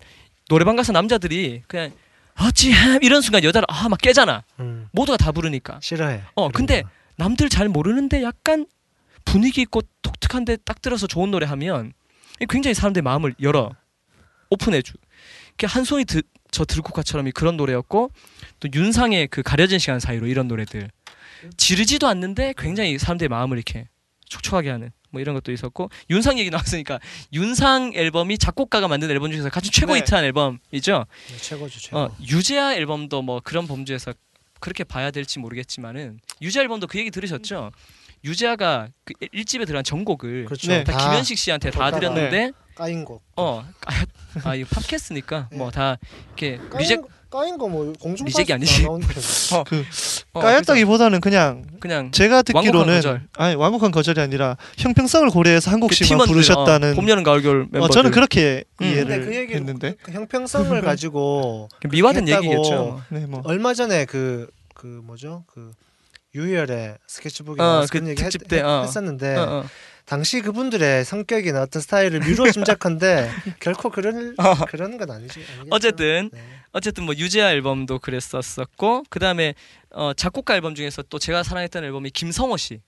노래방 0.49 0.75
가서 0.75 0.91
남자들이 0.91 1.63
그냥 1.67 1.91
어찌함 2.39 3.03
이런 3.03 3.21
순간 3.21 3.43
여자를 3.43 3.65
아 3.69 3.87
막 3.89 3.99
깨잖아 4.01 4.43
음, 4.59 4.87
모두가 4.91 5.17
다 5.17 5.31
부르니까 5.31 5.79
싫어해. 5.81 6.21
어, 6.35 6.47
그런 6.49 6.51
근데 6.51 6.81
거. 6.81 6.89
남들 7.17 7.49
잘 7.49 7.67
모르는데 7.69 8.23
약간 8.23 8.65
분위기 9.25 9.61
있고 9.61 9.81
독특한데 10.01 10.57
딱 10.65 10.81
들어서 10.81 11.07
좋은 11.07 11.31
노래 11.31 11.45
하면 11.45 11.93
굉장히 12.49 12.73
사람들의 12.73 13.03
마음을 13.03 13.35
열어 13.41 13.71
오픈해주. 14.49 14.93
한 15.65 15.83
송이 15.83 16.05
드, 16.05 16.21
저 16.51 16.65
들국화처럼이 16.65 17.31
그런 17.31 17.55
노래였고 17.57 18.09
또 18.59 18.67
윤상의 18.73 19.27
그 19.27 19.43
가려진 19.43 19.77
시간 19.79 19.99
사이로 19.99 20.25
이런 20.27 20.47
노래들 20.47 20.89
지르지도 21.57 22.07
않는데 22.07 22.53
굉장히 22.57 22.97
사람들의 22.97 23.29
마음을 23.29 23.57
이렇게 23.57 23.87
촉촉하게 24.27 24.69
하는 24.71 24.91
뭐 25.13 25.21
이런 25.21 25.35
것도 25.35 25.51
있었고 25.51 25.89
윤상 26.09 26.39
얘기 26.39 26.49
나왔으니까 26.49 26.99
윤상 27.31 27.93
앨범이 27.93 28.37
작곡가가 28.39 28.87
만든 28.87 29.09
앨범 29.11 29.31
중에서 29.31 29.49
가장 29.49 29.69
최고 29.71 29.93
네. 29.93 29.99
히트한 29.99 30.25
앨범이죠. 30.25 31.05
네, 31.29 31.37
최고죠 31.37 31.79
최고. 31.79 31.97
어, 31.99 32.15
유재하 32.27 32.73
앨범도 32.75 33.21
뭐 33.21 33.39
그런 33.41 33.67
범주에서 33.67 34.13
그렇게 34.59 34.83
봐야 34.83 35.11
될지 35.11 35.39
모르겠지만은 35.39 36.19
유재하 36.41 36.63
앨범도 36.63 36.87
그 36.87 36.97
얘기 36.97 37.11
들으셨죠? 37.11 37.71
유재하가 38.25 38.87
그 39.03 39.13
1집에 39.13 39.67
들어간 39.67 39.83
전곡을 39.83 40.45
그렇죠. 40.45 40.67
네. 40.69 40.83
다 40.83 40.97
김현식 40.97 41.37
씨한테 41.37 41.69
다 41.69 41.91
드렸는데 41.91 42.51
까인 42.73 43.05
곡. 43.05 43.21
어, 43.35 43.63
아, 43.85 44.05
아 44.45 44.55
이거 44.55 44.67
팟캐스트니까 44.73 45.49
네. 45.51 45.57
뭐다 45.57 45.97
이렇게 46.27 46.57
까인, 46.57 46.77
reject 46.79 47.01
거- 47.01 47.07
까인 47.33 47.57
거 47.57 47.67
뭐 47.67 47.91
공중 47.99 48.27
reject이 48.27 48.53
아니지. 48.53 48.85
어, 48.85 48.99
그 49.63 49.83
어, 50.33 50.39
까였다기보다는 50.39 51.19
그냥 51.19 51.65
그냥 51.79 52.11
제가 52.11 52.35
완곡한 52.37 52.61
듣기로는 52.63 52.95
거절. 52.97 53.21
아니 53.35 53.55
완곡한 53.55 53.89
거절이 53.91 54.21
아니라 54.21 54.55
형평성을 54.77 55.27
고려해서 55.31 55.71
한그 55.71 55.87
곡씩만 55.87 56.07
팀원들, 56.07 56.31
부르셨다는 56.33 56.91
어, 56.91 56.95
봄 56.95 57.09
여름 57.09 57.23
가을 57.23 57.41
겨울 57.41 57.67
멤버들 57.71 57.81
어, 57.81 57.87
저는 57.89 58.11
그렇게 58.11 58.63
음. 58.81 58.85
이해를 58.85 59.05
근데 59.07 59.25
그 59.25 59.35
얘기를 59.35 59.59
했는데 59.61 59.95
그 60.03 60.11
형평성을 60.11 60.79
가지고 60.81 61.69
미화된 61.89 62.27
했다고 62.27 62.45
얘기겠죠. 62.45 63.01
네, 63.09 63.25
뭐 63.25 63.41
얼마 63.45 63.73
전에 63.73 64.05
그그 64.05 65.01
뭐죠 65.03 65.43
그 65.47 65.71
유열의 66.35 66.97
스케치북에 67.07 67.61
어, 67.61 67.65
나와서 67.65 67.87
그 67.91 67.99
그런 67.99 68.09
얘기 68.09 68.23
했, 68.23 68.29
때, 68.47 68.61
어. 68.61 68.81
했었는데 68.85 69.35
어, 69.37 69.41
어. 69.41 69.63
당시 70.05 70.41
그분들의 70.41 71.05
성격이나 71.05 71.61
어떤 71.61 71.81
스타일을 71.81 72.19
미루어 72.19 72.51
짐작한데 72.51 73.29
결코 73.59 73.89
그런 73.89 74.35
그런 74.67 74.97
건 74.97 75.09
아니지. 75.11 75.39
아니겠죠? 75.39 75.67
어쨌든 75.71 76.29
네. 76.33 76.39
어쨌든 76.73 77.05
뭐 77.05 77.15
유재하 77.15 77.51
앨범도 77.51 77.99
그랬었었고 77.99 79.03
그 79.09 79.19
다음에 79.19 79.53
어, 79.91 80.13
작곡가 80.13 80.55
앨범 80.55 80.75
중에서 80.75 81.03
또 81.03 81.19
제가 81.19 81.43
사랑했던 81.43 81.83
앨범이 81.83 82.09
김성호 82.09 82.57
씨, 82.57 82.81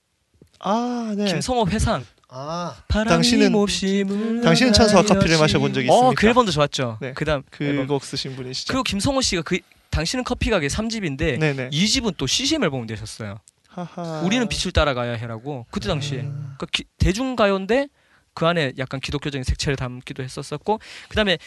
아, 0.60 1.14
네. 1.16 1.24
김성호 1.26 1.68
회상. 1.68 2.04
아 2.28 2.76
당신은-. 2.88 4.42
당신은 4.42 4.72
찬스와 4.72 5.02
커피를 5.04 5.38
마셔본 5.38 5.72
적이 5.72 5.88
어, 5.88 5.94
있습니까? 5.94 6.20
그 6.20 6.26
앨범도 6.26 6.50
좋았죠. 6.50 6.98
네. 7.00 7.12
그다음 7.12 7.42
앨범. 7.60 7.86
그곡 7.86 8.04
쓰신 8.04 8.34
분이시죠. 8.34 8.72
그리고 8.72 8.82
김성호 8.82 9.20
씨가 9.20 9.42
그 9.42 9.58
당신은 9.90 10.24
커피 10.24 10.50
가게 10.50 10.66
3집인데 10.66 11.38
네, 11.38 11.52
네. 11.54 11.68
이 11.72 11.84
2집은 11.84 12.14
또 12.16 12.26
CCM 12.26 12.64
앨범이 12.64 12.86
되셨어요. 12.88 13.38
하하. 13.68 14.20
우리는 14.22 14.48
빛을 14.48 14.72
따라가야 14.72 15.12
해라고 15.12 15.66
그때 15.70 15.86
당시에 15.88 16.20
음. 16.22 16.54
그 16.58 16.66
기- 16.66 16.84
대중가요인데 16.98 17.88
그 18.34 18.46
안에 18.46 18.72
약간 18.78 18.98
기독교적인 19.00 19.44
색채를 19.44 19.76
담기도 19.76 20.22
했었었고 20.24 20.80
그다음에 21.08 21.38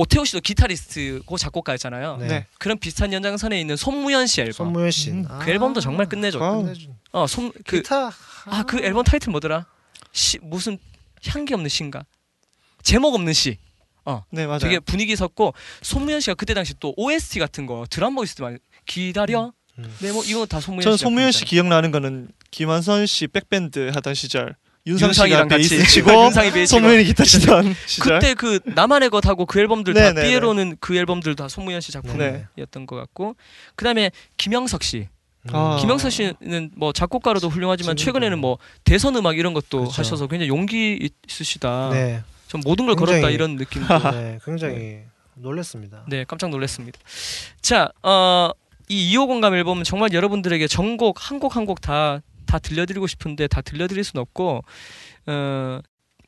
오태호 0.00 0.24
씨도 0.24 0.40
기타리스트고 0.40 1.36
작곡가였잖아요. 1.38 2.18
네. 2.18 2.26
네. 2.28 2.46
그런 2.60 2.78
비슷한 2.78 3.12
연장선에 3.12 3.60
있는 3.60 3.74
손무현 3.76 4.28
씨 4.28 4.40
앨범. 4.40 4.52
손무현 4.68 4.90
씨. 4.92 5.10
음, 5.10 5.26
그 5.40 5.50
앨범도 5.50 5.80
정말 5.80 6.08
끝내줘. 6.08 6.38
아. 6.40 6.62
어, 7.10 7.26
손 7.26 7.50
그 7.66 7.78
기타. 7.78 8.12
아 8.46 8.62
그 8.62 8.78
앨범 8.78 9.02
타이틀 9.02 9.32
뭐더라? 9.32 9.66
시 10.12 10.38
무슨 10.40 10.78
향기 11.26 11.52
없는 11.52 11.68
시인가? 11.68 12.04
제목 12.84 13.14
없는 13.14 13.32
시. 13.32 13.58
네, 14.30 14.46
맞아요. 14.46 14.60
되게 14.60 14.78
분위기 14.78 15.14
섰고 15.16 15.52
손무현 15.82 16.20
씨가 16.20 16.34
그때 16.34 16.54
당시 16.54 16.74
또 16.80 16.94
OST 16.96 17.40
같은 17.40 17.66
거 17.66 17.84
드라마 17.90 18.20
OST 18.22 18.40
많이 18.40 18.56
기다려. 18.86 19.52
음. 19.78 19.96
네, 20.00 20.12
뭐 20.12 20.22
이거 20.24 20.46
다 20.46 20.60
손무현 20.60 20.82
저는 20.84 20.96
씨. 20.96 21.02
손무현 21.02 21.32
씨. 21.32 21.44
기억나는 21.44 21.90
거는 21.90 22.28
김한선 22.52 23.06
씨 23.06 23.26
백밴드 23.26 23.90
하던 23.94 24.14
시절 24.14 24.54
윤상 24.86 25.08
윤상이랑 25.08 25.48
같이 25.48 25.68
베이스 25.68 25.86
치고 25.92 26.10
윤상이 26.10 26.50
베이스 26.52 26.70
치고. 26.70 26.80
손무현이 26.80 27.04
기타 27.04 27.24
치던 27.24 27.74
시절. 27.86 28.18
그때 28.18 28.34
그 28.34 28.60
나만의 28.64 29.10
것하고 29.10 29.44
그 29.46 29.60
앨범들 29.60 29.92
다 29.94 30.00
네네네. 30.00 30.28
삐에로는 30.28 30.76
그 30.80 30.96
앨범들 30.96 31.36
다 31.36 31.48
손무현 31.48 31.80
씨 31.80 31.92
작품이었던 31.92 32.46
네. 32.56 32.86
것 32.86 32.96
같고 32.96 33.36
그다음에 33.76 34.10
김영석 34.38 34.82
씨. 34.82 35.08
음. 35.48 35.54
아. 35.54 35.76
김영석 35.80 36.10
씨는 36.10 36.70
뭐 36.76 36.92
작곡가로도 36.92 37.48
훌륭하지만. 37.48 37.96
최근에는 37.96 38.38
뭐 38.38 38.58
대선 38.84 39.14
음악 39.16 39.36
이런 39.38 39.52
것도 39.54 39.78
그렇죠. 39.80 39.94
하셔서 40.00 40.26
굉장히 40.26 40.48
용기 40.48 41.10
있으시다. 41.28 41.90
네. 41.92 42.22
전 42.46 42.62
모든 42.64 42.86
걸 42.86 42.96
굉장히- 42.96 43.20
걸었다 43.20 43.30
이런 43.34 43.56
느낌. 43.56 43.82
네. 44.12 44.38
굉장히 44.44 45.00
놀랐습니다. 45.34 46.04
네, 46.08 46.24
깜짝 46.26 46.48
놀랐습니다. 46.50 46.98
자, 47.60 47.90
어, 48.02 48.50
이 48.88 49.14
2호 49.14 49.26
공감 49.26 49.54
앨범은 49.54 49.84
정말 49.84 50.12
여러분들에게 50.14 50.66
전곡 50.66 51.30
한 51.30 51.38
곡 51.38 51.56
한 51.56 51.66
곡 51.66 51.80
다 51.82 52.22
다 52.48 52.58
들려드리고 52.58 53.06
싶은데 53.06 53.46
다 53.46 53.60
들려드릴 53.60 54.02
수는 54.02 54.22
없고 54.22 54.64
어, 55.26 55.80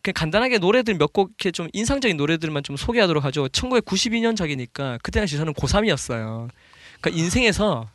그냥 0.03 0.15
간단하게 0.15 0.59
노래들 0.59 0.95
몇 0.95 1.13
곡 1.13 1.31
이렇게 1.31 1.51
좀 1.51 1.69
인상적인 1.73 2.17
노래들만 2.17 2.63
좀 2.63 2.77
소개하도록 2.77 3.25
하죠. 3.25 3.49
1992년작이니까 3.49 4.99
그때 5.03 5.21
당시 5.21 5.37
저는 5.37 5.55
고3이었어요. 5.55 6.49
그러니까 7.01 7.23
인생에서 7.23 7.89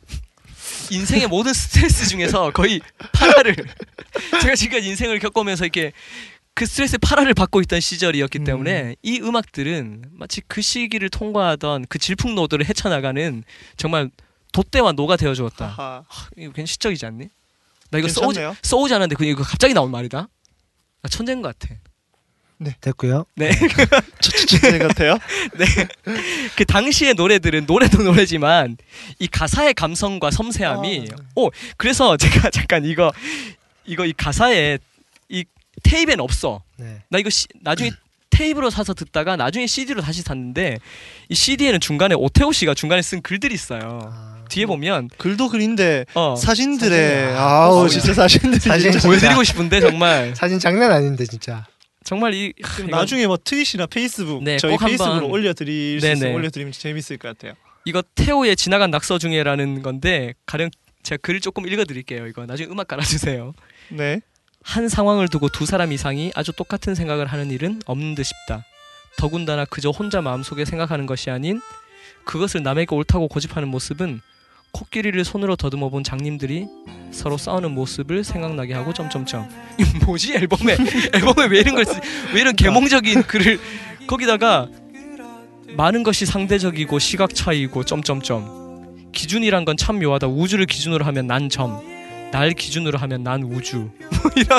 인생의 0.90 1.28
모든 1.28 1.52
스트레스 1.52 2.06
중에서 2.08 2.50
거의 2.50 2.80
파라를 3.12 3.54
제가 4.42 4.54
지금까지 4.56 4.88
인생을 4.88 5.18
겪으면서 5.20 5.64
이렇게 5.64 5.92
그 6.54 6.64
스트레스 6.66 6.96
파라를 6.98 7.34
받고 7.34 7.60
있던 7.62 7.80
시절이었기 7.80 8.38
음. 8.40 8.44
때문에 8.44 8.96
이 9.02 9.20
음악들은 9.20 10.04
마치 10.12 10.40
그 10.48 10.62
시기를 10.62 11.08
통과하던 11.10 11.86
그 11.88 11.98
질풍노도를 11.98 12.66
헤쳐나가는 12.66 13.44
정말 13.76 14.10
돛대와 14.52 14.92
노가 14.92 15.16
되어 15.16 15.34
주었다. 15.34 15.66
하하. 15.66 16.04
이거 16.36 16.52
괜히 16.52 16.66
시적이지 16.66 17.04
않니? 17.06 17.28
나 17.90 17.98
이거 17.98 18.08
써오지, 18.08 18.38
괜찮네요. 18.38 18.56
써오지 18.62 18.94
않았는데 18.94 19.14
그 19.16 19.24
이거 19.24 19.42
갑자기 19.42 19.74
나온 19.74 19.90
말이다. 19.90 20.28
나 21.02 21.08
천재인 21.08 21.42
것 21.42 21.56
같아. 21.58 21.74
됐고요. 22.80 23.26
네. 23.36 23.50
네 24.62 24.78
같아요. 24.78 25.18
그 26.56 26.64
당시의 26.64 27.14
노래들은 27.14 27.66
노래도 27.66 28.02
노래지만 28.02 28.76
이 29.18 29.26
가사의 29.26 29.74
감성과 29.74 30.30
섬세함이 30.30 31.08
아. 31.12 31.16
오 31.36 31.50
그래서 31.76 32.16
제가 32.16 32.48
잠깐 32.50 32.84
이거 32.86 33.12
이거 33.84 34.06
이 34.06 34.12
가사에 34.14 34.78
이 35.28 35.44
테이프엔 35.82 36.18
없어. 36.20 36.62
네. 36.78 37.02
나 37.10 37.18
이거 37.18 37.28
시- 37.28 37.46
나중에 37.60 37.90
테이프로 38.30 38.70
사서 38.70 38.94
듣다가 38.94 39.36
나중에 39.36 39.66
CD로 39.66 40.00
다시 40.00 40.22
샀는데 40.22 40.78
이 41.28 41.34
CD에는 41.34 41.80
중간에 41.80 42.14
오태호 42.14 42.52
씨가 42.52 42.74
중간에 42.74 43.02
쓴 43.02 43.20
글들이 43.22 43.54
있어요. 43.54 44.00
아, 44.10 44.35
뒤에 44.48 44.66
보면 44.66 45.10
글도 45.18 45.48
글인데 45.48 46.04
어 46.14 46.34
사진들의. 46.36 47.34
아우 47.36 47.84
어, 47.84 47.88
진짜 47.88 48.12
사진들이 48.14 48.60
사진 48.60 48.92
진짜 48.92 49.06
보여드리고 49.08 49.44
싶은데 49.44 49.80
정말 49.80 50.34
사진 50.36 50.58
장난 50.58 50.92
아닌데 50.92 51.24
진짜. 51.26 51.66
정말 52.04 52.34
이 52.34 52.52
하, 52.62 52.82
나중에 52.84 53.26
뭐 53.26 53.36
트윗이나 53.42 53.86
페이스북 53.86 54.42
네, 54.44 54.58
저희 54.58 54.76
페이스북으로 54.76 55.28
올려드릴 55.28 56.00
수. 56.00 56.06
있으면 56.06 56.34
올려드리면 56.34 56.72
재밌을 56.72 57.18
것 57.18 57.28
같아요. 57.28 57.54
이거 57.84 58.02
태호의 58.14 58.56
지나간 58.56 58.90
낙서 58.90 59.18
중에라는 59.18 59.82
건데 59.82 60.34
가령 60.46 60.70
제가 61.02 61.20
글을 61.22 61.40
조금 61.40 61.68
읽어드릴게요. 61.68 62.26
이거 62.26 62.46
나중에 62.46 62.68
음악 62.70 62.88
깔아주세요. 62.88 63.54
네. 63.90 64.20
한 64.62 64.88
상황을 64.88 65.28
두고 65.28 65.48
두 65.48 65.64
사람 65.66 65.92
이상이 65.92 66.32
아주 66.34 66.52
똑같은 66.52 66.94
생각을 66.96 67.26
하는 67.26 67.50
일은 67.52 67.80
없는 67.86 68.16
듯 68.16 68.24
싶다. 68.24 68.64
더군다나 69.16 69.64
그저 69.64 69.90
혼자 69.90 70.20
마음속에 70.20 70.64
생각하는 70.64 71.06
것이 71.06 71.30
아닌 71.30 71.60
그것을 72.24 72.62
남에게 72.62 72.94
옳다고 72.94 73.28
고집하는 73.28 73.68
모습은 73.68 74.20
코끼리를 74.80 75.24
손으로 75.24 75.56
더듬어 75.56 75.88
본 75.88 76.04
장님들이 76.04 76.66
서로 77.10 77.38
싸우는 77.38 77.70
모습을 77.72 78.24
생각나게 78.24 78.74
하고 78.74 78.92
점점점. 78.92 79.48
뭐지? 80.04 80.34
앨범에 80.34 80.76
앨범에 81.14 81.46
왜 81.46 81.60
이런 81.60 81.74
걸 81.74 81.86
쓰, 81.86 81.98
왜 82.34 82.42
이런 82.42 82.54
개몽적인 82.54 83.22
글을 83.22 83.58
거기다가 84.06 84.68
많은 85.76 86.02
것이 86.02 86.26
상대적이고 86.26 86.98
시각 86.98 87.34
차이고 87.34 87.84
점점점. 87.84 89.10
기준이란 89.12 89.64
건 89.64 89.76
참 89.78 89.98
묘하다. 89.98 90.26
우주를 90.28 90.66
기준으로 90.66 91.04
하면 91.06 91.26
난 91.26 91.48
점 91.48 91.80
날 92.32 92.50
기준으로 92.52 92.98
하면 92.98 93.22
난 93.22 93.42
우주. 93.44 93.88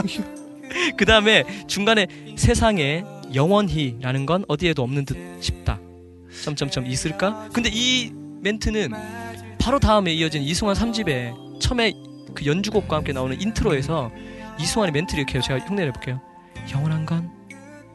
뭐그 0.89 1.05
다음에 1.05 1.43
중간에 1.67 2.07
세상에 2.35 3.03
영원히라는 3.35 4.25
건 4.25 4.45
어디에도 4.47 4.81
없는 4.81 5.05
듯 5.05 5.17
싶다. 5.41 5.79
점점점 6.43 6.87
있을까? 6.87 7.49
근데 7.53 7.69
이 7.71 8.11
멘트는 8.41 8.93
바로 9.67 9.79
다음에 9.79 10.13
이어진 10.13 10.43
이승환 10.43 10.77
3집에 10.77 11.59
처음에 11.59 11.91
그 12.33 12.45
연주곡과 12.45 12.95
함께 12.95 13.11
나오는 13.11 13.37
인트로에서 13.37 14.09
이승환의 14.57 14.93
멘트를 14.93 15.19
이렇게 15.19 15.33
해요. 15.33 15.41
제가 15.45 15.59
흉내를 15.59 15.89
해볼게요. 15.89 16.21
영원한 16.71 17.05
건 17.05 17.29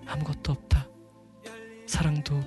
아무것도 0.06 0.52
없다. 0.52 0.86
사랑도 1.86 2.44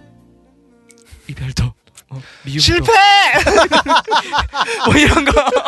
이별도 1.28 1.64
어, 2.10 2.22
미움도 2.46 2.60
실패! 2.62 2.92
뭐 4.86 4.96
이런 4.96 5.26
거. 5.26 5.32
뭐 5.42 5.64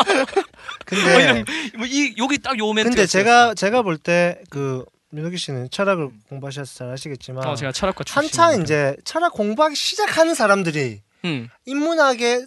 근데 0.86 1.22
이런 1.24 1.44
뭐이 1.78 2.14
여기 2.18 2.38
딱 2.38 2.56
요 2.60 2.72
멘트. 2.72 2.90
근데 2.90 3.06
제가 3.06 3.54
제가 3.54 3.82
볼 3.82 3.98
때그 3.98 4.84
민호기 5.10 5.36
씨는 5.36 5.70
철학을 5.72 6.10
공부하셔서 6.28 6.72
잘 6.76 6.90
아시겠지만 6.92 7.44
어 7.44 7.56
제가 7.56 7.72
철학과 7.72 8.04
한창. 8.06 8.62
이제 8.62 8.94
철학 9.04 9.32
공부하기 9.32 9.74
시작하는 9.74 10.36
사람들이 10.36 11.00
음. 11.24 11.48
인문학에 11.66 12.46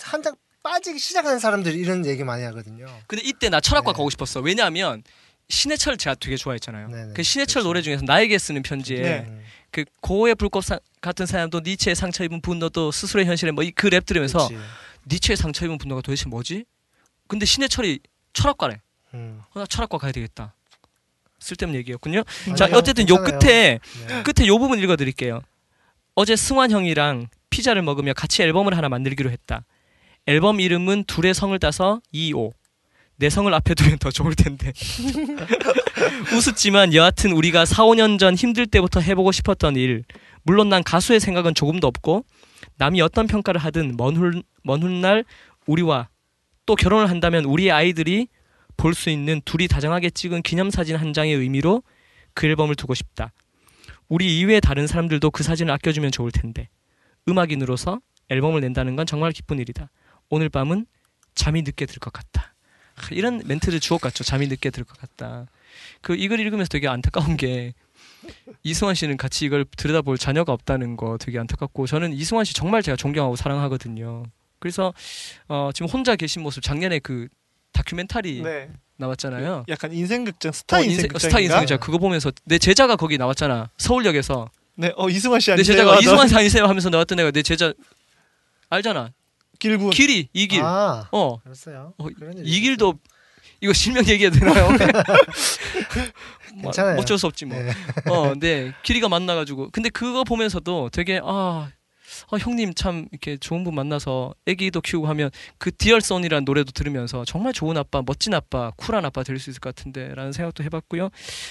한창 0.00 0.36
빠지기 0.62 0.98
시작하는 0.98 1.38
사람들이 1.38 1.76
이런 1.78 2.06
얘기 2.06 2.22
많이 2.24 2.44
하거든요. 2.44 2.86
근데 3.06 3.22
이때 3.24 3.48
나 3.48 3.60
철학과 3.60 3.92
네. 3.92 3.96
가고 3.96 4.10
싶었어. 4.10 4.40
왜냐하면 4.40 5.02
신해철 5.48 5.96
제가 5.96 6.14
되게 6.16 6.36
좋아했잖아요. 6.36 6.88
네네. 6.88 7.12
그 7.14 7.22
신해철 7.22 7.54
그렇죠. 7.62 7.68
노래 7.68 7.82
중에서 7.82 8.04
나에게 8.04 8.38
쓰는 8.38 8.62
편지에 8.62 9.00
네. 9.02 9.24
음, 9.28 9.42
그 9.70 9.84
고의 10.00 10.34
불꽃 10.34 10.64
사- 10.64 10.78
같은 11.00 11.26
사람도 11.26 11.60
니체의 11.64 11.94
상처 11.96 12.22
입은 12.24 12.40
분노도 12.42 12.92
스스로의 12.92 13.26
현실에 13.26 13.50
뭐 13.50 13.64
그 13.74 13.88
랩 13.90 14.06
들으면서 14.06 14.48
그렇지. 14.48 14.64
니체의 15.10 15.36
상처 15.36 15.64
입은 15.66 15.78
분노가 15.78 16.00
도대체 16.00 16.28
뭐지? 16.28 16.64
근데 17.26 17.44
신해철이 17.44 18.00
철학과래. 18.32 18.80
음. 19.14 19.42
어, 19.54 19.58
나 19.58 19.66
철학과 19.66 19.98
가야 19.98 20.12
되겠다. 20.12 20.54
쓸데없는 21.40 21.76
얘기였군요. 21.80 22.22
아니요, 22.44 22.56
자 22.56 22.68
어쨌든 22.72 23.08
요 23.08 23.16
괜찮아요. 23.16 23.40
끝에 23.40 23.78
네. 24.06 24.22
끝에 24.22 24.46
요 24.46 24.58
부분 24.58 24.78
읽어드릴게요. 24.78 25.42
어제 26.14 26.36
승환 26.36 26.70
형이랑 26.70 27.26
피자를 27.50 27.82
먹으며 27.82 28.12
같이 28.14 28.42
앨범을 28.42 28.76
하나 28.76 28.88
만들기로 28.88 29.30
했다. 29.30 29.64
앨범 30.26 30.60
이름은 30.60 31.04
둘의 31.04 31.34
성을 31.34 31.56
따서 31.58 32.00
2오. 32.14 32.52
내 33.16 33.30
성을 33.30 33.52
앞에 33.52 33.74
두면 33.74 33.98
더 33.98 34.10
좋을 34.10 34.34
텐데. 34.34 34.72
우습지만 36.34 36.94
여하튼 36.94 37.32
우리가 37.32 37.64
4, 37.64 37.84
5년 37.84 38.18
전 38.18 38.34
힘들 38.34 38.66
때부터 38.66 39.00
해보고 39.00 39.32
싶었던 39.32 39.76
일. 39.76 40.04
물론 40.42 40.68
난 40.68 40.82
가수의 40.82 41.20
생각은 41.20 41.54
조금도 41.54 41.86
없고 41.86 42.24
남이 42.76 43.00
어떤 43.00 43.26
평가를 43.26 43.60
하든 43.60 43.96
먼, 43.96 44.16
훗날 44.82 45.24
우리와 45.66 46.08
또 46.66 46.74
결혼을 46.74 47.10
한다면 47.10 47.44
우리의 47.44 47.70
아이들이 47.70 48.28
볼 48.76 48.94
수 48.94 49.10
있는 49.10 49.40
둘이 49.44 49.68
다정하게 49.68 50.10
찍은 50.10 50.42
기념사진 50.42 50.96
한 50.96 51.12
장의 51.12 51.34
의미로 51.34 51.82
그 52.34 52.46
앨범을 52.46 52.74
두고 52.74 52.94
싶다. 52.94 53.32
우리 54.08 54.40
이외의 54.40 54.60
다른 54.60 54.86
사람들도 54.86 55.30
그 55.30 55.42
사진을 55.42 55.72
아껴주면 55.74 56.10
좋을 56.10 56.32
텐데 56.32 56.68
음악인으로서 57.28 58.00
앨범을 58.30 58.60
낸다는 58.62 58.96
건 58.96 59.06
정말 59.06 59.30
기쁜 59.32 59.58
일이다. 59.60 59.90
오늘 60.32 60.48
밤은 60.48 60.86
잠이 61.34 61.60
늦게 61.60 61.84
들 61.84 61.98
것 62.00 62.10
같다. 62.10 62.54
하, 62.94 63.08
이런 63.10 63.42
멘트를 63.44 63.80
주옥 63.80 64.00
같죠. 64.00 64.24
잠이 64.24 64.46
늦게 64.46 64.70
들 64.70 64.84
것 64.84 64.98
같다. 64.98 65.46
그이글 66.00 66.40
읽으면서 66.40 66.68
되게 66.70 66.88
안타까운 66.88 67.36
게 67.36 67.74
이승환 68.62 68.94
씨는 68.94 69.18
같이 69.18 69.44
이걸 69.44 69.66
들여다볼 69.76 70.16
자녀가 70.16 70.54
없다는 70.54 70.96
거 70.96 71.18
되게 71.18 71.38
안타깝고 71.38 71.86
저는 71.86 72.14
이승환 72.14 72.46
씨 72.46 72.54
정말 72.54 72.82
제가 72.82 72.96
존경하고 72.96 73.36
사랑하거든요. 73.36 74.24
그래서 74.58 74.94
어, 75.48 75.68
지금 75.74 75.90
혼자 75.90 76.16
계신 76.16 76.42
모습 76.42 76.62
작년에 76.62 76.98
그 77.00 77.28
다큐멘터리 77.72 78.40
네. 78.42 78.70
나왔잖아요. 78.96 79.66
약간 79.68 79.92
인생극장 79.92 80.52
스타 80.52 80.78
어, 80.78 80.80
인생 80.80 81.08
극장 81.08 81.28
스타 81.28 81.40
인생극장 81.40 81.78
그거 81.78 81.98
보면서 81.98 82.32
내 82.44 82.56
제자가 82.58 82.96
거기 82.96 83.18
나왔잖아. 83.18 83.68
서울역에서 83.76 84.50
네, 84.76 84.92
어 84.96 85.10
이승환 85.10 85.40
씨내 85.40 85.54
아니세요? 85.54 85.76
제자가 85.76 85.96
아, 85.96 85.98
이승환 85.98 86.28
씨 86.28 86.34
아니세요 86.36 86.64
하면서 86.64 86.88
나왔던 86.88 87.20
애가 87.20 87.32
내 87.32 87.42
제자 87.42 87.74
알잖아. 88.70 89.12
길군. 89.62 89.90
길이 89.90 90.28
이 90.32 90.48
길. 90.48 90.60
아, 90.62 91.08
어. 91.12 91.38
그랬어요. 91.38 91.94
어, 91.98 92.06
이 92.42 92.60
길도 92.60 92.94
이거 93.60 93.72
실명 93.72 94.04
얘기해도 94.08 94.40
되나요? 94.40 94.68
뭐, 96.54 96.62
괜찮아요. 96.64 96.98
어쩔 96.98 97.16
수 97.16 97.26
없지 97.28 97.44
뭐. 97.46 97.56
네. 97.56 97.70
어, 98.10 98.34
네. 98.38 98.72
길이가 98.82 99.08
만나가지고. 99.08 99.70
근데 99.70 99.88
그거 99.88 100.24
보면서도 100.24 100.90
되게 100.92 101.20
아, 101.22 101.70
아, 102.30 102.36
형님 102.38 102.74
참 102.74 103.06
이렇게 103.12 103.36
좋은 103.36 103.64
분 103.64 103.74
만나서 103.74 104.34
아기도 104.46 104.80
키우고 104.80 105.06
하면 105.06 105.30
그 105.58 105.74
Dear 105.74 105.94
Son이라는 105.94 106.44
노래도 106.44 106.72
들으면서 106.72 107.24
정말 107.24 107.52
좋은 107.52 107.76
아빠, 107.76 108.02
멋진 108.04 108.34
아빠, 108.34 108.70
쿨한 108.76 109.04
아빠 109.04 109.22
될 109.22 109.38
수 109.38 109.48
있을 109.50 109.60
것 109.60 109.74
같은데라는 109.74 110.32
생각도 110.32 110.62
해봤고요. 110.64 111.08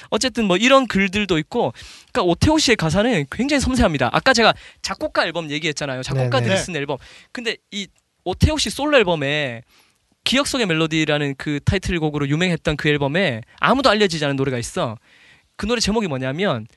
어쨌든 0.09 0.45
뭐 0.45 0.57
이런 0.57 0.87
글들도 0.87 1.37
있고, 1.39 1.73
그러니까 2.11 2.23
오태호 2.29 2.59
씨의 2.59 2.75
가사는 2.75 3.25
굉장히 3.31 3.59
섬세합니다. 3.61 4.09
아까 4.13 4.33
제가 4.33 4.53
작곡가 4.81 5.25
앨범 5.25 5.49
얘기했잖아요. 5.49 6.03
작곡가들이 6.03 6.49
네네. 6.49 6.61
쓴 6.61 6.75
앨범. 6.75 6.97
근데 7.31 7.55
이 7.71 7.87
오태호 8.23 8.57
씨 8.57 8.69
솔로 8.69 8.97
앨범에 8.97 9.63
기억 10.23 10.47
속의 10.47 10.67
멜로디라는 10.67 11.35
그 11.37 11.59
타이틀곡으로 11.65 12.27
유명했던 12.27 12.77
그 12.77 12.89
앨범에 12.89 13.41
아무도 13.59 13.89
알려지지 13.89 14.23
않은 14.25 14.35
노래가 14.35 14.57
있어. 14.57 14.97
그 15.55 15.65
노래 15.65 15.79
제목이 15.79 16.07
뭐냐면 16.07 16.67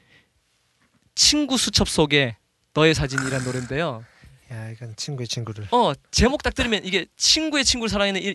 친구 1.14 1.56
수첩 1.58 1.88
속에 1.88 2.36
너의 2.72 2.94
사진이란 2.94 3.44
노래인데요. 3.44 4.04
야, 4.52 4.70
이건 4.70 4.94
친구의 4.96 5.28
친구를. 5.28 5.66
어 5.70 5.92
제목 6.10 6.42
딱 6.42 6.54
들으면 6.54 6.84
이게 6.84 7.06
친구의 7.16 7.64
친구를 7.64 7.88
사랑하는 7.88 8.22
이 8.22 8.34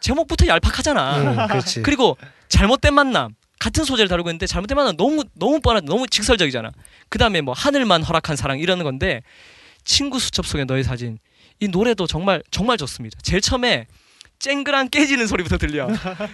제목부터 0.00 0.46
얄팍하잖아. 0.46 1.18
음. 1.18 1.82
그리고 1.82 2.16
잘못된 2.48 2.94
만남 2.94 3.34
같은 3.58 3.84
소재를 3.84 4.08
다루고 4.08 4.28
있는데 4.30 4.46
잘못된 4.46 4.76
만남 4.76 4.96
너무 4.96 5.24
너무 5.34 5.60
뻔하다 5.60 5.86
너무 5.86 6.06
직설적이잖아. 6.06 6.70
그 7.08 7.18
다음에 7.18 7.40
뭐 7.40 7.54
하늘만 7.54 8.02
허락한 8.02 8.36
사랑 8.36 8.58
이러는 8.58 8.84
건데 8.84 9.22
친구 9.84 10.18
수첩 10.18 10.46
속에 10.46 10.64
너의 10.64 10.84
사진 10.84 11.18
이 11.60 11.68
노래도 11.68 12.06
정말 12.06 12.42
정말 12.50 12.76
좋습니다. 12.78 13.18
제일 13.22 13.40
처음에 13.40 13.86
쨍그랑 14.38 14.88
깨지는 14.90 15.26
소리부터 15.26 15.58
들려. 15.58 15.88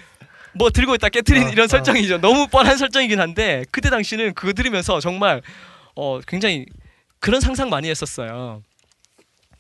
뭐 0.55 0.71
들고 0.71 0.95
있다 0.97 1.09
깨트린 1.09 1.45
어, 1.45 1.49
이런 1.51 1.65
어. 1.65 1.69
설정이죠. 1.69 2.21
너무 2.21 2.47
뻔한 2.49 2.77
설정이긴 2.77 3.21
한데 3.21 3.65
그때 3.71 3.89
당시는 3.91 4.35
그거 4.35 4.53
들으면서 4.53 5.01
정말 5.01 5.41
어 5.95 6.21
굉장히 6.27 6.67
그런 7.21 7.41
상상 7.41 7.71
많이 7.71 7.89
했었어요. 7.89 8.63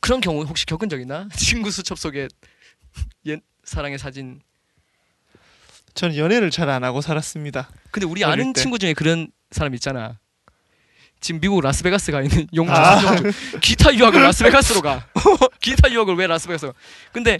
그런 0.00 0.20
경우 0.20 0.42
혹시 0.44 0.66
겪은 0.66 0.88
적 0.88 1.00
있나? 1.00 1.28
친구 1.36 1.70
수첩 1.70 1.98
속에 1.98 2.28
옛 3.26 3.40
사랑의 3.64 3.98
사진 3.98 4.40
저는 5.94 6.16
연애를 6.16 6.50
잘 6.50 6.68
안 6.68 6.84
하고 6.84 7.00
살았습니다. 7.00 7.70
근데 7.90 8.06
우리 8.06 8.24
아는 8.24 8.52
때. 8.52 8.60
친구 8.60 8.78
중에 8.78 8.94
그런 8.94 9.28
사람 9.50 9.74
있잖아. 9.74 10.18
지금 11.22 11.40
미국 11.40 11.60
라스베가스 11.62 12.10
가 12.12 12.20
있는 12.20 12.46
용주, 12.52 12.72
아. 12.72 13.00
기타 13.62 13.94
유학을 13.94 14.20
라스베가스로 14.22 14.82
가. 14.82 15.06
기타 15.62 15.90
유학을 15.90 16.16
왜 16.16 16.26
라스베가스로? 16.26 16.72
가? 16.72 16.78
근데 17.12 17.38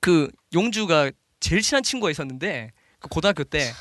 그 0.00 0.28
용주가 0.52 1.10
제일 1.38 1.62
친한 1.62 1.82
친구가 1.84 2.10
있었는데 2.10 2.72
그 2.98 3.08
고등학교 3.08 3.44
때 3.44 3.72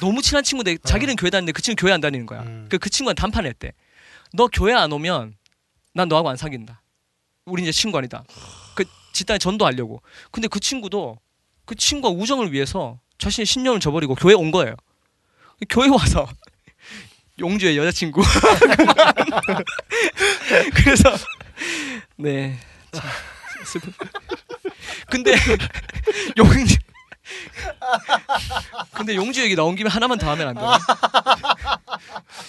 너무 0.00 0.20
친한 0.20 0.44
친구인데 0.44 0.76
자기는 0.84 1.16
교회 1.16 1.30
다니는데 1.30 1.52
그 1.52 1.62
친구 1.62 1.80
교회 1.80 1.92
안 1.92 2.00
다니는 2.00 2.26
거야. 2.26 2.42
음. 2.42 2.66
그, 2.70 2.78
그 2.78 2.90
친구한테 2.90 3.20
단판을 3.20 3.48
했대. 3.48 3.72
너 4.34 4.48
교회 4.48 4.74
안 4.74 4.92
오면 4.92 5.34
난 5.94 6.08
너하고 6.08 6.28
안 6.28 6.36
사귄다. 6.36 6.82
우리 7.46 7.62
이제 7.62 7.72
친구 7.72 7.96
아니다. 7.96 8.24
그 8.74 8.84
집단에 9.12 9.38
전도하려고. 9.38 10.02
근데 10.30 10.46
그 10.48 10.60
친구도 10.60 11.18
그 11.64 11.74
친구가 11.74 12.14
우정을 12.14 12.52
위해서 12.52 13.00
자신의 13.16 13.46
신념을 13.46 13.80
저버리고 13.80 14.14
교회 14.14 14.34
온 14.34 14.50
거예요. 14.50 14.74
교회 15.70 15.88
와서 15.88 16.28
용주의 17.38 17.76
여자친구. 17.76 18.22
그래서 20.74 21.14
네 22.16 22.56
자, 22.92 23.02
슬픈. 23.64 23.92
근데 25.10 25.34
용주 26.36 26.76
근데 28.92 29.16
용주 29.16 29.42
얘기 29.42 29.56
나온 29.56 29.74
김에 29.74 29.88
하나만 29.90 30.18
더 30.18 30.30
하면 30.30 30.48
안 30.48 30.54
돼요? 30.54 30.70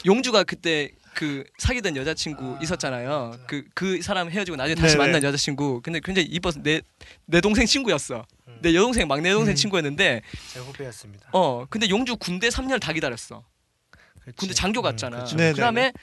용주가 0.05 0.43
그때 0.43 0.91
그 1.13 1.45
사귀던 1.57 1.95
여자친구 1.95 2.57
있었잖아요. 2.61 3.37
그 3.47 3.63
그 3.73 4.01
사람 4.01 4.29
헤어지고 4.29 4.57
나중에 4.57 4.75
다시 4.75 4.95
네네. 4.97 5.05
만난 5.07 5.23
여자친구. 5.23 5.79
근데 5.81 5.99
굉장히 6.03 6.27
이뻐서 6.29 6.61
내 6.61 6.81
내 7.25 7.41
동생 7.41 7.65
친구였어. 7.65 8.23
내 8.61 8.73
여동생 8.75 9.07
막내 9.07 9.31
동생 9.33 9.53
음. 9.53 9.55
친구였는데 9.55 10.21
제 10.53 10.59
후배였습니다. 10.59 11.29
어 11.31 11.65
근데 11.69 11.89
용주 11.89 12.17
군대 12.17 12.49
3년을 12.49 12.79
다 12.81 12.91
기다렸어. 12.93 13.43
그치. 14.25 14.37
군대 14.37 14.53
장교 14.53 14.81
갔잖아. 14.81 15.19
그치. 15.19 15.35
네. 15.35 15.53
그다음에 15.53 15.93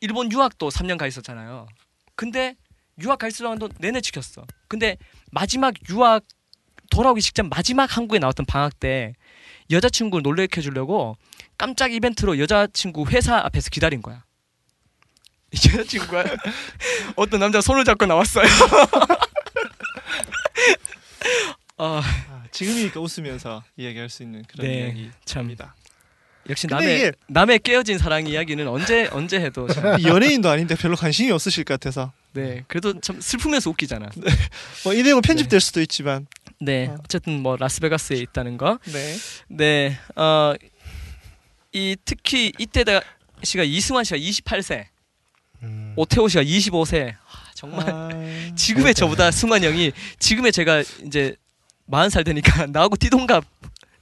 일본 0.00 0.30
유학도 0.30 0.68
3년 0.68 0.96
가 0.98 1.06
있었잖아요. 1.06 1.66
근데 2.14 2.56
유학 3.02 3.18
가 3.18 3.28
있으려고 3.28 3.58
도 3.58 3.68
내내 3.78 4.00
지켰어. 4.00 4.46
근데 4.68 4.96
마지막 5.30 5.74
유학 5.90 6.24
돌아오기 6.90 7.22
직전 7.22 7.48
마지막 7.48 7.96
한국에 7.96 8.18
나왔던 8.18 8.46
방학 8.46 8.78
때 8.78 9.14
여자친구를 9.70 10.22
놀래켜 10.22 10.60
주려고 10.60 11.16
깜짝 11.56 11.92
이벤트로 11.92 12.38
여자친구 12.38 13.06
회사 13.10 13.38
앞에서 13.38 13.70
기다린 13.70 14.02
거야. 14.02 14.24
이 15.52 15.56
여자친구가 15.56 16.24
어떤 17.16 17.40
남자 17.40 17.60
손을 17.60 17.84
잡고 17.84 18.06
나왔어요. 18.06 18.46
아, 21.78 22.02
아, 22.28 22.44
지금이니까 22.50 23.00
웃으면서 23.00 23.62
이야기할 23.76 24.10
수 24.10 24.22
있는 24.22 24.42
그런 24.44 24.66
네, 24.66 24.80
이야기. 24.80 25.10
참 25.24 25.50
역시 26.50 26.66
남의 26.66 26.96
이게- 26.96 27.12
남의 27.28 27.58
깨어진 27.60 27.96
사랑 27.98 28.26
이야기는 28.26 28.66
언제 28.68 29.08
언제 29.12 29.40
해도 29.40 29.66
참, 29.68 29.82
연예인도 30.04 30.48
아닌데 30.50 30.74
별로 30.74 30.96
관심이 30.96 31.30
없으실 31.30 31.64
것 31.64 31.74
같아서 31.74 32.12
네 32.32 32.64
그래도 32.68 33.00
참 33.00 33.20
슬프면서 33.20 33.70
웃기잖아. 33.70 34.08
뭐이 34.84 35.02
내용은 35.02 35.22
편집될 35.22 35.60
수도 35.60 35.80
있지만 35.80 36.26
네 36.60 36.88
어. 36.88 36.96
어쨌든 37.04 37.40
뭐 37.42 37.56
라스베가스에 37.56 38.16
있다는 38.18 38.56
거. 38.58 38.78
네. 38.84 39.16
네. 39.48 39.98
어, 40.16 40.54
이 41.72 41.96
특히 42.04 42.52
이때 42.58 42.84
다 42.84 43.00
씨가 43.42 43.62
이승환 43.64 44.04
씨가 44.04 44.18
28세, 44.18 44.84
음. 45.62 45.94
오태호 45.96 46.28
씨가 46.28 46.42
25세. 46.42 47.14
아, 47.14 47.50
정말 47.54 47.88
아, 47.90 48.08
지금의 48.56 48.94
저보다 48.94 49.30
승환 49.30 49.62
형이 49.64 49.92
지금의 50.18 50.52
제가 50.52 50.82
이제 51.06 51.36
40살 51.90 52.24
되니까 52.24 52.66
나하고 52.70 52.96
띠동갑 52.96 53.44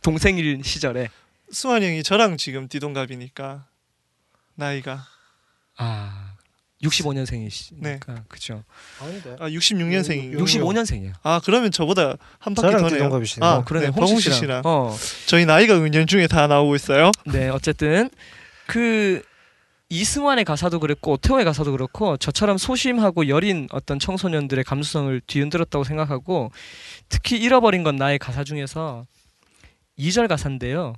동생일 0.02 0.60
시절에 0.64 1.08
수환 1.50 1.82
형이 1.82 2.02
저랑 2.02 2.36
지금 2.36 2.68
띠동갑이니까 2.68 3.66
나이가 4.54 5.04
아 5.76 6.34
65년생이시니까 6.82 7.82
네. 7.82 7.98
그죠. 8.28 8.62
아닌데. 9.00 9.36
아 9.40 9.48
66년생인 9.48 10.32
요- 10.32 10.38
65년생이에요. 10.44 11.12
아 11.22 11.40
그러면 11.44 11.70
저보다 11.72 12.16
한 12.38 12.54
바퀴 12.54 12.70
더네요. 12.72 12.88
띠동갑이시네. 12.88 13.44
아 13.46 13.56
어, 13.56 13.64
그러네. 13.64 13.86
네, 13.86 13.92
홍식 13.92 14.20
씨랑. 14.20 14.38
씨랑 14.38 14.62
어. 14.64 14.94
저희 15.26 15.44
나이가 15.46 15.74
은연 15.76 16.06
중에 16.06 16.26
다 16.26 16.46
나오고 16.46 16.76
있어요. 16.76 17.10
네, 17.26 17.48
어쨌든 17.48 18.10
그 18.66 19.22
이승환의 19.88 20.44
가사도 20.44 20.80
그랬고 20.80 21.12
오태호의 21.12 21.44
가사도 21.46 21.72
그렇고 21.72 22.16
저처럼 22.18 22.58
소심하고 22.58 23.28
여린 23.28 23.66
어떤 23.72 23.98
청소년들의 23.98 24.62
감수성을 24.64 25.18
뒤흔들었다고 25.26 25.82
생각하고 25.82 26.52
특히 27.08 27.38
잃어버린 27.38 27.82
건 27.82 27.96
나의 27.96 28.18
가사 28.18 28.44
중에서 28.44 29.06
2절 29.98 30.28
가사인데요. 30.28 30.92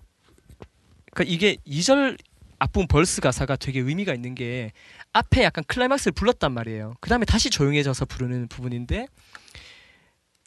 그러니까 1.11 1.35
이게 1.35 1.57
2절 1.67 2.19
앞부분 2.59 2.87
벌스 2.87 3.21
가사가 3.21 3.57
되게 3.57 3.81
의미가 3.81 4.15
있는 4.15 4.35
게 4.35 4.73
앞에 5.13 5.43
약간 5.43 5.65
클라이막스를 5.67 6.13
불렀단 6.13 6.53
말이에요. 6.53 6.95
그 7.01 7.09
다음에 7.09 7.25
다시 7.25 7.51
조용해져서 7.51 8.05
부르는 8.05 8.49
부분인데 8.49 9.07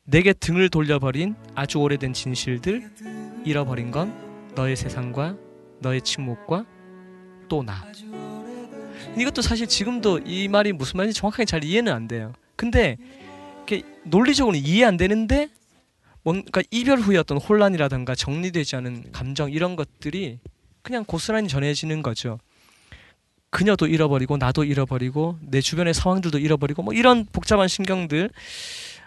내게 0.05 0.33
등을 0.33 0.69
돌려버린 0.69 1.35
아주 1.55 1.79
오래된 1.79 2.13
진실들 2.13 2.91
잃어버린 3.45 3.89
건 3.91 4.51
너의 4.55 4.75
세상과 4.75 5.37
너의 5.79 6.01
침묵과 6.01 6.65
또 7.49 7.63
나. 7.63 7.85
이것도 9.17 9.41
사실 9.41 9.67
지금도 9.67 10.19
이 10.25 10.47
말이 10.47 10.71
무슨 10.71 10.97
말인지 10.97 11.19
정확하게 11.19 11.45
잘 11.45 11.63
이해는 11.63 11.91
안 11.91 12.07
돼요. 12.07 12.33
근데 12.55 12.97
논리적으로 14.03 14.55
이해 14.55 14.85
안 14.85 14.97
되는데 14.97 15.49
뭔가 16.21 16.61
이별 16.69 16.99
후의 16.99 17.17
어떤 17.17 17.37
혼란이라든가 17.37 18.15
정리되지 18.15 18.75
않은 18.77 19.11
감정 19.11 19.51
이런 19.51 19.75
것들이 19.75 20.39
그냥 20.83 21.03
고스란히 21.05 21.47
전해지는 21.47 22.03
거죠. 22.03 22.39
그녀도 23.49 23.87
잃어버리고 23.87 24.37
나도 24.37 24.63
잃어버리고 24.63 25.37
내 25.41 25.61
주변의 25.61 25.93
상황들도 25.93 26.39
잃어버리고 26.39 26.83
뭐 26.83 26.93
이런 26.93 27.25
복잡한 27.31 27.67
신경들. 27.67 28.29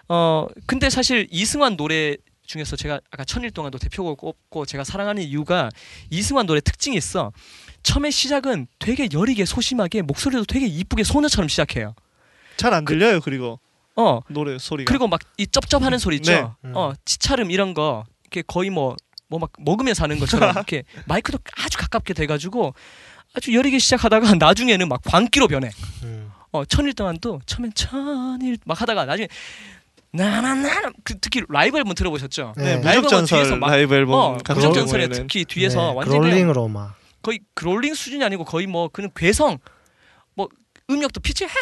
어 0.08 0.46
근데 0.66 0.88
사실 0.88 1.26
이승환 1.30 1.76
노래 1.76 2.16
중에서 2.46 2.76
제가 2.76 3.00
아까 3.10 3.24
천일 3.24 3.50
동안도 3.50 3.78
대표곡을 3.78 4.14
꼽고 4.16 4.66
제가 4.66 4.84
사랑하는 4.84 5.22
이유가 5.22 5.68
이승환 6.10 6.46
노래 6.46 6.60
특징이 6.60 6.96
있어. 6.96 7.32
처음에 7.82 8.10
시작은 8.10 8.68
되게 8.78 9.08
여리게 9.12 9.44
소심하게 9.44 10.02
목소리도 10.02 10.44
되게 10.44 10.66
이쁘게 10.66 11.02
소녀처럼 11.04 11.48
시작해요. 11.48 11.94
잘 12.56 12.72
안 12.72 12.84
들려요. 12.84 13.20
그 13.20 13.30
리고 13.30 13.58
어 13.96 14.20
노래 14.28 14.58
소리가. 14.58 14.88
그리고 14.88 15.08
막 15.08 15.20
이 15.38 15.46
쩝쩝하는 15.48 15.98
소리 15.98 16.16
있죠. 16.16 16.32
네. 16.32 16.48
음. 16.70 16.72
어 16.76 16.92
치찰음 17.04 17.50
이런 17.50 17.74
거 17.74 18.04
이렇게 18.22 18.42
거의 18.46 18.70
뭐 18.70 18.94
뭐 19.28 19.38
막 19.40 19.50
먹으면서 19.58 20.04
하는 20.04 20.18
것처럼 20.18 20.50
이렇게 20.56 20.84
마이크도 21.06 21.38
아주 21.56 21.78
가깝게 21.78 22.14
돼가지고 22.14 22.74
아주 23.34 23.52
여리게 23.54 23.78
시작하다가 23.78 24.34
나중에는 24.38 24.88
막 24.88 25.00
광기로 25.04 25.48
변해. 25.48 25.70
음. 26.04 26.30
어 26.52 26.64
천일 26.64 26.94
동안도 26.94 27.40
처음엔 27.44 27.72
천일 27.74 28.58
막 28.64 28.80
하다가 28.80 29.04
나중에 29.04 29.28
나나나 30.12 30.92
그 31.04 31.18
특히 31.18 31.42
라이브 31.48 31.76
앨범 31.76 31.94
들어보셨죠? 31.94 32.54
네, 32.56 32.76
네. 32.76 32.82
라이브 32.82 33.02
무적전설 33.02 33.38
뒤에서 33.42 33.56
막- 33.56 33.68
라이브 33.70 33.94
앨범 33.94 34.14
어 34.14 34.32
무적 34.54 34.72
전설에 34.72 35.04
경우에는 35.08 35.10
특히 35.28 35.44
뒤에서 35.44 35.80
네, 35.90 35.94
완전 35.96 36.04
그냥 36.04 36.20
growling으로 36.22 36.68
막. 36.68 36.94
거의 37.22 37.40
growling 37.54 37.94
수준이 37.94 38.24
아니고 38.24 38.44
거의 38.44 38.66
뭐 38.68 38.88
그는 38.88 39.10
괴성 39.14 39.58
뭐 40.34 40.48
음역도 40.88 41.20
피치 41.20 41.44
하하 41.44 41.56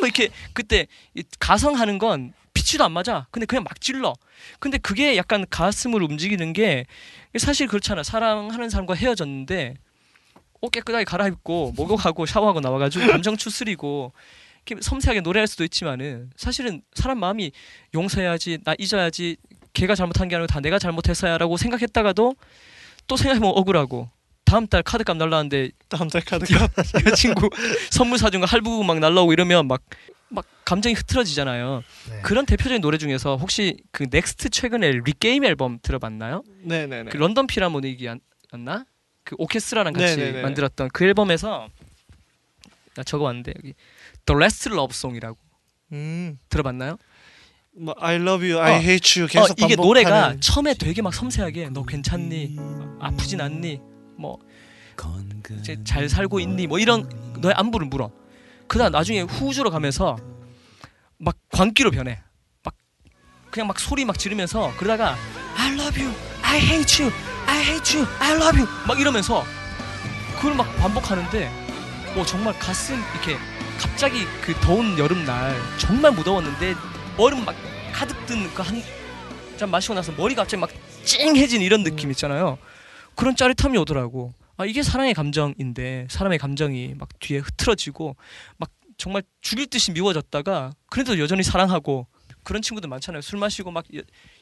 뭐 0.00 0.06
이렇게 0.06 0.28
그때 0.52 0.86
이 1.14 1.24
가성하는 1.40 1.98
건 1.98 2.32
피치도 2.68 2.84
안 2.84 2.92
맞아. 2.92 3.26
근데 3.30 3.46
그냥 3.46 3.64
막 3.64 3.80
질러. 3.80 4.14
근데 4.58 4.76
그게 4.76 5.16
약간 5.16 5.46
가슴을 5.48 6.02
움직이는 6.02 6.52
게 6.52 6.84
사실 7.38 7.66
그렇잖아. 7.66 8.02
사랑하는 8.02 8.68
사람과 8.68 8.94
헤어졌는데 8.94 9.74
옷 10.60 10.70
깨끗하게 10.70 11.04
갈아입고 11.04 11.72
목욕하고 11.76 12.26
샤워하고 12.26 12.60
나와가지고 12.60 13.06
감정 13.12 13.36
추스리고 13.36 14.12
이렇게 14.66 14.82
섬세하게 14.82 15.22
노래할 15.22 15.46
수도 15.46 15.64
있지만은 15.64 16.30
사실은 16.36 16.82
사람 16.94 17.18
마음이 17.20 17.52
용서해야지 17.94 18.58
나 18.64 18.74
잊어야지 18.78 19.36
걔가 19.72 19.94
잘못한 19.94 20.28
게 20.28 20.36
아니고 20.36 20.46
다 20.48 20.60
내가 20.60 20.78
잘못했어야라고 20.78 21.56
생각했다가도 21.56 22.34
또 23.06 23.16
생각해보면 23.16 23.56
억울하고 23.56 24.10
다음 24.44 24.66
달 24.66 24.82
카드값 24.82 25.16
날라왔는데 25.16 25.70
다음 25.88 26.08
달 26.08 26.22
카드가 26.22 26.68
여자친구 27.06 27.48
선물 27.90 28.18
사준 28.18 28.40
거 28.40 28.46
할부 28.46 28.82
막 28.84 28.98
날라오고 28.98 29.32
이러면 29.32 29.68
막 29.68 29.80
막 30.30 30.44
감정이 30.64 30.94
흐트러지잖아요. 30.94 31.82
네. 32.10 32.20
그런 32.22 32.44
대표적인 32.46 32.80
노래 32.82 32.98
중에서 32.98 33.36
혹시 33.36 33.76
그 33.92 34.06
넥스트 34.10 34.50
최근에 34.50 34.90
Regame 35.04 35.44
앨범 35.44 35.78
들어봤나요? 35.82 36.42
네네네. 36.62 37.10
그 37.10 37.16
런던 37.16 37.46
필하모닉이었나? 37.46 38.84
그 39.24 39.36
오케스트라랑 39.38 39.92
같이 39.94 40.16
네네네. 40.16 40.42
만들었던 40.42 40.90
그 40.92 41.04
앨범에서 41.04 41.68
나 42.94 43.02
적어 43.04 43.24
왔는데 43.24 43.52
여기 43.56 43.74
The 44.26 44.38
Last 44.38 44.68
Love 44.70 44.92
Song이라고 44.94 45.38
음, 45.92 46.38
들어봤나요? 46.48 46.98
뭐 47.72 47.94
I 47.98 48.16
love 48.16 48.50
you, 48.50 48.60
I 48.60 48.74
어. 48.74 48.76
hate 48.80 49.22
you 49.22 49.24
어, 49.24 49.28
계속 49.28 49.58
이게 49.58 49.76
반복하는 49.76 49.86
노래가 49.86 50.36
처음에 50.40 50.74
되게 50.74 51.00
막 51.00 51.14
섬세하게 51.14 51.70
너 51.70 51.84
괜찮니? 51.84 52.56
아프진 53.00 53.40
않니? 53.40 53.80
뭐 54.16 54.38
이제 55.60 55.78
잘 55.84 56.08
살고 56.08 56.40
있니? 56.40 56.66
뭐 56.66 56.78
이런 56.78 57.08
너의 57.40 57.54
안부를 57.54 57.86
물어. 57.86 58.10
그다음 58.68 58.92
나중에 58.92 59.22
후주로 59.22 59.70
가면서 59.70 60.16
막 61.18 61.36
광기로 61.52 61.90
변해. 61.90 62.20
막 62.62 62.74
그냥 63.50 63.66
막 63.66 63.78
소리 63.78 64.04
막 64.04 64.18
지르면서 64.18 64.72
그러다가 64.76 65.16
I 65.56 65.72
love 65.74 66.02
you, 66.02 66.14
I 66.42 66.58
hate 66.58 67.04
you, 67.04 67.14
I 67.46 67.60
hate 67.62 67.98
you, 67.98 68.08
I 68.20 68.32
love 68.34 68.60
you 68.60 68.68
막 68.86 69.00
이러면서 69.00 69.44
그걸 70.36 70.54
막 70.54 70.64
반복하는데 70.76 71.50
뭐 72.14 72.24
정말 72.24 72.56
가슴 72.58 72.96
이렇게 73.14 73.36
갑자기 73.78 74.24
그 74.42 74.54
더운 74.60 74.98
여름날 74.98 75.54
정말 75.78 76.12
무더웠는데 76.12 76.74
얼음 77.16 77.44
막 77.44 77.54
가득 77.92 78.14
든 78.26 78.48
그 78.54 78.62
한 78.62 78.82
잔 79.58 79.70
마시고 79.72 79.94
나서 79.94 80.12
머리가 80.12 80.42
갑자기 80.42 80.60
막 80.60 80.70
찡해진 81.04 81.62
이런 81.62 81.82
느낌 81.82 82.12
있잖아요. 82.12 82.58
그런 83.16 83.34
짜릿함이 83.34 83.76
오더라고. 83.78 84.32
아 84.58 84.66
이게 84.66 84.82
사랑의 84.82 85.14
감정인데 85.14 86.08
사람의 86.10 86.38
감정이 86.38 86.94
막 86.98 87.08
뒤에 87.20 87.38
흐트러지고 87.38 88.16
막 88.58 88.70
정말 88.96 89.22
죽일 89.40 89.68
듯이 89.68 89.92
미워졌다가 89.92 90.72
그래도 90.90 91.18
여전히 91.20 91.44
사랑하고 91.44 92.08
그런 92.42 92.60
친구들 92.60 92.88
많잖아요. 92.88 93.20
술 93.22 93.38
마시고 93.38 93.70
막 93.70 93.84
여, 93.94 94.00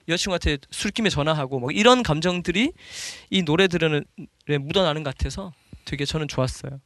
여자친구한테 0.08 0.58
술김에 0.70 1.10
전화하고 1.10 1.60
뭐 1.60 1.70
이런 1.70 2.02
감정들이 2.02 2.72
이 3.28 3.42
노래들에 3.42 4.00
묻어나는 4.60 5.02
것 5.02 5.14
같아서 5.14 5.52
되게 5.84 6.06
저는 6.06 6.28
좋았어요. 6.28 6.80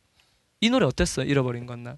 이 0.60 0.68
노래 0.68 0.84
어땠어요? 0.86 1.24
잃어버린 1.26 1.66
건 1.66 1.84
나. 1.84 1.96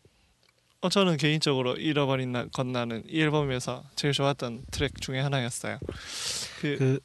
어, 0.83 0.89
저는 0.89 1.17
개인적으로 1.17 1.77
잃어버린 1.77 2.33
나, 2.33 2.47
건나는 2.49 3.05
이 3.09 3.23
앨범에서 3.23 3.85
제일 3.95 4.13
좋았던 4.13 4.65
트랙 4.71 5.01
중에 5.01 5.21
하나였어요. 5.21 5.79
그, 6.61 6.77
그 6.77 7.01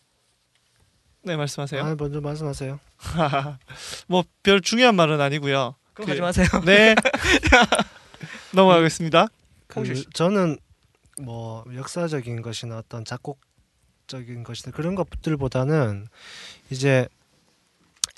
네 1.28 1.36
말씀하세요. 1.36 1.84
아, 1.84 1.96
먼저 1.98 2.22
말씀하세요. 2.22 2.80
뭐 4.08 4.24
별 4.44 4.62
중요한 4.62 4.96
말은 4.96 5.20
아니고요. 5.20 5.76
그럼 5.94 6.06
그- 6.06 6.12
하지 6.12 6.22
마세요. 6.22 6.48
네. 6.66 6.96
넘어가겠습니다. 8.54 9.28
그. 9.68 10.04
저는 10.14 10.58
뭐 11.22 11.66
역사적인 11.76 12.42
것이나 12.42 12.78
어떤 12.78 13.04
작곡적인 13.04 14.44
것이나 14.44 14.72
그런 14.74 14.96
것들보다는 14.96 16.08
이제 16.70 17.08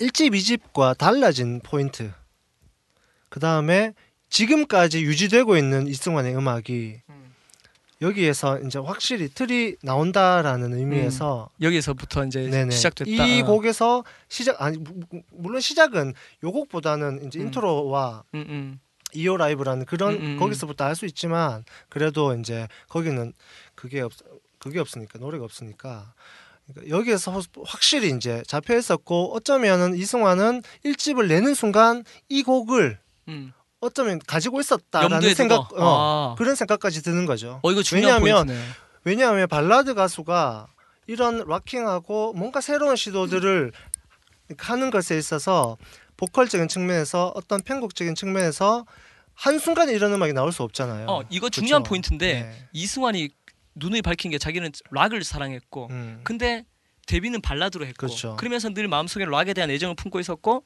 1집, 0.00 0.32
2집과 0.34 0.96
달라진 0.96 1.60
포인트. 1.60 2.12
그 3.28 3.40
다음에 3.40 3.92
지금까지 4.28 5.02
유지되고 5.02 5.56
있는 5.56 5.86
이승환의 5.88 6.36
음악이 6.36 7.00
음. 7.08 7.19
여기에서 8.00 8.58
이제 8.60 8.78
확실히 8.78 9.28
틀이 9.28 9.76
나온다라는 9.82 10.72
의미에서 10.74 11.50
여기서부터 11.60 12.24
이제 12.24 12.48
네네. 12.48 12.70
시작됐다. 12.70 13.26
이 13.26 13.42
어. 13.42 13.44
곡에서 13.44 14.04
시작 14.28 14.60
아니 14.62 14.78
물론 15.30 15.60
시작은 15.60 16.14
요 16.44 16.52
곡보다는 16.52 17.26
이제 17.26 17.38
음. 17.40 17.46
인트로와 17.46 18.24
음, 18.34 18.46
음. 18.48 18.80
이오 19.12 19.36
라이브라는 19.36 19.84
그런 19.86 20.14
음, 20.14 20.22
음, 20.22 20.36
거기서부터 20.38 20.84
알 20.84 20.94
수 20.94 21.04
있지만 21.06 21.64
그래도 21.88 22.34
이제 22.34 22.68
거기는 22.88 23.32
그게 23.74 24.00
없 24.00 24.12
그게 24.58 24.78
없으니까 24.78 25.18
노래가 25.18 25.44
없으니까 25.44 26.14
그러니까 26.72 26.96
여기에서 26.96 27.40
확실히 27.64 28.10
이제 28.10 28.42
잡혀 28.46 28.76
있었고 28.78 29.34
어쩌면은 29.34 29.94
이승환은 29.96 30.62
1집을 30.84 31.26
내는 31.28 31.54
순간 31.54 32.04
이 32.28 32.42
곡을 32.42 32.98
음. 33.28 33.52
어쩌면 33.80 34.18
가지고 34.26 34.60
있었다라는 34.60 35.34
생각. 35.34 35.72
어, 35.72 36.32
아. 36.32 36.34
그런 36.36 36.54
생각까지 36.54 37.02
드는 37.02 37.26
거죠. 37.26 37.60
어 37.62 37.72
이거 37.72 37.82
중요한 37.82 38.22
왜냐하면 38.22 38.46
포인트네. 38.46 38.68
왜냐하면 39.04 39.48
발라드 39.48 39.94
가수가 39.94 40.66
이런 41.06 41.44
락킹하고 41.46 42.34
뭔가 42.34 42.60
새로운 42.60 42.96
시도들을 42.96 43.72
하는 44.58 44.90
것에 44.90 45.16
있어서 45.16 45.78
보컬적인 46.16 46.68
측면에서 46.68 47.32
어떤 47.34 47.62
편곡적인 47.62 48.14
측면에서 48.14 48.84
한 49.34 49.58
순간에 49.58 49.92
이런 49.92 50.12
음악이 50.12 50.34
나올 50.34 50.52
수 50.52 50.62
없잖아요. 50.62 51.06
어 51.08 51.22
이거 51.30 51.48
중요한 51.48 51.82
그쵸? 51.82 51.88
포인트인데 51.90 52.32
네. 52.34 52.68
이승환이 52.72 53.30
눈을 53.74 54.02
밝힌 54.02 54.30
게 54.30 54.38
자기는 54.38 54.70
락을 54.90 55.24
사랑했고 55.24 55.88
음. 55.90 56.20
근데 56.22 56.66
데뷔는 57.06 57.40
발라드로 57.40 57.86
했고 57.86 58.06
그렇죠. 58.06 58.36
러면서늘 58.40 58.86
마음속에 58.88 59.24
락에 59.24 59.54
대한 59.54 59.70
애정을 59.70 59.96
품고 59.96 60.20
있었고 60.20 60.64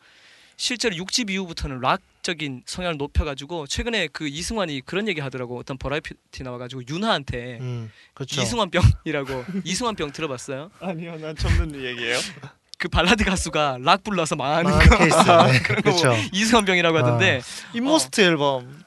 실제로 0.56 0.96
6집 0.96 1.30
이후부터는 1.30 1.80
락 1.80 2.00
적인 2.24 2.62
성향을 2.66 2.96
높여가지고 2.96 3.66
최근에 3.68 4.08
그 4.08 4.26
이승환이 4.26 4.80
그런 4.80 5.06
얘기 5.06 5.20
하더라고 5.20 5.58
어떤 5.58 5.78
버라이어티 5.78 6.42
나와가지고 6.42 6.82
윤하한테 6.88 7.58
음, 7.60 7.92
그렇죠. 8.14 8.40
이승환 8.40 8.70
병이라고 8.70 9.44
이승환 9.62 9.94
병 9.94 10.10
들어봤어요? 10.10 10.70
아니요, 10.80 11.18
난 11.18 11.36
처음 11.36 11.56
듣는 11.58 11.84
얘기예요. 11.84 12.18
그 12.78 12.88
발라드 12.88 13.24
가수가 13.24 13.78
락 13.80 14.02
불러서 14.02 14.36
망하는 14.36 14.70
거 14.72 14.78
케이스. 14.96 15.16
네. 15.16 15.58
그런 15.62 15.82
거 15.82 15.92
그렇죠. 15.92 16.14
이승환 16.32 16.64
병이라고 16.64 16.98
하던데 16.98 17.40
인모스트 17.74 18.20
앨범 18.22 18.68
리, 18.68 18.83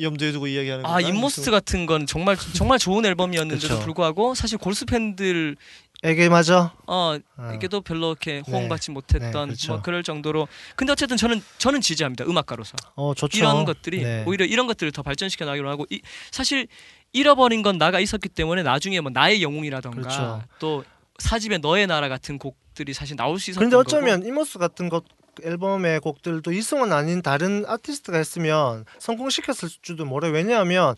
염두에 0.00 0.32
두고 0.32 0.46
이야기하는 0.46 0.86
아? 0.86 1.00
인모스트 1.00 1.50
같은 1.50 1.86
건 1.86 2.06
정말 2.06 2.36
정말 2.36 2.78
좋은 2.78 3.04
앨범이었는데도 3.04 3.74
그쵸. 3.74 3.84
불구하고 3.84 4.34
사실 4.34 4.58
골수 4.58 4.86
팬들 4.86 5.56
에게 6.02 6.28
맞아. 6.28 6.74
어 6.86 7.16
어. 7.38 7.52
이게도 7.54 7.80
별로 7.80 8.10
이렇게 8.10 8.42
호응받지 8.46 8.88
네, 8.88 8.92
못했던 8.92 9.48
그렇죠. 9.48 9.72
뭐 9.72 9.82
그럴 9.82 10.02
정도로 10.02 10.48
근데 10.76 10.92
어쨌든 10.92 11.16
저는 11.16 11.42
저는 11.56 11.80
지지합니다 11.80 12.24
음악가로서 12.26 12.76
어 12.94 13.14
좋죠. 13.14 13.38
이런 13.38 13.64
것들이 13.64 14.02
네. 14.02 14.24
오히려 14.26 14.44
이런 14.44 14.66
것들을 14.66 14.92
더 14.92 15.02
발전시켜 15.02 15.46
나가기로 15.46 15.70
하고 15.70 15.86
이, 15.88 16.02
사실 16.30 16.68
잃어버린 17.14 17.62
건 17.62 17.78
나가 17.78 18.00
있었기 18.00 18.28
때문에 18.28 18.62
나중에 18.62 19.00
뭐 19.00 19.10
나의 19.10 19.42
영웅이라던가 19.42 19.98
그렇죠. 19.98 20.42
또 20.58 20.84
사집의 21.18 21.60
너의 21.60 21.86
나라 21.86 22.10
같은 22.10 22.38
곡들이 22.38 22.92
사실 22.92 23.16
나올 23.16 23.38
수 23.38 23.50
있었던 23.50 23.70
그런데 23.70 23.76
거고 23.76 23.96
어쩌면 23.96 24.26
이모스 24.26 24.58
같은 24.58 24.90
것 24.90 25.04
앨범의 25.42 26.00
곡들도 26.00 26.52
이승환 26.52 26.92
아닌 26.92 27.22
다른 27.22 27.64
아티스트가 27.66 28.18
했으면 28.18 28.84
성공시켰을 28.98 29.70
줄도 29.82 30.04
모르. 30.04 30.28
왜냐하면 30.28 30.94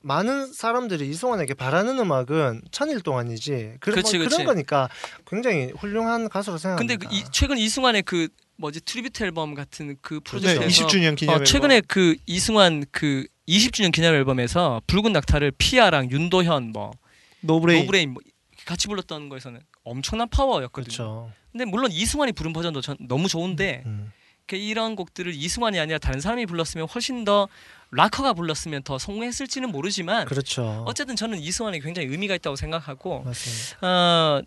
많은 0.00 0.52
사람들이 0.52 1.08
이승환에게 1.08 1.54
바라는 1.54 1.98
음악은 1.98 2.62
천일 2.70 3.00
동안이지. 3.00 3.76
그런, 3.80 3.96
그치, 3.96 4.18
뭐 4.18 4.24
그치. 4.26 4.36
그런 4.36 4.46
거니까 4.46 4.88
굉장히 5.26 5.72
훌륭한 5.76 6.28
가수로 6.28 6.56
근데 6.56 6.62
생각합니다. 6.62 7.08
그 7.08 7.14
이, 7.14 7.24
최근 7.32 7.58
이승환의 7.58 8.02
그 8.02 8.28
뭐지 8.56 8.80
tribute 8.80 9.22
앨범 9.22 9.54
같은 9.54 9.96
그 10.02 10.14
네, 10.14 10.20
프로젝트에서 10.24 10.86
20주년 10.86 11.16
기념 11.16 11.32
어, 11.32 11.34
앨범. 11.34 11.44
최근에 11.44 11.80
그 11.82 12.16
이승환 12.26 12.84
그 12.90 13.26
20주년 13.48 13.92
기념 13.92 14.14
앨범에서 14.14 14.82
붉은 14.86 15.12
낙타를 15.12 15.52
피아랑 15.58 16.10
윤도현 16.10 16.72
뭐 16.72 16.92
노브레인. 17.40 17.80
노브레인 17.84 18.10
뭐 18.14 18.22
같이 18.66 18.88
불렀던 18.88 19.28
거에서는 19.28 19.60
엄청난 19.84 20.28
파워였거든요. 20.28 20.84
그렇죠. 20.84 21.32
근데 21.58 21.68
물론 21.68 21.90
이승환이 21.90 22.30
부른 22.32 22.52
버전도 22.52 22.80
전 22.80 22.96
너무 23.00 23.26
좋은데 23.26 23.82
음. 23.84 24.12
그 24.46 24.54
이런 24.54 24.94
곡들을 24.94 25.34
이승환이 25.34 25.80
아니라 25.80 25.98
다른 25.98 26.20
사람이 26.20 26.46
불렀으면 26.46 26.86
훨씬 26.86 27.24
더 27.24 27.48
락커가 27.90 28.32
불렀으면 28.34 28.84
더 28.84 28.96
성공했을지는 28.96 29.72
모르지만 29.72 30.26
그렇죠. 30.26 30.84
어쨌든 30.86 31.16
저는 31.16 31.40
이승환이 31.40 31.80
굉장히 31.80 32.06
의미가 32.08 32.36
있다고 32.36 32.54
생각하고 32.54 33.22
맞습니다. 33.24 33.86
어, 33.86 34.42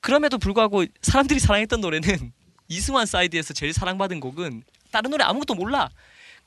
그럼에도 0.00 0.36
불구하고 0.36 0.84
사람들이 1.00 1.40
사랑했던 1.40 1.80
노래는 1.80 2.32
이승환 2.68 3.06
사이드에서 3.06 3.54
제일 3.54 3.72
사랑받은 3.72 4.20
곡은 4.20 4.64
다른 4.92 5.10
노래 5.10 5.24
아무것도 5.24 5.54
몰라. 5.54 5.88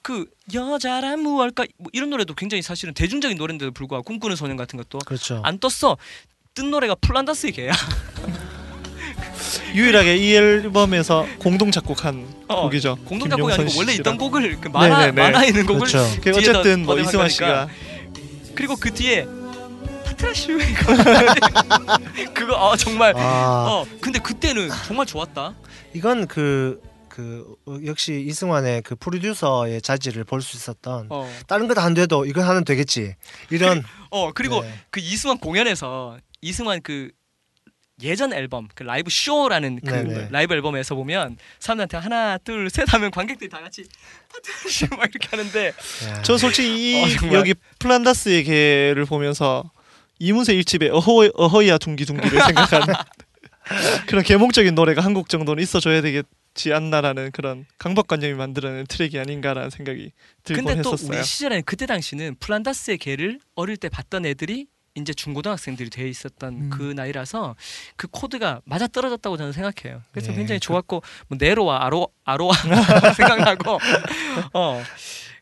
그 0.04 0.30
여자란 0.54 1.22
무얼까 1.22 1.66
뭐 1.78 1.90
이런 1.92 2.12
노래도 2.12 2.36
굉장히 2.36 2.62
사실은 2.62 2.94
대중적인 2.94 3.36
노래인데도 3.36 3.72
불구하고 3.72 4.04
꿈꾸는 4.04 4.36
소년 4.36 4.58
같은 4.58 4.78
것도 4.78 5.00
그렇죠. 5.00 5.42
안 5.44 5.58
떴어. 5.58 5.98
뜬 6.54 6.70
노래가 6.70 6.94
플란다스의 6.96 7.54
개야. 7.54 7.74
유일하게 9.74 10.18
이 10.18 10.36
앨범에서 10.36 11.26
공동 11.40 11.72
작곡한 11.72 12.28
어, 12.48 12.62
곡이죠. 12.64 12.98
공동 13.06 13.30
작곡이 13.30 13.54
아니고 13.54 13.80
원래. 13.80 13.94
있던 13.94 14.18
곡을 14.18 14.60
그 14.62 14.68
만화 14.70 15.00
네네네. 15.08 15.22
만화에 15.22 15.48
있는 15.48 15.66
곡을 15.66 15.88
그렇죠. 15.88 16.00
어쨌든 16.38 16.86
뭐 16.86 16.98
이승환. 17.00 17.30
씨가 17.30 17.68
그리고 18.56 18.76
그 18.76 18.94
뒤에 18.94 19.26
파트라슈 20.06 20.58
그거 22.34 22.56
어 22.56 22.76
정말 22.76 23.14
아 23.18 23.68
어 23.70 23.86
근데 24.02 24.20
그때는 24.20 24.70
정말 24.88 25.06
좋았다. 25.06 25.54
이건 25.94 26.28
그. 26.28 26.82
그 27.10 27.56
어, 27.66 27.80
역시 27.84 28.24
이승환의 28.28 28.84
그 28.84 28.96
프로듀서의 28.96 29.82
자질을 29.82 30.24
볼 30.24 30.40
수 30.44 30.56
있었던 30.56 31.08
어. 31.10 31.28
다른 31.48 31.68
거 31.68 31.80
다 31.80 31.88
안 31.88 31.96
돼도 31.96 32.28
이건 32.28 32.44
하면 32.44 32.64
되겠지 32.64 33.16
이런 33.50 33.84
어 34.12 34.32
그리고 34.34 34.62
네. 34.62 34.72
그 34.92 35.00
이승환 35.00 35.40
공연에서 35.40 36.20
이승환 36.42 36.82
그 36.84 37.10
예전 38.04 38.32
앨범 38.34 38.68
그 38.76 38.84
라이브 38.84 39.10
쇼라는 39.10 39.80
그 39.84 39.90
네네. 39.90 40.28
라이브 40.30 40.54
앨범에서 40.54 40.94
보면 40.96 41.38
사람들한테 41.60 41.98
하나 41.98 42.38
둘 42.38 42.70
셋 42.70 42.92
하면 42.94 43.10
관객들이 43.10 43.50
다 43.50 43.60
같이 43.60 43.86
파트라슈 44.32 44.86
막 44.96 45.10
이렇게 45.10 45.28
하는데 45.30 45.68
야. 45.68 46.22
저 46.22 46.38
솔직히 46.38 46.92
이 47.02 47.04
어. 47.26 47.34
여기 47.34 47.56
플란다스의 47.80 48.44
개를 48.44 49.06
보면서 49.06 49.72
이문세 50.20 50.54
일집의 50.54 50.90
어허, 50.90 51.32
어허이야 51.34 51.80
둥기둥기를 51.80 52.30
생각한 52.44 52.84
그런 54.08 54.24
계몽적인 54.24 54.76
노래가 54.76 55.02
한 55.04 55.14
곡 55.14 55.30
정도는 55.30 55.62
있어줘야 55.64 56.02
되겠지 56.02 56.74
않나라는 56.74 57.32
그런 57.32 57.66
강박관념이 57.80 58.36
만들어낸 58.36 58.86
트랙이 58.86 59.18
아닌가라는 59.20 59.72
생각이 59.72 60.12
들곤 60.44 60.66
근데 60.66 60.82
또 60.84 60.94
했었어요. 60.94 61.18
우리 61.18 61.24
시절에 61.26 61.62
그때 61.62 61.86
당시는 61.88 62.36
플란다스의 62.40 63.00
개를 63.00 63.40
어릴 63.56 63.76
때 63.78 63.90
봤던 63.90 64.26
애들이 64.28 64.68
이제 64.98 65.14
중고등학생들이 65.14 65.90
돼 65.90 66.08
있었던 66.10 66.54
음. 66.54 66.70
그 66.70 66.82
나이라서 66.94 67.56
그 67.96 68.08
코드가 68.10 68.62
맞아 68.66 68.88
떨어졌다고 68.88 69.38
저는 69.38 69.52
생각해요. 69.52 70.02
그래서 70.12 70.32
네, 70.32 70.38
굉장히 70.38 70.60
그- 70.60 70.66
좋았고 70.66 71.02
뭐 71.28 71.38
네로와 71.40 71.86
아로 71.86 72.10
아로와 72.26 72.54
생각나고 73.16 73.80
어 74.54 74.84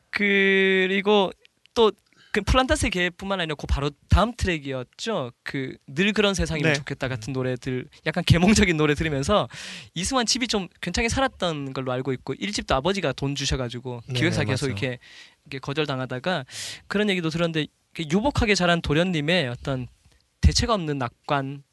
그리고 0.09 1.31
또 1.73 1.91
그 2.35 2.41
플란타스의 2.41 2.89
개뿐만 2.91 3.39
아니라 3.39 3.55
그 3.55 3.65
바로 3.65 3.89
다음 4.09 4.33
트랙이었죠. 4.35 5.31
그 5.43 5.77
늘 5.87 6.11
그런 6.11 6.33
세상이면 6.33 6.73
네. 6.73 6.77
좋겠다 6.77 7.07
같은 7.07 7.31
노래들 7.31 7.87
약간 8.05 8.25
개몽적인 8.25 8.75
노래 8.75 8.93
들으면서 8.93 9.47
이승환 9.93 10.25
집이 10.25 10.49
좀 10.49 10.67
괜찮게 10.81 11.07
살았던 11.07 11.71
걸로 11.71 11.93
알고 11.93 12.11
있고 12.11 12.33
일집도 12.33 12.75
아버지가 12.75 13.13
돈 13.13 13.35
주셔가지고 13.35 14.01
네, 14.07 14.19
기획사 14.19 14.41
네, 14.43 14.47
계속 14.51 14.65
맞아요. 14.65 14.71
이렇게, 14.77 14.99
이렇게 15.45 15.59
거절당하다가 15.59 16.43
그런 16.87 17.09
얘기도 17.09 17.29
들었는데 17.29 17.67
유복하게 18.03 18.55
자란 18.55 18.81
도련님의 18.81 19.47
어떤 19.47 19.87
대체가 20.41 20.73
없는 20.73 20.97
낙관 20.97 21.63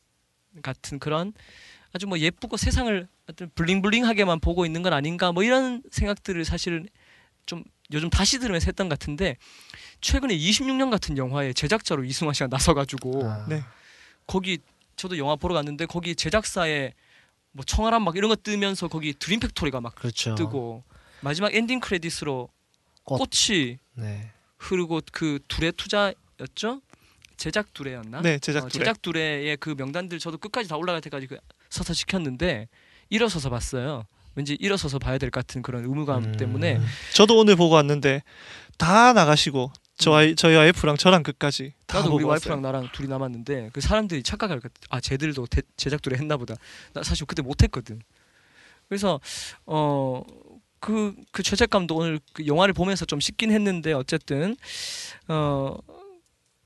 같은 0.62 0.99
그런 0.99 1.33
아주 1.93 2.07
뭐 2.07 2.18
예쁘고 2.18 2.57
세상을 2.57 3.09
어떤 3.29 3.51
bling 3.55 3.80
bling하게만 3.80 4.41
보고 4.41 4.64
있는 4.64 4.83
건 4.83 4.93
아닌가 4.93 5.33
뭐 5.33 5.43
이런 5.43 5.83
생각들을 5.91 6.45
사실 6.45 6.89
좀 7.47 7.64
요즘 7.93 8.09
다시 8.09 8.39
들으면서 8.39 8.66
했던 8.66 8.89
것 8.89 8.99
같은데 8.99 9.37
최근에 10.01 10.37
26년 10.37 10.91
같은 10.91 11.18
영화의 11.18 11.55
제작자로 11.55 12.05
이승환 12.05 12.35
씨가 12.35 12.49
나서가지고 12.49 13.29
아, 13.29 13.47
네. 13.49 13.62
거기 14.27 14.59
저도 14.97 15.18
영화 15.18 15.37
보러 15.37 15.55
갔는데 15.55 15.87
거기 15.87 16.14
제작사에 16.14 16.93
뭐 17.53 17.64
청어람 17.64 18.03
막 18.03 18.16
이런 18.16 18.29
거 18.29 18.37
뜨면서 18.37 18.89
거기 18.89 19.12
드림 19.12 19.41
팩토리가 19.41 19.81
막 19.81 19.95
그렇죠. 19.95 20.35
뜨고 20.35 20.85
마지막 21.20 21.55
엔딩 21.55 21.81
크레딧으로 21.81 22.49
꽃. 23.05 23.18
꽃이 23.18 23.79
네. 23.95 24.33
그리고 24.69 25.01
그 25.13 25.39
둘의 25.49 25.73
투자였죠. 25.73 26.81
제작 27.37 27.75
두레였나? 27.75 28.23
네, 28.23 28.39
제작 28.39 28.65
어, 28.65 28.69
두레. 28.69 28.85
제작 28.85 29.03
두레의 29.03 29.57
그 29.57 29.75
명단들 29.77 30.19
저도 30.19 30.39
끝까지 30.39 30.69
다 30.69 30.77
올라갈 30.77 31.01
때까지 31.01 31.27
그 31.27 31.37
서서 31.71 31.93
시켰는데 31.93 32.69
일어서서 33.11 33.51
봤어요. 33.51 34.05
왠지 34.35 34.57
일어서서 34.61 34.99
봐야 34.99 35.19
될 35.19 35.31
것 35.31 35.45
같은 35.47 35.61
그런 35.63 35.83
의무감 35.85 36.25
음. 36.25 36.37
때문에 36.37 36.81
저도 37.15 37.37
오늘 37.39 37.57
보고 37.57 37.75
왔는데 37.75 38.23
다 38.79 39.13
나가시고 39.13 39.73
저희 39.97 40.35
저희 40.37 40.55
와이프랑 40.57 40.97
저랑 40.97 41.23
끝까지 41.23 41.75
다 41.87 41.99
나도 41.99 42.15
우리 42.15 42.25
왔어요. 42.25 42.31
와이프랑 42.53 42.63
나랑 42.63 42.89
둘이 42.93 43.09
남았는데 43.09 43.71
그 43.73 43.81
사람들이 43.81 44.23
착각할 44.23 44.61
것 44.61 44.73
같아. 44.73 44.87
아 44.97 45.01
쟤들도 45.01 45.47
대- 45.49 45.63
제작 45.77 46.01
두레 46.01 46.17
했나 46.17 46.37
보다. 46.37 46.55
나 46.95 47.03
사실 47.03 47.27
그때 47.27 47.43
못 47.43 47.63
했거든. 47.63 48.01
그래서 48.89 49.21
어. 49.67 50.23
그, 50.83 51.14
그 51.30 51.45
죄책감도 51.45 51.95
오늘 51.95 52.18
그 52.33 52.45
영화를 52.45 52.74
보면서 52.74 53.05
좀 53.05 53.20
씻긴 53.20 53.53
했는데 53.53 53.93
어쨌든 53.93 54.57
어, 55.28 55.76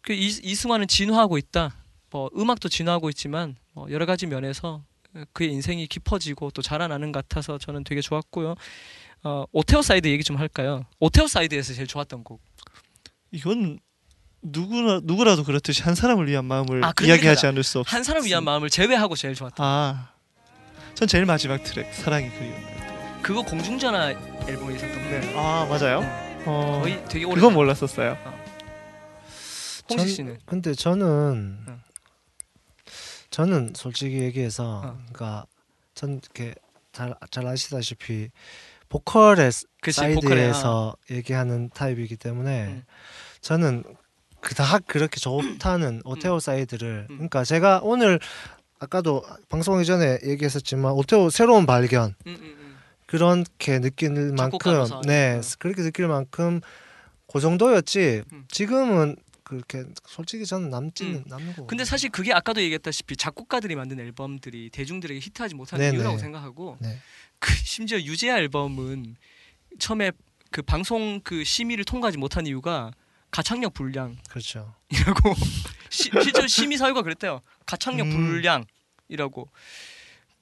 그 0.00 0.14
이, 0.14 0.26
이승환은 0.26 0.88
진화하고 0.88 1.36
있다. 1.36 1.76
뭐 2.10 2.30
음악도 2.34 2.70
진화하고 2.70 3.10
있지만 3.10 3.56
뭐 3.74 3.90
여러 3.90 4.06
가지 4.06 4.26
면에서 4.26 4.82
그의 5.34 5.52
인생이 5.52 5.86
깊어지고 5.86 6.50
또 6.52 6.62
자라나는 6.62 7.12
것 7.12 7.28
같아서 7.28 7.58
저는 7.58 7.84
되게 7.84 8.00
좋았고요. 8.00 8.54
어, 9.24 9.44
오태호 9.52 9.82
사이드 9.82 10.08
얘기 10.08 10.24
좀 10.24 10.36
할까요? 10.36 10.86
오태호 10.98 11.26
사이드에서 11.26 11.74
제일 11.74 11.86
좋았던 11.86 12.24
곡. 12.24 12.40
이건 13.32 13.78
누구나 14.40 15.00
누구라도 15.02 15.44
그렇듯이 15.44 15.82
한 15.82 15.94
사람을 15.94 16.26
위한 16.26 16.46
마음을 16.46 16.82
아, 16.82 16.94
이야기하지. 17.02 17.48
않을 17.48 17.62
수 17.62 17.80
없. 17.80 17.92
한 17.92 18.02
사람 18.02 18.24
위한 18.24 18.44
마음을 18.44 18.70
제외하고 18.70 19.14
제일 19.14 19.34
좋았다. 19.34 19.56
아, 19.62 20.10
전 20.94 21.06
제일 21.06 21.26
마지막 21.26 21.62
트랙 21.62 21.92
사랑이 21.92 22.30
그리운. 22.30 22.75
그거 23.26 23.42
공중전화 23.42 24.10
앨범에 24.46 24.76
있었던 24.76 24.94
거. 24.94 25.00
네. 25.10 25.32
아 25.34 25.66
맞아요. 25.68 26.00
어, 26.44 26.78
거의 26.80 27.04
되게 27.08 27.24
오래. 27.24 27.34
그건 27.34 27.54
몰랐었어요. 27.54 28.16
홍식 29.90 30.06
전- 30.06 30.06
씨는 30.06 30.38
근데 30.46 30.74
저는 30.74 31.58
응. 31.66 31.80
저는 33.30 33.72
솔직히 33.74 34.18
얘기해서 34.20 34.76
어. 34.84 34.98
그러니까 35.12 35.44
전 35.96 36.20
이렇게 36.22 36.54
잘, 36.92 37.14
잘 37.32 37.48
아시다시피 37.48 38.30
보컬의 38.90 39.50
그치 39.80 40.00
보컬에 40.14 40.50
아, 40.50 40.52
사이드에서 40.52 40.96
얘기하는 41.10 41.70
타입이기 41.70 42.16
때문에 42.18 42.66
음. 42.66 42.84
저는 43.40 43.82
그닥 44.40 44.86
그렇게 44.86 45.18
좋다는 45.18 46.02
오태호 46.04 46.38
사이드를 46.38 47.08
음. 47.10 47.16
그러니까 47.16 47.42
제가 47.42 47.80
오늘 47.82 48.20
아까도 48.78 49.24
방송하기 49.48 49.84
전에 49.84 50.18
얘기했었지만 50.22 50.92
오태호 50.92 51.30
새로운 51.30 51.66
발견 51.66 52.14
음, 52.28 52.32
음, 52.32 52.38
음. 52.40 52.65
그렇게 53.06 53.80
느낄 53.80 54.10
만큼 54.32 54.84
네 55.06 55.36
음. 55.36 55.42
그렇게 55.58 55.82
느낄 55.82 56.08
만큼 56.08 56.60
그 57.32 57.40
정도였지 57.40 58.22
음. 58.32 58.44
지금은 58.48 59.16
그렇게 59.44 59.84
솔직히 60.06 60.44
저는 60.44 60.70
남지는 60.70 61.14
음. 61.14 61.24
남는 61.26 61.54
거 61.54 61.66
근데 61.66 61.84
사실 61.84 62.10
그게 62.10 62.32
아까도 62.32 62.60
얘기했다시피 62.60 63.16
작곡가들이 63.16 63.76
만든 63.76 64.00
앨범들이 64.00 64.70
대중들에게 64.70 65.20
히트하지 65.20 65.54
못하는 65.54 65.84
네네. 65.84 65.96
이유라고 65.96 66.18
생각하고 66.18 66.76
네. 66.80 66.98
그 67.38 67.52
심지어 67.64 67.98
유재하 67.98 68.38
앨범은 68.38 69.16
처음에 69.78 70.10
그 70.50 70.62
방송 70.62 71.20
그 71.22 71.44
심의를 71.44 71.84
통과하지 71.84 72.18
못한 72.18 72.46
이유가 72.46 72.90
가창력 73.30 73.74
불량이라고 73.74 74.22
그렇죠 74.28 74.74
시, 75.90 76.10
실제로 76.22 76.46
심의 76.46 76.78
사유가 76.78 77.02
그랬대요. 77.02 77.40
가창력 77.64 78.06
음. 78.06 78.10
불량이라고. 78.10 79.50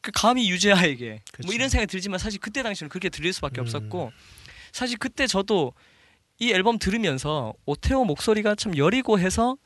그 0.05 0.11
감히 0.15 0.51
유재하에게 0.51 1.23
그쵸. 1.33 1.47
뭐 1.47 1.55
이런 1.55 1.71
생각이 1.71 1.91
들지만 1.91 2.19
사실 2.19 2.39
그때 2.39 2.63
당시는 2.63 2.91
그렇게 2.91 3.09
들릴 3.09 3.33
수밖에 3.33 3.61
음. 3.61 3.63
없었고 3.63 4.13
사실 4.71 4.99
그때 4.99 5.27
저도 5.27 5.73
이 6.39 6.53
앨범 6.53 6.79
들으면서 6.79 7.55
오태호 7.65 8.05
목소리가 8.05 8.55
참 8.55 8.77
여리고 8.77 9.19
해서 9.19 9.57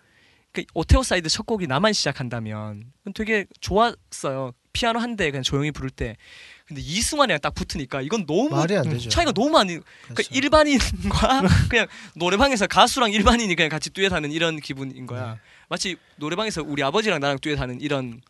그 0.53 0.63
오태호 0.75 1.03
사이드 1.03 1.29
첫 1.29 1.45
곡이 1.45 1.67
나만 1.67 1.93
시작한다면 1.93 2.93
되게 3.15 3.47
좋았어요. 3.61 4.53
피아노 4.73 5.01
한 5.01 5.17
대 5.17 5.29
그냥 5.33 5.43
조용히 5.43 5.73
부를 5.73 5.91
때. 5.91 6.17
근데 6.67 6.81
이승환이랑 6.83 7.41
딱 7.41 7.53
붙으니까 7.55 8.01
이건 8.03 8.27
너무 8.27 8.51
말이 8.51 8.77
안 8.77 8.85
음, 8.87 8.91
되죠 8.93 9.09
차이가 9.09 9.33
너무 9.33 9.51
많이 9.51 9.73
그러니까 9.73 10.15
그렇죠. 10.15 10.35
일반인과 10.35 11.43
그냥 11.69 11.87
노래방에서 12.15 12.69
가수랑 12.69 13.11
일반인이 13.13 13.53
그냥 13.57 13.71
같이 13.71 13.91
듀엣하는 13.91 14.31
이런 14.31 14.61
기분인 14.61 15.07
거야. 15.07 15.33
네. 15.35 15.41
마치 15.69 15.97
노래방에서 16.17 16.63
우리 16.63 16.83
아버지랑 16.85 17.19
나랑 17.19 17.39
듀엣하는 17.41 17.81
이런 17.81 18.21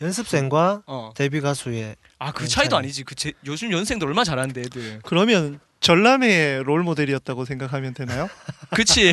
연습생과 0.00 0.82
어. 0.86 1.10
데뷔 1.16 1.40
가수의 1.40 1.96
아 2.18 2.32
그 2.32 2.46
차이도 2.48 2.70
차이. 2.70 2.78
아니지. 2.80 3.04
그 3.04 3.14
제, 3.14 3.32
요즘 3.46 3.72
연생들 3.72 4.06
얼마 4.08 4.24
잘하는데 4.24 4.60
애들. 4.60 5.00
그러면 5.04 5.60
전람회의 5.80 6.64
롤 6.64 6.82
모델이었다고 6.82 7.44
생각하면 7.44 7.94
되나요? 7.94 8.28
그치. 8.74 9.12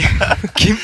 김 0.58 0.76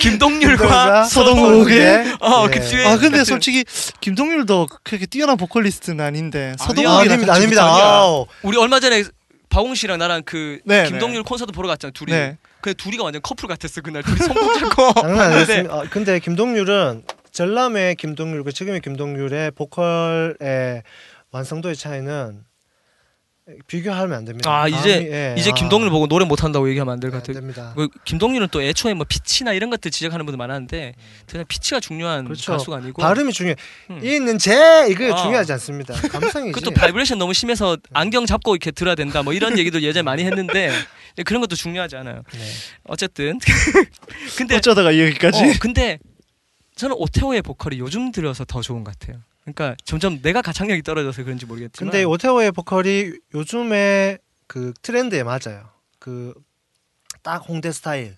김동률과 0.00 0.56
김동률과 0.58 1.04
서동욱의 1.04 2.16
어, 2.20 2.48
네. 2.48 2.58
그 2.58 2.66
듀엣. 2.66 2.86
아 2.86 2.98
근데 2.98 3.24
솔직히 3.24 3.64
김동률도 4.00 4.68
그렇게 4.82 5.06
뛰어난 5.06 5.36
보컬리스트는 5.36 6.04
아닌데 6.04 6.52
아니야, 6.52 6.56
서동욱이랑 6.58 7.12
아닙니다 7.12 7.34
아닙니다 7.34 8.10
우리 8.42 8.56
얼마 8.58 8.80
전에 8.80 9.04
바공 9.48 9.74
씨랑 9.74 9.98
나랑 9.98 10.22
그 10.24 10.60
네, 10.64 10.86
김동률 10.88 11.22
콘서트 11.24 11.52
보러 11.52 11.68
갔잖아. 11.68 11.90
둘이. 11.92 12.12
네. 12.12 12.36
근데 12.60 12.74
둘이가 12.74 13.04
완전 13.04 13.22
커플 13.22 13.48
같았어 13.48 13.80
그날. 13.80 14.02
둘이 14.02 14.18
손 14.18 14.36
잡고. 14.36 14.92
장난 15.00 15.32
아니었습니다 15.32 15.74
아, 15.74 15.82
근데 15.90 16.18
김동률은 16.18 17.02
전람회 17.32 17.96
김동률 17.96 18.44
그 18.44 18.52
지금의 18.52 18.80
김동률의 18.80 19.52
보컬의 19.52 20.82
완성도의 21.32 21.76
차이는 21.76 22.44
비교하면 23.66 24.16
안 24.16 24.24
됩니다 24.24 24.48
아, 24.48 24.68
이제- 24.68 24.76
감히, 24.94 25.06
예, 25.10 25.34
이제 25.36 25.50
아, 25.50 25.54
김동률 25.54 25.90
보고 25.90 26.06
노래 26.06 26.24
못 26.24 26.44
한다고 26.44 26.68
얘기하면 26.68 26.92
안될 26.92 27.10
네, 27.10 27.12
것안 27.12 27.22
같아. 27.22 27.32
됩니다 27.32 27.72
그 27.76 27.88
김동률은 28.04 28.46
또 28.52 28.62
애초에 28.62 28.94
뭐 28.94 29.04
피치나 29.08 29.52
이런 29.54 29.70
것들 29.70 29.90
지적하는 29.90 30.24
분들 30.24 30.36
많았는데 30.36 30.94
그냥 31.28 31.44
피치가 31.48 31.80
중요한 31.80 32.24
그렇죠. 32.26 32.52
가수가 32.52 32.76
아니고 32.76 33.02
발음이 33.02 33.32
중요해 33.32 33.56
음. 33.90 34.00
이 34.04 34.14
있는 34.14 34.38
제 34.38 34.86
이거 34.88 35.12
어. 35.12 35.16
중요하지 35.16 35.52
않습니다 35.52 35.94
감성이지 35.94 36.52
그것도 36.52 36.74
바이브레이션 36.74 37.18
너무 37.18 37.34
심해서 37.34 37.76
안경 37.92 38.24
잡고 38.24 38.54
이렇게 38.54 38.70
들어야 38.70 38.94
된다 38.94 39.24
뭐 39.24 39.32
이런 39.32 39.58
얘기도 39.58 39.82
예전에 39.82 40.02
많이 40.02 40.22
했는데 40.24 40.70
그런 41.26 41.40
것도 41.40 41.56
중요하지 41.56 41.96
않아요. 41.96 42.22
네. 42.32 42.38
어쨌든 42.84 43.40
근데 44.38 44.56
어쩌다가 44.56 44.96
여기까지 44.96 45.42
어, 45.44 45.52
근데 45.60 45.98
저는 46.80 46.96
오테오의 46.98 47.42
보컬이 47.42 47.78
요즘 47.78 48.12
들어서 48.12 48.44
더 48.44 48.60
좋은 48.60 48.84
것 48.84 48.98
같아요. 48.98 49.20
그러니까 49.42 49.76
점점 49.84 50.20
내가 50.22 50.42
가창력이 50.42 50.82
떨어져서 50.82 51.24
그런지 51.24 51.46
모르겠지만 51.46 51.90
근데 51.90 52.04
오테오의 52.04 52.52
보컬이 52.52 53.12
요즘에 53.34 54.18
그 54.46 54.72
트렌드에 54.82 55.22
맞아요 55.22 55.68
그 55.98 56.34
딱 57.22 57.46
홍대 57.48 57.70
스타일 57.72 58.16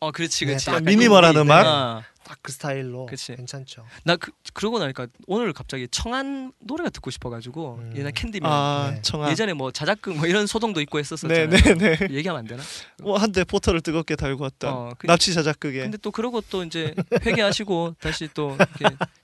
어 0.00 0.12
그렇지 0.12 0.40
네, 0.44 0.52
그렇지 0.52 0.66
딱 0.66 0.72
약간 0.74 0.84
미니멀한 0.84 1.36
음악? 1.36 1.62
네. 1.62 1.68
아, 1.68 2.02
딱그 2.22 2.52
스타일로 2.52 3.06
그치. 3.06 3.34
괜찮죠 3.34 3.84
나 4.04 4.14
그, 4.16 4.30
그러고 4.52 4.78
나니까 4.78 5.08
오늘 5.26 5.52
갑자기 5.52 5.88
청한 5.90 6.52
노래가 6.60 6.90
듣고 6.90 7.10
싶어가지고 7.10 7.78
음. 7.80 7.94
옛날 7.96 8.12
캔디맨 8.12 8.48
아 8.48 8.94
네. 8.94 9.30
예전에 9.30 9.54
뭐 9.54 9.72
자작극 9.72 10.16
뭐 10.18 10.26
이런 10.26 10.46
소동도 10.46 10.80
있고 10.82 10.98
했었었잖아요. 11.00 11.46
네네네 11.48 11.98
얘기하면 12.14 12.40
안 12.40 12.46
되나? 12.46 12.62
뭐 13.02 13.18
한때 13.18 13.42
포터를 13.44 13.80
뜨겁게 13.80 14.14
달고 14.14 14.44
왔던 14.44 14.72
어, 14.72 14.90
그- 14.98 15.06
납치 15.08 15.32
자작극에 15.34 15.80
근데 15.80 15.96
또 15.96 16.10
그러고 16.12 16.42
또 16.42 16.62
이제 16.62 16.94
회개하시고 17.24 17.96
다시 18.00 18.28
또 18.34 18.56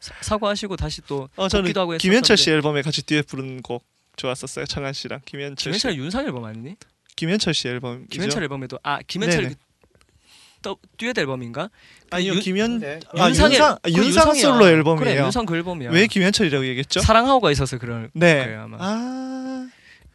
사- 0.00 0.14
사과하시고 0.22 0.76
다시 0.76 1.02
또 1.02 1.28
어 1.36 1.48
저는 1.48 1.72
하고 1.76 1.96
김현철 1.98 2.36
씨. 2.36 2.50
앨범에 2.50 2.82
같이 2.82 3.02
듀엣 3.04 3.26
부른 3.28 3.62
곡 3.62 3.84
좋았었어요 4.16 4.64
청한 4.66 4.92
씨랑 4.92 5.20
김현철 5.24 5.74
씨 5.74 5.78
김현철 5.82 6.02
윤상 6.02 6.24
앨범 6.26 6.44
아니니? 6.44 6.76
김현철 7.16 7.52
씨 7.54 7.68
앨범 7.68 8.06
김현철 8.08 8.42
앨범에도 8.42 8.78
아 8.82 8.98
김현철 9.06 9.42
네네. 9.42 9.54
그또 10.64 10.78
듀엣 10.96 11.18
앨범인가? 11.18 11.68
아니요 12.10 12.32
윤- 12.34 12.40
김현 12.40 12.78
네. 12.80 12.98
아, 13.12 13.28
윤상의- 13.28 13.50
윤상 13.52 13.76
그거 13.82 13.88
윤상 13.98 14.04
윤상이야. 14.28 14.42
솔로 14.42 14.66
앨범이에요 14.68 14.98
그래 15.14 15.22
윤상 15.22 15.44
그 15.44 15.56
앨범이야. 15.56 15.90
왜 15.90 16.06
김현철이라고 16.06 16.66
얘기했죠? 16.66 17.00
사랑하고가 17.00 17.50
있어서 17.52 17.76
그럴 17.78 18.10
네. 18.14 18.44
거예요 18.46 18.62
아마. 18.62 18.76
아, 18.80 19.68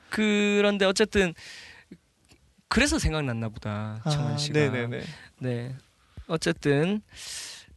그런데 0.10 0.86
어쨌든 0.86 1.34
그래서 2.68 2.98
생각났나 3.00 3.50
보다 3.50 4.02
아 4.04 4.38
씨가. 4.38 4.60
네네네. 4.60 5.02
네. 5.40 5.76
어쨌든 6.28 7.02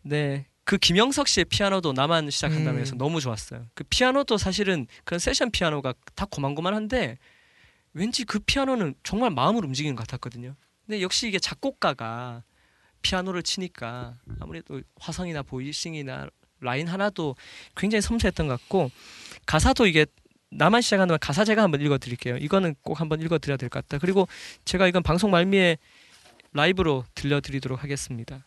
네. 0.02 0.46
그 0.64 0.78
김영석 0.78 1.28
씨의 1.28 1.44
피아노도 1.46 1.92
나만 1.92 2.30
시작한다면 2.30 2.80
해서 2.80 2.94
음. 2.94 2.98
너무 2.98 3.20
좋았어요. 3.20 3.66
그 3.74 3.84
피아노도 3.84 4.38
사실은 4.38 4.86
그런 5.04 5.18
세션 5.18 5.50
피아노가 5.50 5.92
다 6.14 6.24
고만고만한데 6.30 7.18
왠지 7.94 8.24
그 8.24 8.38
피아노는 8.38 8.94
정말 9.02 9.30
마음을 9.30 9.64
움직이는 9.64 9.94
것 9.96 10.06
같았거든요. 10.06 10.54
근데 10.86 11.02
역시 11.02 11.26
이게 11.28 11.38
작곡가가 11.38 12.42
피아노를 13.02 13.42
치니까 13.42 14.14
아무래도 14.40 14.80
화성이나 15.00 15.42
보이싱이나 15.42 16.28
라인 16.60 16.88
하나도 16.88 17.36
굉장히 17.76 18.02
섬세했던 18.02 18.48
것 18.48 18.60
같고 18.60 18.90
가사도 19.46 19.86
이게 19.86 20.06
나만 20.50 20.82
시작한다면 20.82 21.18
가사 21.20 21.44
제가 21.44 21.62
한번 21.62 21.80
읽어드릴게요. 21.80 22.36
이거는 22.36 22.74
꼭 22.82 23.00
한번 23.00 23.20
읽어드려야 23.20 23.56
될 23.56 23.68
것 23.68 23.86
같다. 23.86 23.98
그리고 23.98 24.28
제가 24.64 24.86
이건 24.86 25.02
방송 25.02 25.30
말미에 25.30 25.78
라이브로 26.52 27.04
들려드리도록 27.14 27.82
하겠습니다. 27.82 28.44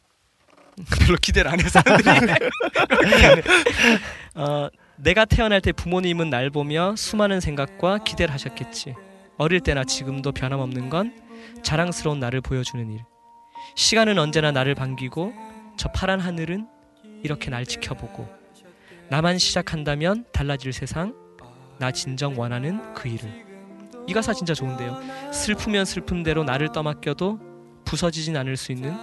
별로 1.00 1.18
기대를 1.22 1.50
안 1.52 1.60
해서 1.60 1.80
어, 4.36 4.70
내가 4.98 5.26
태어날 5.26 5.62
때 5.62 5.72
부모님은 5.72 6.30
날 6.30 6.50
보며 6.50 6.96
수많은 6.98 7.40
생각과 7.40 8.00
기대를 8.04 8.34
하셨겠지. 8.34 8.96
어릴 9.38 9.62
때나 9.62 9.84
지금도 9.84 10.32
변함없는 10.32 10.90
건 10.90 11.14
자랑스러운 11.64 12.20
나를 12.20 12.42
보여주는 12.42 12.90
일. 12.92 13.00
시간은 13.76 14.18
언제나 14.18 14.52
나를 14.52 14.74
반기고 14.74 15.34
저 15.78 15.90
파란 15.90 16.20
하늘은 16.22 16.68
이렇게 17.24 17.50
날 17.50 17.66
지켜보고 17.66 18.28
나만 19.10 19.38
시작한다면 19.38 20.26
달라질 20.32 20.72
세상 20.72 21.14
나 21.78 21.92
진정 21.92 22.40
원하는 22.40 22.94
그 22.94 23.10
일을 23.10 23.46
이 24.08 24.14
가사 24.14 24.34
진짜 24.34 24.54
좋은데요. 24.54 25.02
슬프면 25.34 25.84
슬픈 25.84 26.24
대로 26.24 26.44
나를 26.44 26.72
떠맡겨도 26.72 27.40
부서지진 27.84 28.38
않을 28.38 28.56
수 28.56 28.72
있는 28.72 28.96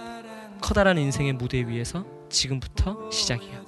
커다란 0.59 0.97
인생의 0.97 1.33
무대 1.33 1.67
위에서 1.67 2.05
지금부터 2.29 3.11
시작이야. 3.11 3.61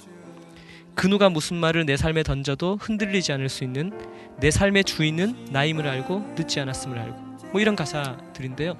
그 0.96 1.08
누가 1.08 1.30
무슨 1.30 1.58
말을 1.58 1.86
내 1.86 1.98
삶에 1.98 2.24
던져도 2.24 2.78
흔들리지 2.82 3.32
않을 3.34 3.50
수 3.50 3.64
있는 3.64 3.92
내 4.40 4.50
삶의 4.50 4.86
주인은 4.86 5.50
나임을 5.52 5.88
알고 5.88 6.36
늦지 6.38 6.60
않았음을 6.62 6.98
알고. 6.98 7.26
뭐 7.52 7.62
이런 7.62 7.76
가사들인데요. 7.76 8.76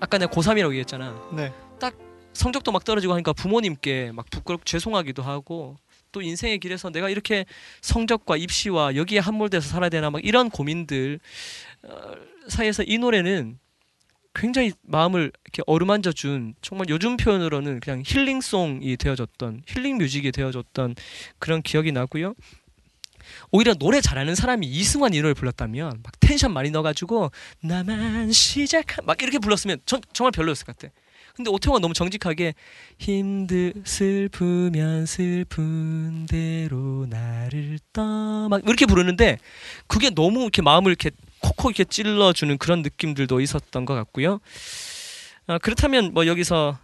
아까 0.00 0.18
내가 0.18 0.32
고3이라고 0.32 0.70
얘기했잖아. 0.70 1.14
네. 1.32 1.52
성적도 2.36 2.72
막 2.72 2.84
떨어지고 2.84 3.12
하니까 3.14 3.32
부모님께 3.32 4.12
막 4.12 4.28
부끄럽고 4.30 4.64
죄송하기도 4.64 5.22
하고 5.22 5.76
또 6.12 6.22
인생의 6.22 6.58
길에서 6.58 6.90
내가 6.90 7.10
이렇게 7.10 7.44
성적과 7.80 8.36
입시와 8.36 8.96
여기에 8.96 9.18
함몰돼서 9.18 9.68
살아야 9.68 9.90
되나 9.90 10.10
막 10.10 10.24
이런 10.24 10.50
고민들 10.50 11.20
어, 11.82 12.12
사이에서 12.48 12.84
이 12.86 12.98
노래는 12.98 13.58
굉장히 14.34 14.72
마음을 14.82 15.32
이렇게 15.44 15.62
어루만져 15.66 16.12
준 16.12 16.54
정말 16.60 16.88
요즘 16.90 17.16
표현으로는 17.16 17.80
그냥 17.80 18.02
힐링송이 18.04 18.96
되어줬던 18.98 19.62
힐링 19.66 19.98
뮤직이 19.98 20.30
되어줬던 20.30 20.94
그런 21.38 21.62
기억이 21.62 21.90
나고요. 21.92 22.34
오히려 23.50 23.74
노래 23.74 24.00
잘하는 24.00 24.34
사람이 24.34 24.66
이승환 24.66 25.14
이 25.14 25.20
노래 25.20 25.34
불렀다면 25.34 26.00
막 26.02 26.20
텐션 26.20 26.52
많이 26.52 26.70
넣어가지고 26.70 27.30
나만 27.62 28.30
시작한 28.32 29.04
막 29.04 29.20
이렇게 29.22 29.38
불렀으면 29.38 29.78
전 29.86 30.00
정말 30.12 30.32
별로였을 30.32 30.66
것 30.66 30.76
같아. 30.76 30.92
근데 31.36 31.50
오태호가 31.50 31.80
너무 31.80 31.92
정직하게 31.92 32.54
힘들 32.98 33.74
슬프면 33.84 35.04
슬픈 35.04 36.24
대로 36.26 37.06
나를 37.10 37.78
떠막 37.92 38.62
이렇게 38.66 38.86
부르는데 38.86 39.38
그게 39.86 40.08
너무 40.10 40.40
이렇게 40.42 40.62
마음을 40.62 40.90
이렇게 40.90 41.10
콕콕 41.40 41.66
이렇게 41.70 41.84
찔러주는 41.84 42.56
그런 42.56 42.80
느낌들도 42.80 43.40
있었던 43.42 43.84
것 43.84 43.94
같고요. 43.94 44.40
아, 45.46 45.58
그렇다면 45.58 46.14
뭐 46.14 46.26
여기서 46.26 46.78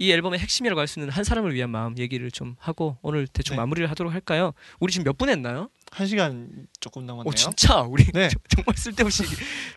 이 0.00 0.12
앨범의 0.12 0.38
핵심이라고 0.38 0.78
할 0.80 0.86
수 0.86 1.00
있는 1.00 1.12
한 1.12 1.24
사람을 1.24 1.52
위한 1.54 1.70
마음 1.70 1.98
얘기를 1.98 2.30
좀 2.30 2.54
하고 2.60 2.98
오늘 3.02 3.26
대충 3.26 3.56
네. 3.56 3.60
마무리를 3.60 3.90
하도록 3.90 4.12
할까요? 4.14 4.52
우리 4.78 4.92
지금 4.92 5.02
몇 5.04 5.18
분 5.18 5.28
했나요? 5.28 5.70
한 5.90 6.06
시간 6.06 6.66
조금 6.78 7.04
남았네요. 7.04 7.28
오 7.28 7.34
진짜 7.34 7.80
우리 7.80 8.04
네. 8.12 8.28
저- 8.28 8.38
정말 8.54 8.76
쓸데없이 8.76 9.24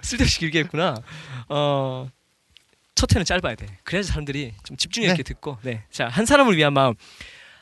쓸데없이 0.02 0.40
길게 0.42 0.60
했구나. 0.60 0.96
어. 1.50 2.08
첫 3.02 3.16
회는 3.16 3.26
짧아야 3.26 3.56
돼. 3.56 3.66
그래야지 3.84 4.10
사람들이 4.10 4.54
좀 4.64 4.78
집중 4.78 5.04
있게 5.06 5.16
네. 5.16 5.24
듣고. 5.24 5.58
네. 5.64 5.84
자, 5.90 6.08
한 6.08 6.28
사람을 6.28 6.56
위한 6.56 6.72
마음. 6.72 6.94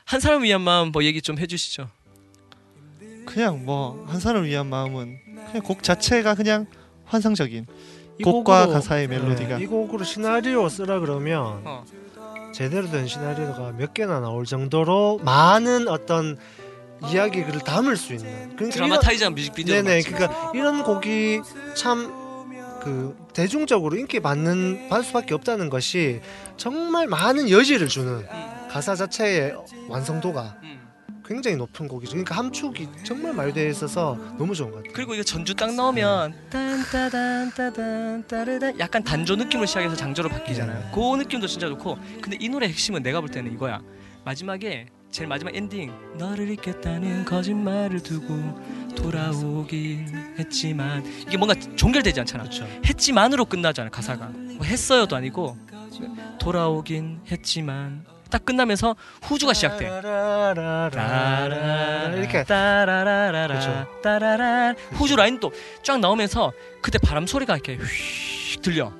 한 0.04 0.20
사람을 0.20 0.44
위한 0.46 0.60
마음 0.60 0.92
뭐 0.92 1.02
얘기 1.02 1.22
좀 1.22 1.38
해주시죠. 1.38 1.88
그냥 3.24 3.64
뭐 3.64 4.04
한 4.06 4.20
사람을 4.20 4.46
위한 4.48 4.66
마음은 4.66 5.18
그냥 5.46 5.62
곡 5.62 5.82
자체가 5.82 6.34
그냥 6.34 6.66
환상적인 7.06 7.64
이 8.18 8.22
곡과 8.22 8.66
곡으로- 8.66 8.72
가사의 8.74 9.08
멜로디가 9.08 9.56
네, 9.56 9.62
이 9.64 9.66
곡으로 9.66 10.04
시나리오 10.04 10.68
쓰라 10.68 11.00
그러면 11.00 11.62
어. 11.64 11.84
제대로 12.52 12.90
된 12.90 13.06
시나리오가 13.06 13.72
몇 13.78 13.94
개나 13.94 14.20
나올 14.20 14.44
정도로 14.44 15.20
많은 15.22 15.88
어떤 15.88 16.36
이야기를 17.10 17.60
담을 17.60 17.96
수 17.96 18.12
있는 18.12 18.56
그러니까 18.56 18.74
드라마타이즈한 18.74 19.34
뮤직비디오. 19.34 19.74
네네 19.76 20.02
그러니까 20.02 20.52
이런 20.54 20.82
곡이 20.82 21.40
참 21.74 22.19
그 22.80 23.16
대중적으로 23.34 23.96
인기 23.96 24.20
받는 24.20 24.88
받을 24.88 25.04
수밖에 25.04 25.34
없다는 25.34 25.70
것이 25.70 26.20
정말 26.56 27.06
많은 27.06 27.50
여지를 27.50 27.88
주는 27.88 28.26
가사 28.70 28.94
자체의 28.94 29.54
완성도가 29.88 30.56
음. 30.62 30.80
굉장히 31.30 31.56
높은 31.56 31.86
곡이죠. 31.86 32.10
그러니까 32.10 32.34
함축이 32.34 32.88
정말 33.04 33.32
말 33.32 33.52
되어 33.52 33.68
있어서 33.68 34.18
너무 34.36 34.52
좋은 34.52 34.70
것 34.70 34.78
같아요. 34.78 34.92
그리고 34.92 35.14
이거 35.14 35.22
전주 35.22 35.54
딱 35.54 35.72
나오면 35.72 36.34
딴따단 36.50 37.52
따르단 38.26 38.78
약간 38.80 39.04
단조 39.04 39.36
느낌으로 39.36 39.66
시작해서 39.66 39.94
장조로 39.94 40.28
바뀌잖아요. 40.28 40.78
네. 40.80 40.90
그 40.92 41.16
느낌도 41.16 41.46
진짜 41.46 41.68
좋고. 41.68 41.98
근데 42.20 42.36
이 42.40 42.48
노래 42.48 42.66
핵심은 42.66 43.04
내가 43.04 43.20
볼 43.20 43.30
때는 43.30 43.52
이거야. 43.52 43.80
마지막에 44.24 44.86
제일 45.10 45.28
마지막 45.28 45.54
엔딩 45.56 45.92
너를 46.16 46.48
잊겠다는 46.50 47.24
거짓말을 47.24 48.00
두고 48.00 48.34
돌아오긴 48.94 50.06
했지만 50.38 51.04
이게 51.26 51.36
뭔가 51.36 51.54
종결되지 51.76 52.20
않잖아. 52.20 52.44
그렇죠. 52.44 52.64
했지만으로 52.86 53.44
끝나잖아 53.44 53.90
가사가 53.90 54.26
뭐 54.56 54.64
했어요도 54.64 55.16
아니고 55.16 55.56
돌아오긴 56.38 57.20
했지만 57.30 58.04
딱 58.30 58.44
끝나면서 58.44 58.94
후주가 59.22 59.52
시작돼 59.52 59.86
이렇게 62.16 62.44
따라라라라 62.44 63.58
그쵸. 63.58 63.86
따라라 64.02 64.74
후주 64.92 65.16
라인 65.16 65.40
또 65.40 65.50
쫙 65.82 65.98
나오면서 65.98 66.52
그때 66.80 66.98
바람 66.98 67.26
소리가 67.26 67.54
이렇게 67.54 67.76
휙 67.76 68.62
들려 68.62 68.92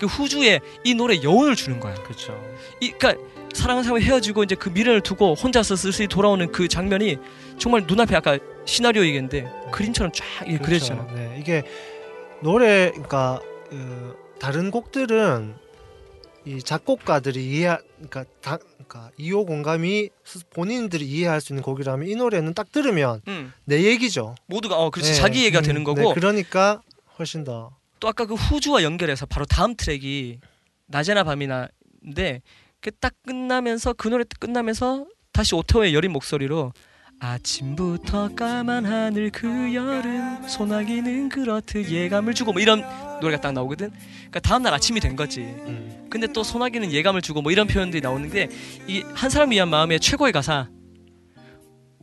그 0.00 0.06
후주에 0.06 0.58
이 0.82 0.94
노래 0.94 1.22
여운을 1.22 1.54
주는 1.54 1.78
거야 1.78 1.94
그렇죠. 1.94 2.36
이 2.80 2.90
그러니까 2.90 3.22
사랑하는 3.54 3.84
사람이 3.84 4.02
헤어지고 4.04 4.42
이제 4.44 4.54
그 4.54 4.68
미련을 4.68 5.00
두고 5.00 5.34
혼자서 5.34 5.76
쓸쓸히 5.76 6.08
돌아오는 6.08 6.50
그 6.52 6.68
장면이 6.68 7.16
정말 7.58 7.84
눈앞에 7.86 8.14
아까 8.16 8.38
시나리오 8.66 9.04
얘기인데 9.04 9.48
그림처럼 9.72 10.12
쫙 10.12 10.24
그려지잖아 10.62 11.06
그렇죠. 11.06 11.16
네, 11.18 11.36
이게 11.40 11.62
노래 12.42 12.90
그러니까 12.90 13.40
그 13.70 14.16
다른 14.38 14.70
곡들은 14.70 15.54
이 16.46 16.58
작곡가들이 16.62 17.42
이해 17.46 17.76
그러니까 17.96 18.24
다 18.42 18.58
그러니까 18.58 19.10
이호 19.16 19.46
공감이 19.46 20.10
스- 20.24 20.44
본인들이 20.50 21.06
이해할 21.06 21.40
수 21.40 21.52
있는 21.54 21.62
곡이라면 21.62 22.06
이 22.08 22.14
노래는 22.16 22.52
딱 22.52 22.70
들으면 22.70 23.22
음, 23.28 23.52
내 23.64 23.82
얘기죠. 23.84 24.34
모두가 24.46 24.76
어 24.76 24.90
그렇지. 24.90 25.12
네, 25.12 25.16
자기 25.16 25.44
얘기가 25.44 25.60
음, 25.60 25.64
되는 25.64 25.84
거고. 25.84 26.00
네, 26.00 26.14
그러니까 26.14 26.82
훨씬 27.18 27.44
더. 27.44 27.70
또 27.98 28.08
아까 28.08 28.26
그 28.26 28.34
후주와 28.34 28.82
연결해서 28.82 29.24
바로 29.24 29.46
다음 29.46 29.74
트랙이 29.74 30.38
낮에나 30.88 31.24
밤이나인데 31.24 31.70
그 32.12 32.40
딱 32.90 33.12
끝나면서 33.26 33.92
그 33.94 34.08
노래 34.08 34.24
끝나면서 34.38 35.06
다시 35.32 35.54
오태호의 35.54 35.94
여린 35.94 36.12
목소리로 36.12 36.72
아침부터 37.20 38.34
까만 38.34 38.84
하늘 38.84 39.30
그 39.30 39.72
여름 39.74 40.46
소나기는 40.46 41.28
그렇듯 41.28 41.88
예감을 41.90 42.34
주고 42.34 42.52
뭐 42.52 42.60
이런 42.60 42.82
노래가 43.20 43.40
딱 43.40 43.52
나오거든. 43.52 43.90
그러니까 43.90 44.40
다음 44.40 44.62
날 44.62 44.74
아침이 44.74 45.00
된 45.00 45.16
거지. 45.16 45.40
음, 45.40 46.06
근데 46.10 46.26
또 46.26 46.42
소나기는 46.42 46.92
예감을 46.92 47.22
주고 47.22 47.40
뭐 47.42 47.50
이런 47.52 47.66
표현들이 47.66 48.00
나오는데 48.02 48.48
이 48.88 49.02
한 49.14 49.30
사람 49.30 49.50
위한 49.52 49.68
마음의 49.68 50.00
최고의 50.00 50.32
가사 50.32 50.68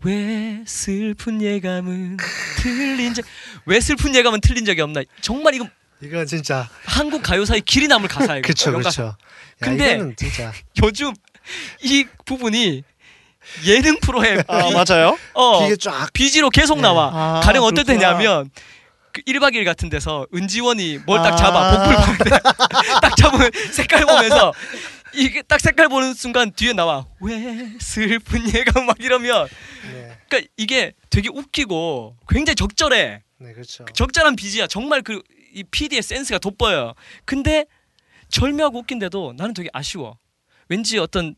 왜 0.04 0.64
슬픈 0.66 1.42
예감은 1.42 2.18
틀린 2.62 3.14
적 3.14 3.26
왜 3.68 3.80
슬픈 3.80 4.16
예감은 4.16 4.42
틀린 4.42 4.66
적이 4.66 4.82
없나 4.82 5.02
정말 5.22 5.54
이거 5.54 5.68
이건 6.04 6.26
진짜 6.26 6.68
한국 6.86 7.22
가요사의 7.22 7.62
길이 7.62 7.88
남을 7.88 8.08
가사예요. 8.08 8.42
그렇죠 8.42 8.72
그렇죠. 8.72 9.16
근데- 9.60 9.94
이거는 9.96 10.16
진짜 10.16 10.52
요즘 10.84 11.14
이 11.84 12.06
부분이 12.26 12.84
예능 13.66 14.00
프로에 14.00 14.44
아 14.48 14.68
비, 14.68 14.74
맞아요? 14.74 15.18
어, 15.34 15.66
이게 15.66 15.76
쫙 15.76 16.12
비지로 16.14 16.50
계속 16.50 16.76
네. 16.78 16.84
나와. 16.84 17.38
아, 17.38 17.40
가령 17.42 17.64
어떨. 17.64 17.84
때냐면 17.86 18.50
그 19.12 19.22
1박 19.24 19.54
2일 19.56 19.66
같은 19.66 19.90
데서 19.90 20.26
은지원이 20.34 21.00
뭘딱 21.06 21.34
아. 21.34 21.36
잡아 21.36 21.72
복불 21.86 21.96
보는데 22.18 22.40
딱 23.02 23.16
잡으면 23.18 23.52
색깔 23.72 24.06
보면서 24.06 24.54
이게 25.14 25.42
딱 25.42 25.60
색깔 25.60 25.90
보는 25.90 26.14
순간 26.14 26.52
뒤에 26.52 26.74
나와 26.74 27.06
왜 27.20 27.68
슬픈 27.80 28.48
예감 28.54 28.86
막 28.86 28.96
이러면 29.02 29.48
네, 29.92 30.18
그러니까 30.30 30.50
이게 30.56 30.94
되게 31.10 31.28
웃기고 31.30 32.16
굉장히 32.30 32.56
적절해 32.56 33.22
네 33.40 33.54
그렇죠. 33.54 33.86
적절한 33.94 34.36
비지야 34.38 34.68
정말 34.68 35.02
그 35.02 35.22
이 35.54 35.64
PD의 35.64 36.02
센스가 36.02 36.40
돋보여요 36.40 36.94
근데 37.26 37.66
절묘하고 38.30 38.80
웃긴데도 38.80 39.34
나는 39.38 39.54
되게 39.54 39.70
아쉬워 39.74 40.18
왠지 40.70 40.98
어떤 40.98 41.36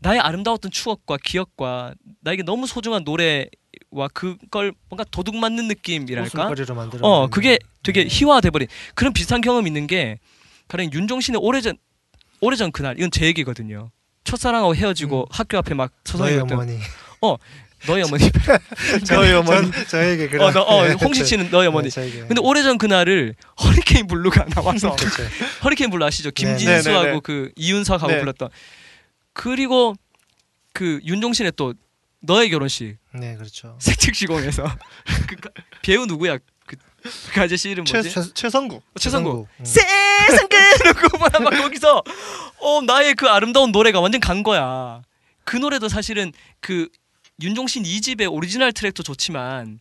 나의 0.00 0.20
아름다웠던 0.20 0.70
추억과 0.70 1.18
기억과 1.22 1.94
나에게 2.20 2.42
너무 2.42 2.66
소중한 2.66 3.04
노래와 3.04 4.08
그걸 4.12 4.72
뭔가 4.88 5.04
도둑 5.10 5.36
맞는 5.36 5.68
느낌이랄까. 5.68 6.28
어 7.06 7.28
그게 7.28 7.58
되게 7.82 8.04
네. 8.04 8.08
희화돼버린 8.10 8.68
그런 8.94 9.12
비슷한 9.12 9.40
경험 9.40 9.66
있는 9.66 9.86
게 9.86 10.18
가령 10.68 10.92
윤종신의 10.92 11.40
오래전 11.42 11.78
오래전 12.40 12.72
그날 12.72 12.98
이건 12.98 13.10
제 13.10 13.24
얘기거든요 13.26 13.90
첫사랑하고 14.24 14.74
헤어지고 14.74 15.20
음. 15.20 15.26
학교 15.30 15.56
앞에 15.58 15.74
막 15.74 15.92
서성이었던 16.04 16.52
어머니. 16.52 16.78
너희 17.86 18.02
어머니 18.02 18.30
저희 19.06 19.32
어머니 19.32 19.70
전, 19.70 19.86
저에게 19.88 20.28
그런. 20.28 20.48
어, 20.48 20.52
너, 20.52 20.62
어 20.62 20.86
네, 20.88 20.92
홍식 20.94 21.26
씨는 21.26 21.50
너희 21.50 21.66
어머니 21.66 21.88
네, 21.88 21.94
저에게. 21.94 22.20
근데 22.20 22.40
오래전 22.40 22.78
그날을 22.78 23.34
허리케인 23.62 24.06
블루가 24.06 24.46
나와서. 24.54 24.96
허리케인 25.62 25.90
블루 25.90 26.04
아시죠? 26.04 26.30
네. 26.30 26.34
김진수하고 26.42 27.02
네, 27.04 27.08
네, 27.08 27.12
네. 27.14 27.20
그 27.22 27.50
이윤석하고 27.56 28.12
네. 28.12 28.18
불렀던 28.20 28.48
그리고 29.32 29.94
그 30.72 31.00
윤종신의 31.04 31.52
또 31.56 31.74
너의 32.20 32.50
결혼식 32.50 32.96
네 33.12 33.36
그렇죠. 33.36 33.76
색즉시공에서 33.80 34.64
그 35.28 35.36
가- 35.36 35.50
배우 35.82 36.06
누구야? 36.06 36.38
그, 36.66 36.76
그 37.32 37.40
아저씨 37.40 37.70
이름 37.70 37.84
최, 37.84 37.98
뭐지? 37.98 38.10
최, 38.10 38.20
최성국 38.34 38.76
어, 38.76 38.80
최성국. 38.98 39.46
음. 39.60 39.64
세상 39.64 40.48
끝 40.48 40.56
이러고 40.80 41.18
막 41.18 41.30
거기서 41.50 42.02
어 42.58 42.80
나의 42.82 43.14
그 43.14 43.28
아름다운 43.28 43.70
노래가 43.70 44.00
완전 44.00 44.20
간 44.20 44.42
거야. 44.42 45.02
그 45.44 45.56
노래도 45.56 45.88
사실은 45.88 46.32
그 46.60 46.88
윤종신 47.42 47.82
2집의 47.82 48.32
오리지널 48.32 48.72
트랙도 48.72 49.02
좋지만 49.02 49.78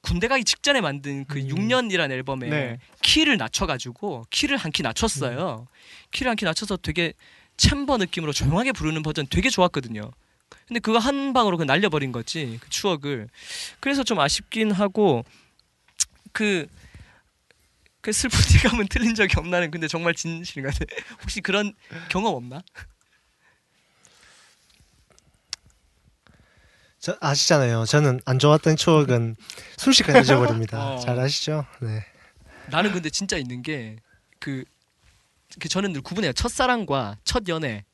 군대 0.00 0.28
가기 0.28 0.44
직전에 0.44 0.80
만든 0.80 1.24
그 1.26 1.38
음. 1.38 1.48
6년이라는 1.48 2.10
앨범에 2.12 2.48
네. 2.48 2.78
키를 3.02 3.36
낮춰가지고 3.36 4.26
키를 4.30 4.56
한 4.56 4.70
키 4.72 4.82
낮췄어요. 4.82 5.66
키를 6.12 6.30
한 6.30 6.36
키 6.36 6.44
낮춰서 6.44 6.76
되게 6.76 7.12
chamber 7.56 7.96
느낌으로 7.96 8.32
조용하게 8.32 8.72
부르는 8.72 9.02
버전 9.02 9.26
되게 9.28 9.50
좋았거든요. 9.50 10.10
근데 10.66 10.80
그거 10.80 10.98
한 10.98 11.32
방으로 11.32 11.56
그 11.56 11.64
날려버린 11.64 12.12
거지 12.12 12.58
그 12.60 12.70
추억을. 12.70 13.28
그래서 13.80 14.02
좀 14.04 14.20
아쉽긴 14.20 14.70
하고 14.70 15.24
그. 16.32 16.66
그 18.00 18.12
슬픈 18.12 18.38
예감은 18.64 18.86
틀린 18.88 19.14
적이 19.16 19.34
없나는 19.38 19.72
근데 19.72 19.88
정말 19.88 20.14
진실인 20.14 20.64
것 20.64 20.72
같아. 20.72 20.86
혹시 21.20 21.40
그런 21.40 21.74
경험 22.08 22.34
없나? 22.36 22.62
저 27.08 27.16
아시잖아요. 27.20 27.86
저는 27.86 28.20
안 28.26 28.38
좋았던 28.38 28.76
추억은 28.76 29.34
순식간에 29.78 30.20
잊어버립니다. 30.20 30.96
어. 30.96 30.98
잘 30.98 31.18
아시죠? 31.18 31.64
네. 31.80 32.04
나는 32.66 32.92
근데 32.92 33.08
진짜 33.08 33.38
있는 33.38 33.62
게그 33.62 34.64
그 35.58 35.68
저는 35.70 35.94
늘 35.94 36.02
구분해요. 36.02 36.34
첫사랑과 36.34 37.16
첫 37.24 37.48
연애. 37.48 37.86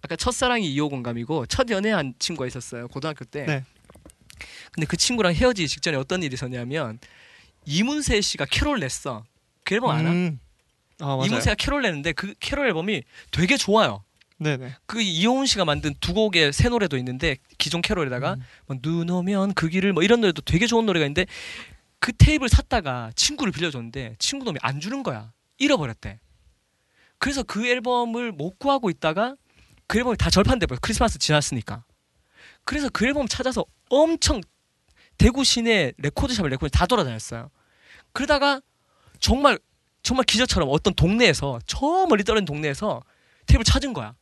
아까 0.00 0.16
첫사랑이 0.16 0.66
이오공감이고 0.74 1.46
첫 1.46 1.70
연애한 1.70 2.14
친구가 2.18 2.48
있었어요. 2.48 2.88
고등학교 2.88 3.24
때. 3.24 3.46
네. 3.46 3.64
근데 4.72 4.88
그 4.88 4.96
친구랑 4.96 5.34
헤어지기 5.34 5.68
직전에 5.68 5.96
어떤 5.96 6.24
일이 6.24 6.34
있었냐면 6.34 6.98
이문세 7.64 8.20
씨가 8.22 8.46
캐롤 8.46 8.80
냈어. 8.80 9.22
그 9.62 9.74
앨범 9.74 9.92
알아? 9.92 10.10
음. 10.10 10.40
아. 10.98 11.16
이문세가 11.24 11.54
캐롤 11.54 11.82
내는데 11.82 12.10
그 12.10 12.34
캐롤 12.40 12.66
앨범이 12.66 13.04
되게 13.30 13.56
좋아요. 13.56 14.02
네네. 14.38 14.74
그 14.86 15.00
이영훈 15.00 15.46
씨가 15.46 15.64
만든 15.64 15.94
두 16.00 16.14
곡의 16.14 16.52
새 16.52 16.68
노래도 16.68 16.96
있는데 16.96 17.36
기존 17.58 17.82
캐롤에다가 17.82 18.34
음. 18.34 18.42
뭐, 18.66 18.76
눈 18.80 19.08
오면 19.08 19.54
그 19.54 19.68
길을 19.68 19.92
뭐 19.92 20.02
이런 20.02 20.20
노래도 20.20 20.42
되게 20.42 20.66
좋은 20.66 20.86
노래가 20.86 21.04
있는데 21.06 21.26
그 21.98 22.12
테이프를 22.12 22.48
샀다가 22.48 23.12
친구를 23.14 23.52
빌려줬는데 23.52 24.16
친구 24.18 24.44
놈이 24.44 24.58
안 24.62 24.80
주는 24.80 25.02
거야. 25.02 25.32
잃어버렸대. 25.58 26.18
그래서 27.18 27.44
그 27.44 27.66
앨범을 27.66 28.32
못 28.32 28.58
구하고 28.58 28.90
있다가 28.90 29.36
그 29.86 29.98
앨범이 29.98 30.16
다 30.16 30.28
절판돼 30.30 30.66
버려. 30.66 30.80
크리스마스 30.82 31.18
지났으니까. 31.18 31.84
그래서 32.64 32.88
그 32.88 33.06
앨범 33.06 33.28
찾아서 33.28 33.64
엄청 33.88 34.40
대구 35.18 35.44
시내 35.44 35.92
레코드샵을 35.98 36.50
레코드 36.50 36.70
다 36.70 36.86
돌아다녔어요. 36.86 37.50
그러다가 38.12 38.60
정말 39.20 39.58
정말 40.02 40.24
기적처럼 40.24 40.68
어떤 40.72 40.94
동네에서 40.94 41.60
저 41.66 42.06
멀리 42.08 42.24
떨어진 42.24 42.44
동네에서 42.44 43.02
테이프를 43.46 43.64
찾은 43.64 43.92
거야 43.92 44.14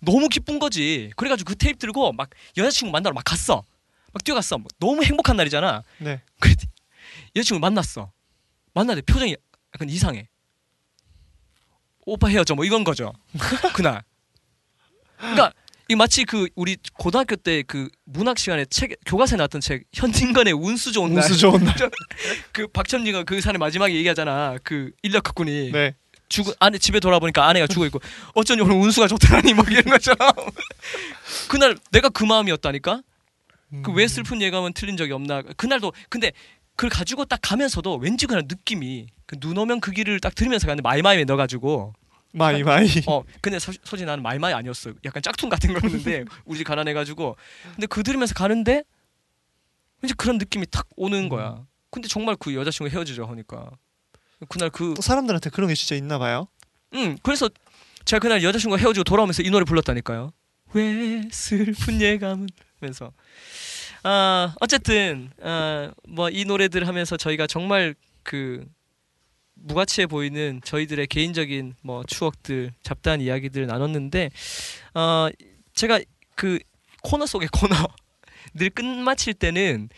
너무 0.00 0.28
기쁜 0.28 0.58
거지. 0.58 1.10
그래가지고 1.16 1.48
그 1.50 1.56
테이프 1.56 1.78
들고 1.78 2.12
막 2.12 2.30
여자친구 2.56 2.92
만나러 2.92 3.14
막 3.14 3.22
갔어. 3.24 3.64
막 4.12 4.24
뛰어갔어. 4.24 4.58
뭐 4.58 4.68
너무 4.78 5.02
행복한 5.04 5.36
날이잖아. 5.36 5.82
네. 5.98 6.20
그래 6.40 6.54
여자친구 7.36 7.60
만났어. 7.60 8.10
만나는데 8.74 9.04
표정이 9.10 9.36
약간 9.74 9.88
이상해. 9.88 10.28
오빠 12.06 12.28
헤어져 12.28 12.54
뭐 12.54 12.64
이건 12.64 12.82
거죠. 12.84 13.12
그날. 13.74 14.02
그러니까 15.18 15.52
이 15.88 15.94
마치 15.96 16.24
그 16.24 16.48
우리 16.54 16.76
고등학교 16.94 17.36
때 17.36 17.62
그 17.64 17.88
문학 18.04 18.38
시간에 18.38 18.64
책 18.64 18.96
교과서에 19.06 19.36
나왔던 19.36 19.60
책 19.60 19.84
현진건의 19.92 20.52
운수 20.54 20.92
좋은 20.92 21.14
날. 21.14 21.22
운수 21.24 21.36
좋은 21.38 21.62
날. 21.64 21.74
그 22.52 22.66
박천지가 22.68 23.24
그 23.24 23.40
사람 23.40 23.58
마지막에 23.60 23.94
얘기하잖아. 23.94 24.56
그 24.64 24.92
인력 25.02 25.28
학군이 25.28 25.72
네. 25.72 25.94
죽은 26.30 26.54
아내 26.58 26.78
집에 26.78 26.98
돌아보니까 27.00 27.46
아내가 27.46 27.66
죽어 27.66 27.84
있고 27.86 28.00
어쩐지 28.34 28.62
오늘 28.62 28.76
운수가 28.76 29.08
좋더라니 29.08 29.52
뭐 29.52 29.64
이런 29.68 29.82
것처럼. 29.84 30.32
그날 31.50 31.76
내가 31.90 32.08
그 32.08 32.24
마음이었다니까? 32.24 33.02
그 33.82 33.90
음. 33.90 33.94
왜 33.94 34.08
슬픈 34.08 34.40
예감은 34.40 34.72
틀린 34.72 34.96
적이 34.96 35.12
없나. 35.12 35.42
그날도 35.42 35.92
근데 36.08 36.32
그걸 36.76 36.88
가지고 36.90 37.24
딱 37.26 37.38
가면서도 37.42 37.96
왠지 37.96 38.26
그냥 38.26 38.44
느낌이 38.48 39.08
그 39.26 39.38
눈 39.38 39.58
오면 39.58 39.80
그 39.80 39.92
길을 39.92 40.18
딱 40.20 40.34
들으면서 40.34 40.66
가는데 40.66 40.82
마이마이에 40.82 41.24
넣어가지고. 41.24 41.92
마이 42.32 42.62
마이. 42.62 42.88
어 43.06 43.22
근데 43.40 43.58
소, 43.58 43.72
솔직히 43.84 44.04
나는 44.04 44.22
마이 44.22 44.38
마이 44.38 44.52
아니었어. 44.52 44.92
약간 45.04 45.22
짝퉁 45.22 45.48
같은 45.48 45.72
거였는데 45.74 46.24
우리 46.44 46.58
집 46.58 46.64
가난해가지고. 46.64 47.36
근데 47.74 47.86
그 47.86 48.02
들으면서 48.02 48.34
가는데 48.34 48.82
왠지 50.00 50.14
그런 50.14 50.38
느낌이 50.38 50.66
탁 50.70 50.86
오는 50.96 51.28
거야. 51.28 51.64
근데 51.90 52.08
정말 52.08 52.36
그 52.38 52.54
여자친구 52.54 52.90
헤어지자 52.90 53.24
하니까 53.24 53.70
그날 54.48 54.70
그 54.70 54.94
또 54.94 55.02
사람들한테 55.02 55.50
그런 55.50 55.68
게 55.68 55.74
진짜 55.74 55.94
있나 55.94 56.18
봐요. 56.18 56.48
응, 56.94 57.16
그래서 57.22 57.48
제가 58.04 58.20
그날 58.20 58.42
여자친구가 58.42 58.80
헤어지고 58.80 59.04
돌아오면서 59.04 59.42
이 59.42 59.50
노래 59.50 59.64
불렀다니까요. 59.64 60.32
왜 60.72 61.22
슬픈 61.32 62.00
예감은 62.00 62.48
하면서 62.80 63.12
아 64.02 64.54
어쨌든 64.60 65.30
아 65.42 65.92
뭐 66.08 66.30
이 66.30 66.44
노래들 66.44 66.86
하면서 66.86 67.16
저희가 67.16 67.46
정말 67.46 67.94
그 68.22 68.64
무가치해 69.54 70.06
보이는 70.06 70.60
저희들의 70.64 71.06
개인적인 71.08 71.74
뭐 71.82 72.02
추억들 72.06 72.72
잡다한 72.82 73.20
이야기들 73.20 73.66
나눴는데 73.66 74.30
어 74.94 75.28
제가 75.74 76.00
그 76.34 76.58
코너 77.02 77.26
속의 77.26 77.48
코너 77.52 77.74
늘 78.54 78.70
끝마칠 78.70 79.34
때는 79.34 79.90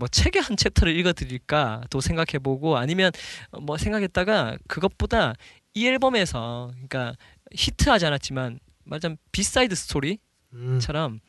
뭐 0.00 0.08
책의 0.08 0.40
한 0.40 0.56
챕터를 0.56 0.96
읽어드릴까 0.96 1.82
또 1.90 2.00
생각해보고 2.00 2.78
아니면 2.78 3.12
뭐 3.60 3.76
생각했다가 3.76 4.56
그것보다 4.66 5.34
이 5.74 5.86
앨범에서 5.86 6.70
그러니까 6.72 7.14
히트하지 7.52 8.06
않았지만 8.06 8.58
말하자면 8.84 9.18
B-side 9.30 9.74
스토리처럼 9.74 11.12
음. 11.12 11.20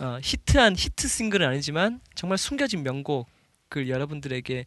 어, 0.00 0.18
히트한 0.22 0.74
히트 0.76 1.06
싱글은 1.06 1.46
아니지만 1.46 2.00
정말 2.14 2.38
숨겨진 2.38 2.82
명곡을 2.82 3.88
여러분들에게 3.88 4.64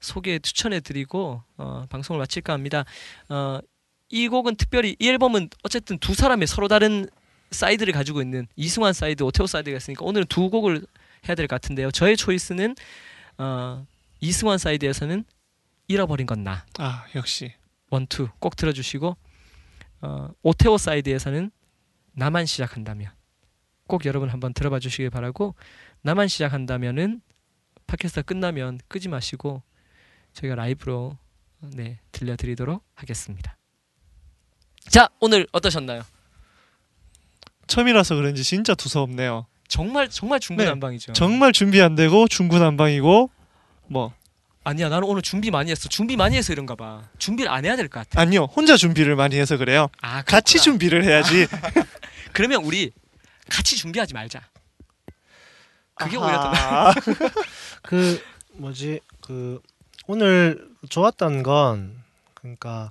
소개 0.00 0.38
추천해드리고 0.38 1.42
어, 1.58 1.84
방송을 1.90 2.18
마칠까 2.18 2.54
합니다. 2.54 2.84
어, 3.28 3.60
이 4.08 4.28
곡은 4.28 4.56
특별히 4.56 4.96
이 4.98 5.08
앨범은 5.08 5.50
어쨌든 5.62 5.98
두 5.98 6.14
사람의 6.14 6.46
서로 6.46 6.68
다른 6.68 7.06
사이드를 7.50 7.92
가지고 7.92 8.22
있는 8.22 8.46
이승환 8.56 8.94
사이드, 8.94 9.22
오태호 9.22 9.46
사이드가 9.46 9.76
있으니까 9.76 10.04
오늘은 10.04 10.26
두 10.28 10.48
곡을 10.48 10.84
해야 11.28 11.34
될 11.34 11.46
것 11.48 11.60
같은데요. 11.60 11.90
저의 11.90 12.16
choice는 12.16 12.74
어, 13.38 13.86
이승환 14.20 14.58
사이드에서는 14.58 15.24
잃어버린 15.88 16.26
건 16.26 16.44
나. 16.44 16.64
아 16.78 17.06
역시. 17.14 17.52
원투 17.90 18.28
꼭 18.38 18.56
들어주시고 18.56 19.16
어, 20.02 20.28
오태호 20.42 20.78
사이드에서는 20.78 21.50
나만 22.12 22.46
시작한다면 22.46 23.10
꼭 23.86 24.04
여러분 24.06 24.28
한번 24.30 24.52
들어봐 24.54 24.78
주시길 24.78 25.10
바라고 25.10 25.54
나만 26.02 26.28
시작한다면은 26.28 27.20
팟캐스트 27.86 28.22
끝나면 28.22 28.80
끄지 28.88 29.08
마시고 29.08 29.62
저희가 30.32 30.54
라이브로 30.56 31.16
네 31.60 32.00
들려드리도록 32.12 32.84
하겠습니다. 32.94 33.56
자 34.88 35.08
오늘 35.20 35.46
어떠셨나요? 35.52 36.02
처음이라서 37.66 38.16
그런지 38.16 38.42
진짜 38.42 38.74
두서없네요. 38.74 39.46
정말 39.68 40.08
정말 40.08 40.40
네, 40.40 40.46
중구난방이죠. 40.46 41.12
정말 41.14 41.52
준비 41.52 41.80
안 41.82 41.94
되고 41.94 42.28
중구난방이고 42.28 43.30
뭐 43.88 44.12
아니야 44.62 44.88
나는 44.88 45.04
오늘 45.08 45.20
준비 45.22 45.50
많이 45.50 45.70
했어. 45.70 45.88
준비 45.88 46.16
많이 46.16 46.36
해서 46.36 46.52
이런가 46.52 46.74
봐. 46.74 47.02
준비를 47.18 47.50
안 47.50 47.64
해야 47.64 47.76
될 47.76 47.88
것 47.88 48.00
같아. 48.00 48.20
아니요 48.20 48.44
혼자 48.44 48.76
준비를 48.76 49.16
많이 49.16 49.36
해서 49.38 49.56
그래요. 49.56 49.88
아 50.00 50.22
같이 50.22 50.54
그렇구나. 50.54 50.62
준비를 50.64 51.04
해야지. 51.04 51.46
그러면 52.32 52.64
우리 52.64 52.90
같이 53.50 53.76
준비하지 53.76 54.14
말자. 54.14 54.40
그게 55.96 56.16
오히려 56.16 56.40
더 56.40 56.48
아하. 56.48 56.94
그 57.82 58.22
뭐지 58.54 59.00
그 59.20 59.60
오늘 60.06 60.66
좋았던 60.88 61.42
건 61.42 62.02
그러니까 62.34 62.90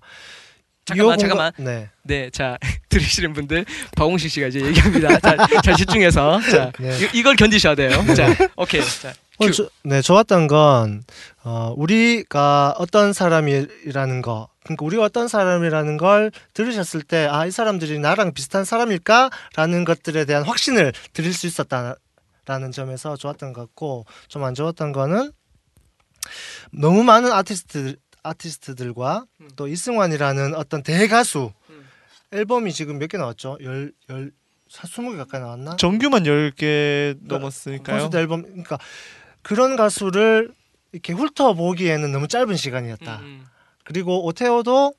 잠깐만, 0.85 1.17
잠깐만. 1.17 1.51
네. 1.57 1.89
네, 2.03 2.29
자 2.29 2.57
들으시는 2.89 3.33
분들 3.33 3.65
박홍식 3.95 4.29
씨가 4.31 4.47
이제 4.47 4.59
얘기합니다. 4.61 5.17
자, 5.19 5.37
잘 5.63 5.75
집중해서 5.75 6.41
자 6.41 6.71
네. 6.79 6.97
이, 6.99 7.19
이걸 7.19 7.35
견디셔야 7.35 7.75
돼요. 7.75 7.91
자, 8.15 8.27
오케이. 8.57 8.81
자, 9.01 9.13
큐. 9.39 9.51
조, 9.51 9.69
네 9.83 10.01
좋았던 10.01 10.47
건 10.47 11.03
어, 11.43 11.73
우리가 11.77 12.75
어떤 12.77 13.13
사람이라는 13.13 14.21
거 14.21 14.49
그러니까 14.63 14.85
우리가 14.85 15.03
어떤 15.03 15.27
사람이라는 15.27 15.97
걸 15.97 16.31
들으셨을 16.53 17.01
때 17.03 17.27
아 17.29 17.45
이 17.47 17.51
사람들이 17.51 17.99
나랑 17.99 18.33
비슷한 18.33 18.63
사람일까라는 18.65 19.85
것들에 19.85 20.25
대한 20.25 20.43
확신을 20.43 20.93
드릴 21.13 21.33
수 21.33 21.47
있었다라는 21.47 22.71
점에서 22.73 23.15
좋았던 23.15 23.53
것 23.53 23.61
같고 23.61 24.05
좀 24.27 24.43
안 24.43 24.53
좋았던 24.53 24.91
거는 24.91 25.31
너무 26.71 27.03
많은 27.03 27.31
아티스트 27.31 27.95
아티스트들과 28.23 29.25
음. 29.41 29.49
또 29.55 29.67
이승환이라는 29.67 30.55
어떤 30.55 30.81
대가수 30.83 31.51
음. 31.69 31.87
앨범이 32.31 32.73
지금 32.73 32.97
몇 32.97 33.07
개 33.07 33.17
나왔죠? 33.17 33.57
열열 33.61 34.31
20개 34.69 35.17
가까이 35.17 35.39
나왔나? 35.41 35.75
정규만 35.75 36.23
10개 36.23 37.17
넘었으니까요. 37.21 37.97
콘서트 37.97 38.17
앨범 38.17 38.41
그러니까 38.43 38.79
그런 39.43 39.75
가수를 39.75 40.51
이렇게 40.93 41.13
훑어보기에는 41.13 42.11
너무 42.11 42.27
짧은 42.27 42.55
시간이었다. 42.55 43.19
음, 43.19 43.45
그리고 43.83 44.25
오테오도 44.25 44.93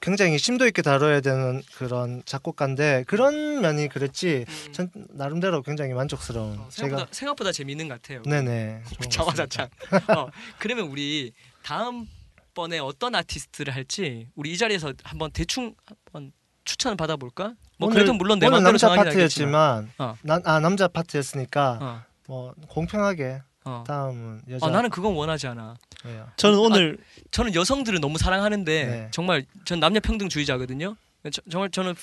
굉장히 0.00 0.38
심도 0.38 0.66
있게 0.66 0.82
다뤄야 0.82 1.20
되는 1.22 1.62
그런 1.78 2.22
작곡가인데 2.26 3.04
그런 3.08 3.60
면이 3.62 3.88
그랬지 3.88 4.44
음. 4.46 4.72
전 4.72 4.90
나름대로 5.10 5.62
굉장히 5.62 5.94
만족스러운 5.94 6.58
어, 6.58 6.68
생각보다, 6.70 7.04
제가 7.04 7.08
생각보다 7.12 7.50
재밌는 7.52 7.88
것 7.88 8.00
같아요. 8.02 8.22
네네 8.22 8.82
자화자찬. 9.10 9.68
어, 10.16 10.28
그러면 10.58 10.88
우리 10.88 11.32
다음 11.70 12.06
번에 12.54 12.78
어떤 12.78 13.16
아티스트를 13.16 13.74
할지 13.74 14.28
우리 14.36 14.52
이 14.52 14.56
자리에서 14.56 14.92
한번 15.02 15.32
대충 15.32 15.74
한번 15.84 16.30
추천을 16.64 16.96
받아볼까? 16.96 17.54
뭐 17.78 17.88
오늘- 17.88 17.94
그래도 17.94 18.14
물론 18.14 18.38
내 18.38 18.46
오늘 18.46 18.62
마음대로 18.62 18.78
남자. 18.78 18.94
파트였지만 19.04 19.90
어. 19.98 20.14
난, 20.22 20.40
아 20.44 20.60
남자 20.60 20.86
파트였으니까 20.86 21.78
어, 21.82 22.02
뭐 22.28 22.54
공평하게 22.68 23.42
어. 23.64 23.82
다음은 23.84 24.42
여자 24.48 24.64
어, 24.66 24.70
나는 24.70 24.90
그건 24.90 25.14
원하지 25.14 25.48
않아. 25.48 25.74
예요. 26.06 26.28
저는 26.36 26.56
오늘 26.56 26.98
저는 27.32 27.52
여성들을 27.56 27.98
너무 28.00 28.16
사랑하는데 28.16 28.86
네. 28.86 29.08
정말 29.10 29.44
전 29.64 29.80
남녀 29.80 29.98
평등주의자거든요. 29.98 30.96
저- 31.32 31.42
정말 31.50 31.68
저는 31.70 31.94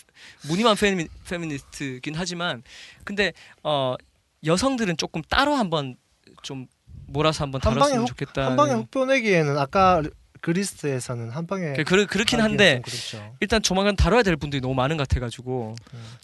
무늬만 0.50 0.76
페미, 0.76 1.08
페미니스트긴 1.30 2.16
하지만 2.16 2.64
근데 3.06 3.32
어 3.64 3.96
여성들은 4.46 4.98
조금 4.98 5.22
따로 5.30 5.56
한번 5.56 5.96
좀 6.42 6.68
몰아서 7.08 7.44
한번 7.44 7.62
다뤘으면 7.62 8.04
훅- 8.04 8.08
좋겠다. 8.08 8.46
한 8.46 8.56
방에 8.56 8.74
훅 8.74 8.92
보내기에는 8.92 9.58
아까 9.58 10.02
그리스에서는 10.42 11.30
한 11.30 11.48
방에 11.48 11.74
그, 11.74 11.84
그, 11.86 12.06
그렇긴 12.06 12.42
한데 12.42 12.76
좀 12.76 12.82
그렇죠. 12.84 13.36
일단 13.40 13.62
조만간 13.62 13.96
다뤄야 13.96 14.24
될 14.24 14.36
분들이 14.36 14.60
너무 14.62 14.74
많은 14.74 14.98
것 14.98 15.08
같아가지고. 15.08 15.76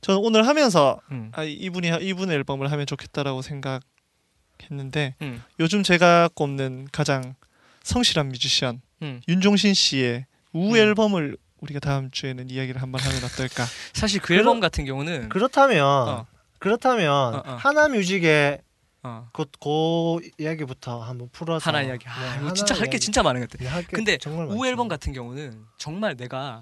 저는 0.01 0.19
오늘 0.21 0.45
하면서 0.45 0.99
음. 1.11 1.31
아, 1.33 1.43
이분이 1.43 1.89
이분의 2.01 2.35
앨범을 2.37 2.69
하면 2.71 2.85
좋겠다라고 2.85 3.41
생각했는데 3.41 5.15
음. 5.21 5.43
요즘 5.59 5.83
제가 5.83 6.29
꼽는 6.33 6.89
가장 6.91 7.35
성실한 7.83 8.29
뮤지션 8.29 8.81
음. 9.01 9.21
윤종신 9.27 9.73
씨의 9.73 10.25
우 10.53 10.71
음. 10.71 10.75
앨범을 10.75 11.37
우리가 11.61 11.79
다음 11.79 12.09
주에는 12.11 12.49
이야기를 12.49 12.81
한번 12.81 13.01
하면 13.01 13.23
어떨까? 13.23 13.65
사실 13.93 14.19
그 14.21 14.27
그러- 14.27 14.39
앨범 14.39 14.59
같은 14.59 14.85
경우는 14.85 15.29
그렇다면 15.29 15.85
어. 15.85 16.25
그렇다면 16.59 17.09
어, 17.35 17.43
어. 17.45 17.55
하나 17.55 17.87
뮤직의 17.87 18.59
어, 19.03 19.29
그, 19.31 19.45
그 19.61 20.29
이야기부터 20.37 21.01
한번 21.01 21.29
풀어서 21.31 21.69
하나 21.69 21.81
이야기. 21.81 22.05
아, 22.07 22.35
네, 22.35 22.41
이거 22.41 22.53
진짜 22.53 22.75
할 22.75 22.89
게. 22.89 22.99
진짜 22.99 23.23
많은 23.23 23.41
것 23.41 23.49
같아. 23.49 23.63
네, 23.79 23.85
근데 23.87 24.13
많죠. 24.13 24.65
앨범 24.67 24.87
같은 24.87 25.13
경우는 25.13 25.65
정말 25.77 26.17
내가 26.17 26.61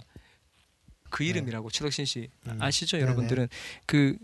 그 1.10 1.24
이름이라고 1.24 1.70
최덕신 1.72 2.06
씨 2.06 2.30
음. 2.48 2.58
아시죠. 2.62 3.00
여러분들은 3.00 3.48
그그 3.88 4.18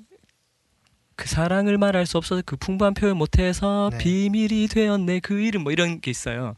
사랑을 1.25 1.77
말할 1.77 2.05
수 2.05 2.17
없어서 2.17 2.41
그 2.45 2.55
풍부한 2.55 2.93
표현 2.93 3.17
못해서 3.17 3.89
네. 3.93 3.97
비밀이 3.97 4.67
되었네 4.67 5.19
그 5.21 5.39
이름 5.39 5.63
뭐 5.63 5.71
이런 5.71 5.99
게 6.01 6.11
있어요. 6.11 6.55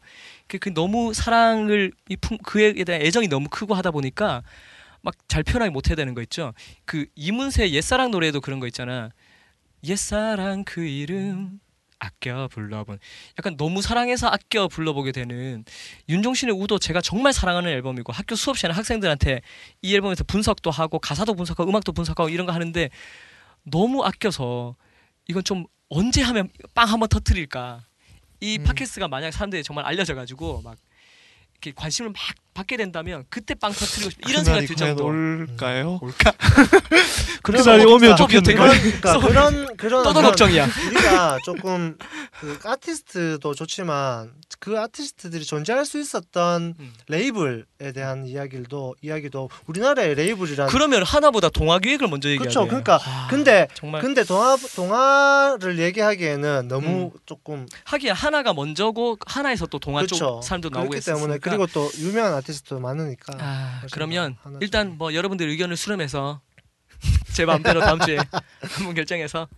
그, 0.48 0.58
그 0.58 0.74
너무 0.74 1.14
사랑을 1.14 1.92
이 2.08 2.16
풍, 2.16 2.36
그에 2.38 2.72
대한 2.84 3.00
애정이 3.02 3.28
너무 3.28 3.48
크고 3.48 3.74
하다 3.74 3.92
보니까 3.92 4.42
막 5.02 5.14
잘 5.28 5.42
표현하기 5.42 5.70
못해야 5.70 5.94
되는 5.96 6.14
거 6.14 6.22
있죠. 6.22 6.52
그 6.84 7.06
이문세 7.14 7.70
옛사랑 7.70 8.10
노래도 8.10 8.40
그런 8.40 8.58
거 8.60 8.66
있잖아. 8.66 9.10
옛사랑 9.86 10.64
그 10.64 10.82
이름 10.82 11.60
아껴 11.98 12.48
불러본 12.48 12.98
약간 13.38 13.56
너무 13.56 13.80
사랑해서 13.80 14.28
아껴 14.28 14.68
불러보게 14.68 15.12
되는 15.12 15.64
윤종신의 16.08 16.54
우도 16.54 16.78
제가 16.78 17.00
정말 17.00 17.32
사랑하는 17.32 17.70
앨범이고 17.70 18.12
학교 18.12 18.34
수업 18.34 18.56
시간에 18.56 18.74
학생들한테 18.74 19.40
이 19.82 19.94
앨범에서 19.94 20.24
분석도 20.24 20.70
하고 20.70 20.98
가사도 20.98 21.34
분석하고 21.34 21.70
음악도 21.70 21.92
분석하고 21.92 22.28
이런 22.28 22.46
거 22.46 22.52
하는데 22.52 22.90
너무 23.62 24.04
아껴서 24.04 24.76
이건 25.28 25.42
좀 25.44 25.64
언제 25.88 26.22
하면 26.22 26.50
빵 26.74 26.88
한번 26.88 27.08
터트릴까 27.08 27.84
이 28.40 28.58
음. 28.58 28.64
팟캐스트가 28.64 29.08
만약 29.08 29.30
사람들이 29.30 29.62
정말 29.62 29.86
알려져 29.86 30.14
가지고 30.14 30.60
막 30.62 30.76
이렇게 31.52 31.72
관심을 31.74 32.10
막 32.10 32.16
받게 32.56 32.76
된다면 32.78 33.24
그때 33.28 33.54
빵 33.54 33.70
터트리고 33.72 34.10
싶다 34.10 34.28
이런 34.30 34.44
생각이 34.44 34.66
그날이 34.66 34.66
들 34.66 34.76
정도 34.76 35.04
올까요? 35.06 35.98
올까? 36.02 36.32
그런 37.42 37.62
그날이 37.62 37.84
거- 37.84 37.94
오면. 37.94 38.16
그런 38.16 38.42
그러니까. 38.42 39.18
그런 39.20 39.76
그런 39.76 40.02
떠도 40.02 40.22
걱정이야. 40.22 40.66
우리가 40.88 41.38
조금 41.44 41.96
그 42.40 42.58
아티스트도 42.64 43.54
좋지만 43.54 44.32
그 44.58 44.78
아티스트들이 44.80 45.44
존재할 45.44 45.84
수 45.84 46.00
있었던 46.00 46.74
음. 46.78 46.92
레이블에 47.08 47.92
대한 47.94 48.26
이야기도 48.26 48.94
이야기도 49.02 49.50
우리나라의 49.66 50.14
레이블이란 50.14 50.68
그러면 50.68 51.02
하나보다 51.02 51.50
동화 51.50 51.78
기획을 51.78 52.08
먼저 52.08 52.28
얘기해야 52.28 52.42
그렇죠. 52.48 52.62
돼. 52.62 52.68
그러니까 52.68 52.98
아, 53.04 53.26
근데 53.28 53.68
정말 53.74 54.00
근데 54.00 54.24
동화 54.24 54.56
동화를 54.74 55.78
얘기하기에는 55.78 56.68
너무 56.68 57.12
조금 57.26 57.66
하기야 57.84 58.14
하나가 58.14 58.52
먼저고 58.54 59.18
하나에서 59.26 59.66
또 59.66 59.78
동화 59.78 60.00
그렇죠. 60.00 60.16
쪽 60.16 60.42
사람도 60.44 60.70
나오고 60.70 60.94
있으니까 60.96 61.20
때문에 61.20 61.38
그리고 61.38 61.66
또 61.66 61.90
유명한 61.98 62.32
아티스트도 62.46 62.80
많으니까 62.80 63.36
아, 63.40 63.82
그러면 63.92 64.36
일단 64.60 64.88
좀- 64.90 64.98
뭐 64.98 65.14
여러분들 65.14 65.48
의견을 65.48 65.76
수렴해서 65.76 66.40
제 67.34 67.44
마음대로 67.44 67.80
다음 67.80 67.98
주에 68.00 68.16
한번 68.78 68.94
결정해서 68.94 69.48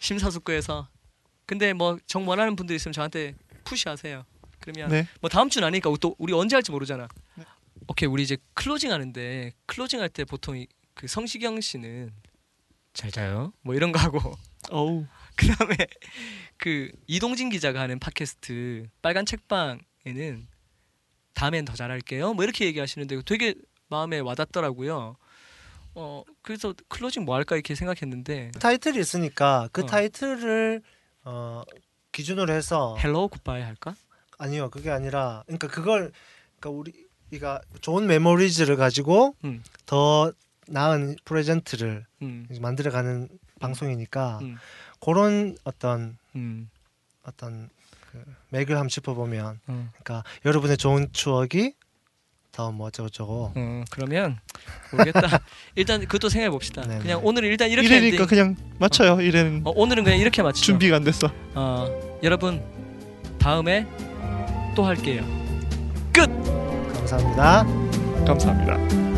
심사숙고해서 0.00 0.88
근데 1.46 1.72
뭐 1.72 1.98
정 2.06 2.26
원하는 2.28 2.56
분들 2.56 2.74
있으면 2.76 2.92
저한테 2.92 3.34
푸시하세요. 3.64 4.24
그러면 4.60 4.90
네. 4.90 5.06
뭐 5.20 5.30
다음 5.30 5.48
주는 5.48 5.66
아니니까 5.66 5.90
또 6.00 6.14
우리 6.18 6.32
언제 6.32 6.54
할지 6.56 6.70
모르잖아. 6.70 7.08
네. 7.36 7.44
오케이 7.88 8.06
우리 8.08 8.22
이제 8.22 8.36
closing 8.54 8.92
하는데 8.92 9.52
closing 9.66 10.00
할 10.00 10.08
때 10.10 10.24
보통 10.24 10.56
이- 10.56 10.68
그 10.94 11.06
성시경 11.08 11.60
씨는 11.60 12.12
잘 12.92 13.10
자요 13.10 13.52
뭐 13.62 13.74
이런 13.74 13.90
거 13.92 13.98
하고 14.00 14.36
어우 14.70 15.06
그다음에 15.36 15.76
그 16.58 16.90
이동진 17.06 17.48
기자가 17.48 17.80
하는 17.80 17.98
팟캐스트 17.98 18.88
빨간 19.00 19.24
책방에는 19.24 20.46
다음엔 21.34 21.64
더 21.64 21.74
잘할게요. 21.74 22.34
뭐 22.34 22.44
이렇게 22.44 22.66
얘기하시는데 22.66 23.22
되게 23.24 23.54
마음에 23.88 24.18
와닿더라고요. 24.18 25.16
어 25.94 26.22
그래서 26.42 26.74
closing 26.88 27.24
뭐 27.24 27.34
할까 27.34 27.56
이렇게 27.56 27.74
생각했는데 27.74 28.52
타이틀이 28.60 28.98
있으니까 28.98 29.68
그 29.72 29.82
어. 29.82 29.86
타이틀을 29.86 30.82
어 31.24 31.62
기준으로 32.12 32.52
해서 32.52 32.96
hello 32.98 33.28
goodbye 33.28 33.62
할까? 33.62 33.94
아니요 34.38 34.70
그게 34.70 34.90
아니라 34.90 35.42
그러니까 35.46 35.66
그걸 35.68 36.12
그러니까 36.58 36.92
우리가 37.30 37.60
좋은 37.80 38.06
memories를 38.06 38.76
가지고 38.76 39.34
음. 39.44 39.62
더 39.86 40.32
나은 40.68 41.16
프레젠트를 41.24 42.06
음, 42.22 42.46
만들어가는 42.60 43.28
방송이니까 43.58 44.38
음. 44.42 44.56
그런 45.00 45.56
어떤 45.64 46.16
음, 46.36 46.70
어떤 47.24 47.68
그 47.68 47.79
맥을 48.50 48.76
한번 48.76 48.88
짚어보면 48.88 49.60
어, 49.66 49.90
그러니까 50.02 50.24
여러분의 50.44 50.76
좋은 50.76 51.08
추억이 51.12 51.72
더뭐 52.52 52.86
어쩌고 52.86 53.08
저쩌고 53.08 53.52
어, 53.54 53.84
그러면 53.90 54.38
모르겠다. 54.92 55.40
일단 55.76 56.00
그것도 56.00 56.28
생각해 56.28 56.50
봅시다. 56.50 56.82
네네. 56.82 57.00
그냥 57.00 57.20
오늘은 57.24 57.48
일단 57.48 57.70
이렇게 57.70 57.86
이래니까 57.86 58.22
엔딩. 58.22 58.26
그냥 58.26 58.56
맞춰요. 58.78 59.20
이래는 59.20 59.62
어, 59.64 59.72
오늘은 59.74 60.04
그냥 60.04 60.18
이렇게 60.18 60.42
마치죠. 60.42 60.66
준비가 60.66 60.96
안 60.96 61.04
됐어. 61.04 61.30
어, 61.54 62.18
여러분 62.22 62.62
다음에 63.38 63.86
또 64.74 64.84
할게요. 64.84 65.24
감사합니다. 66.12 67.64
감사합니다. 68.26 69.10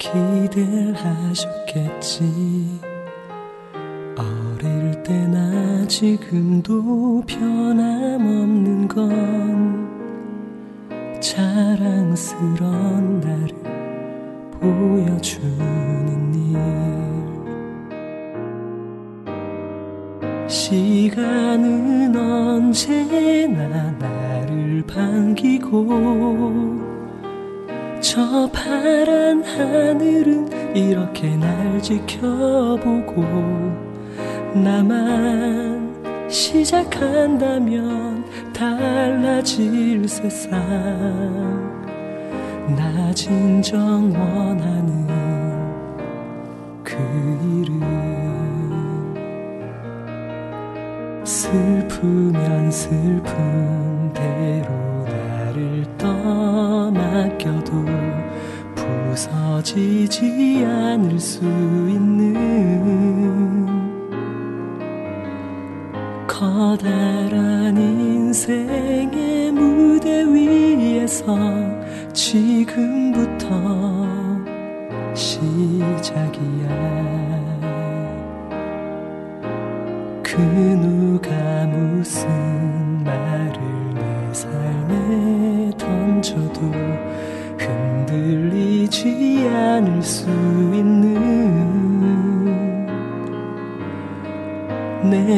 기대를 0.00 0.94
하셨겠지. 0.94 2.80
어릴 4.16 5.02
때나 5.02 5.86
지금도 5.86 7.22
변함없는 7.26 8.88
건 8.88 9.90
자랑스런 11.20 13.20
나를 13.20 13.48
보여주는 14.58 16.34
일. 16.34 16.56
시간은 20.48 22.16
언제나 22.16 23.90
나를 23.92 24.82
반기고 24.86 26.79
저 28.10 28.50
파란 28.52 29.44
하늘은 29.44 30.74
이렇게 30.76 31.36
날 31.36 31.80
지켜보고 31.80 33.22
나만 34.52 36.28
시작한다면 36.28 38.24
달라질 38.52 40.08
세상. 40.08 40.50
나 42.76 43.14
진정 43.14 44.12
원하는 44.12 45.06
그 46.82 46.96
이름 47.62 47.80
슬프면 51.24 52.72
슬픈 52.72 54.12
대로 54.12 54.79
떠맡겨도 57.10 57.72
부서지지 58.76 60.64
않을 60.64 61.18
수 61.18 61.40
있는 61.88 63.66
커다란 66.26 67.76
인생의 67.76 69.50
무대 69.52 70.24
위에서 70.24 71.36
지금 72.12 72.89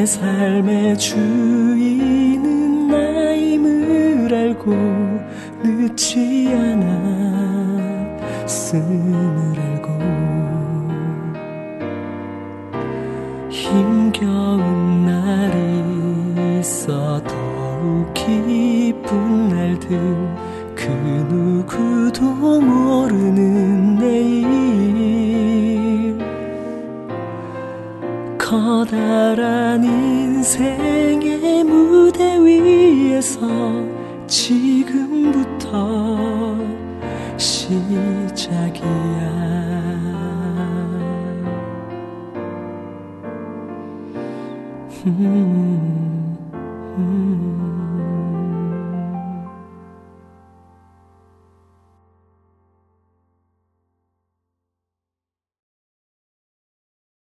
내 0.02 0.06
삶의 0.06 0.98
주인은 0.98 2.88
나임을 2.88 4.34
알고 4.34 4.74
늦지 5.62 6.48
쓴을 8.48 9.41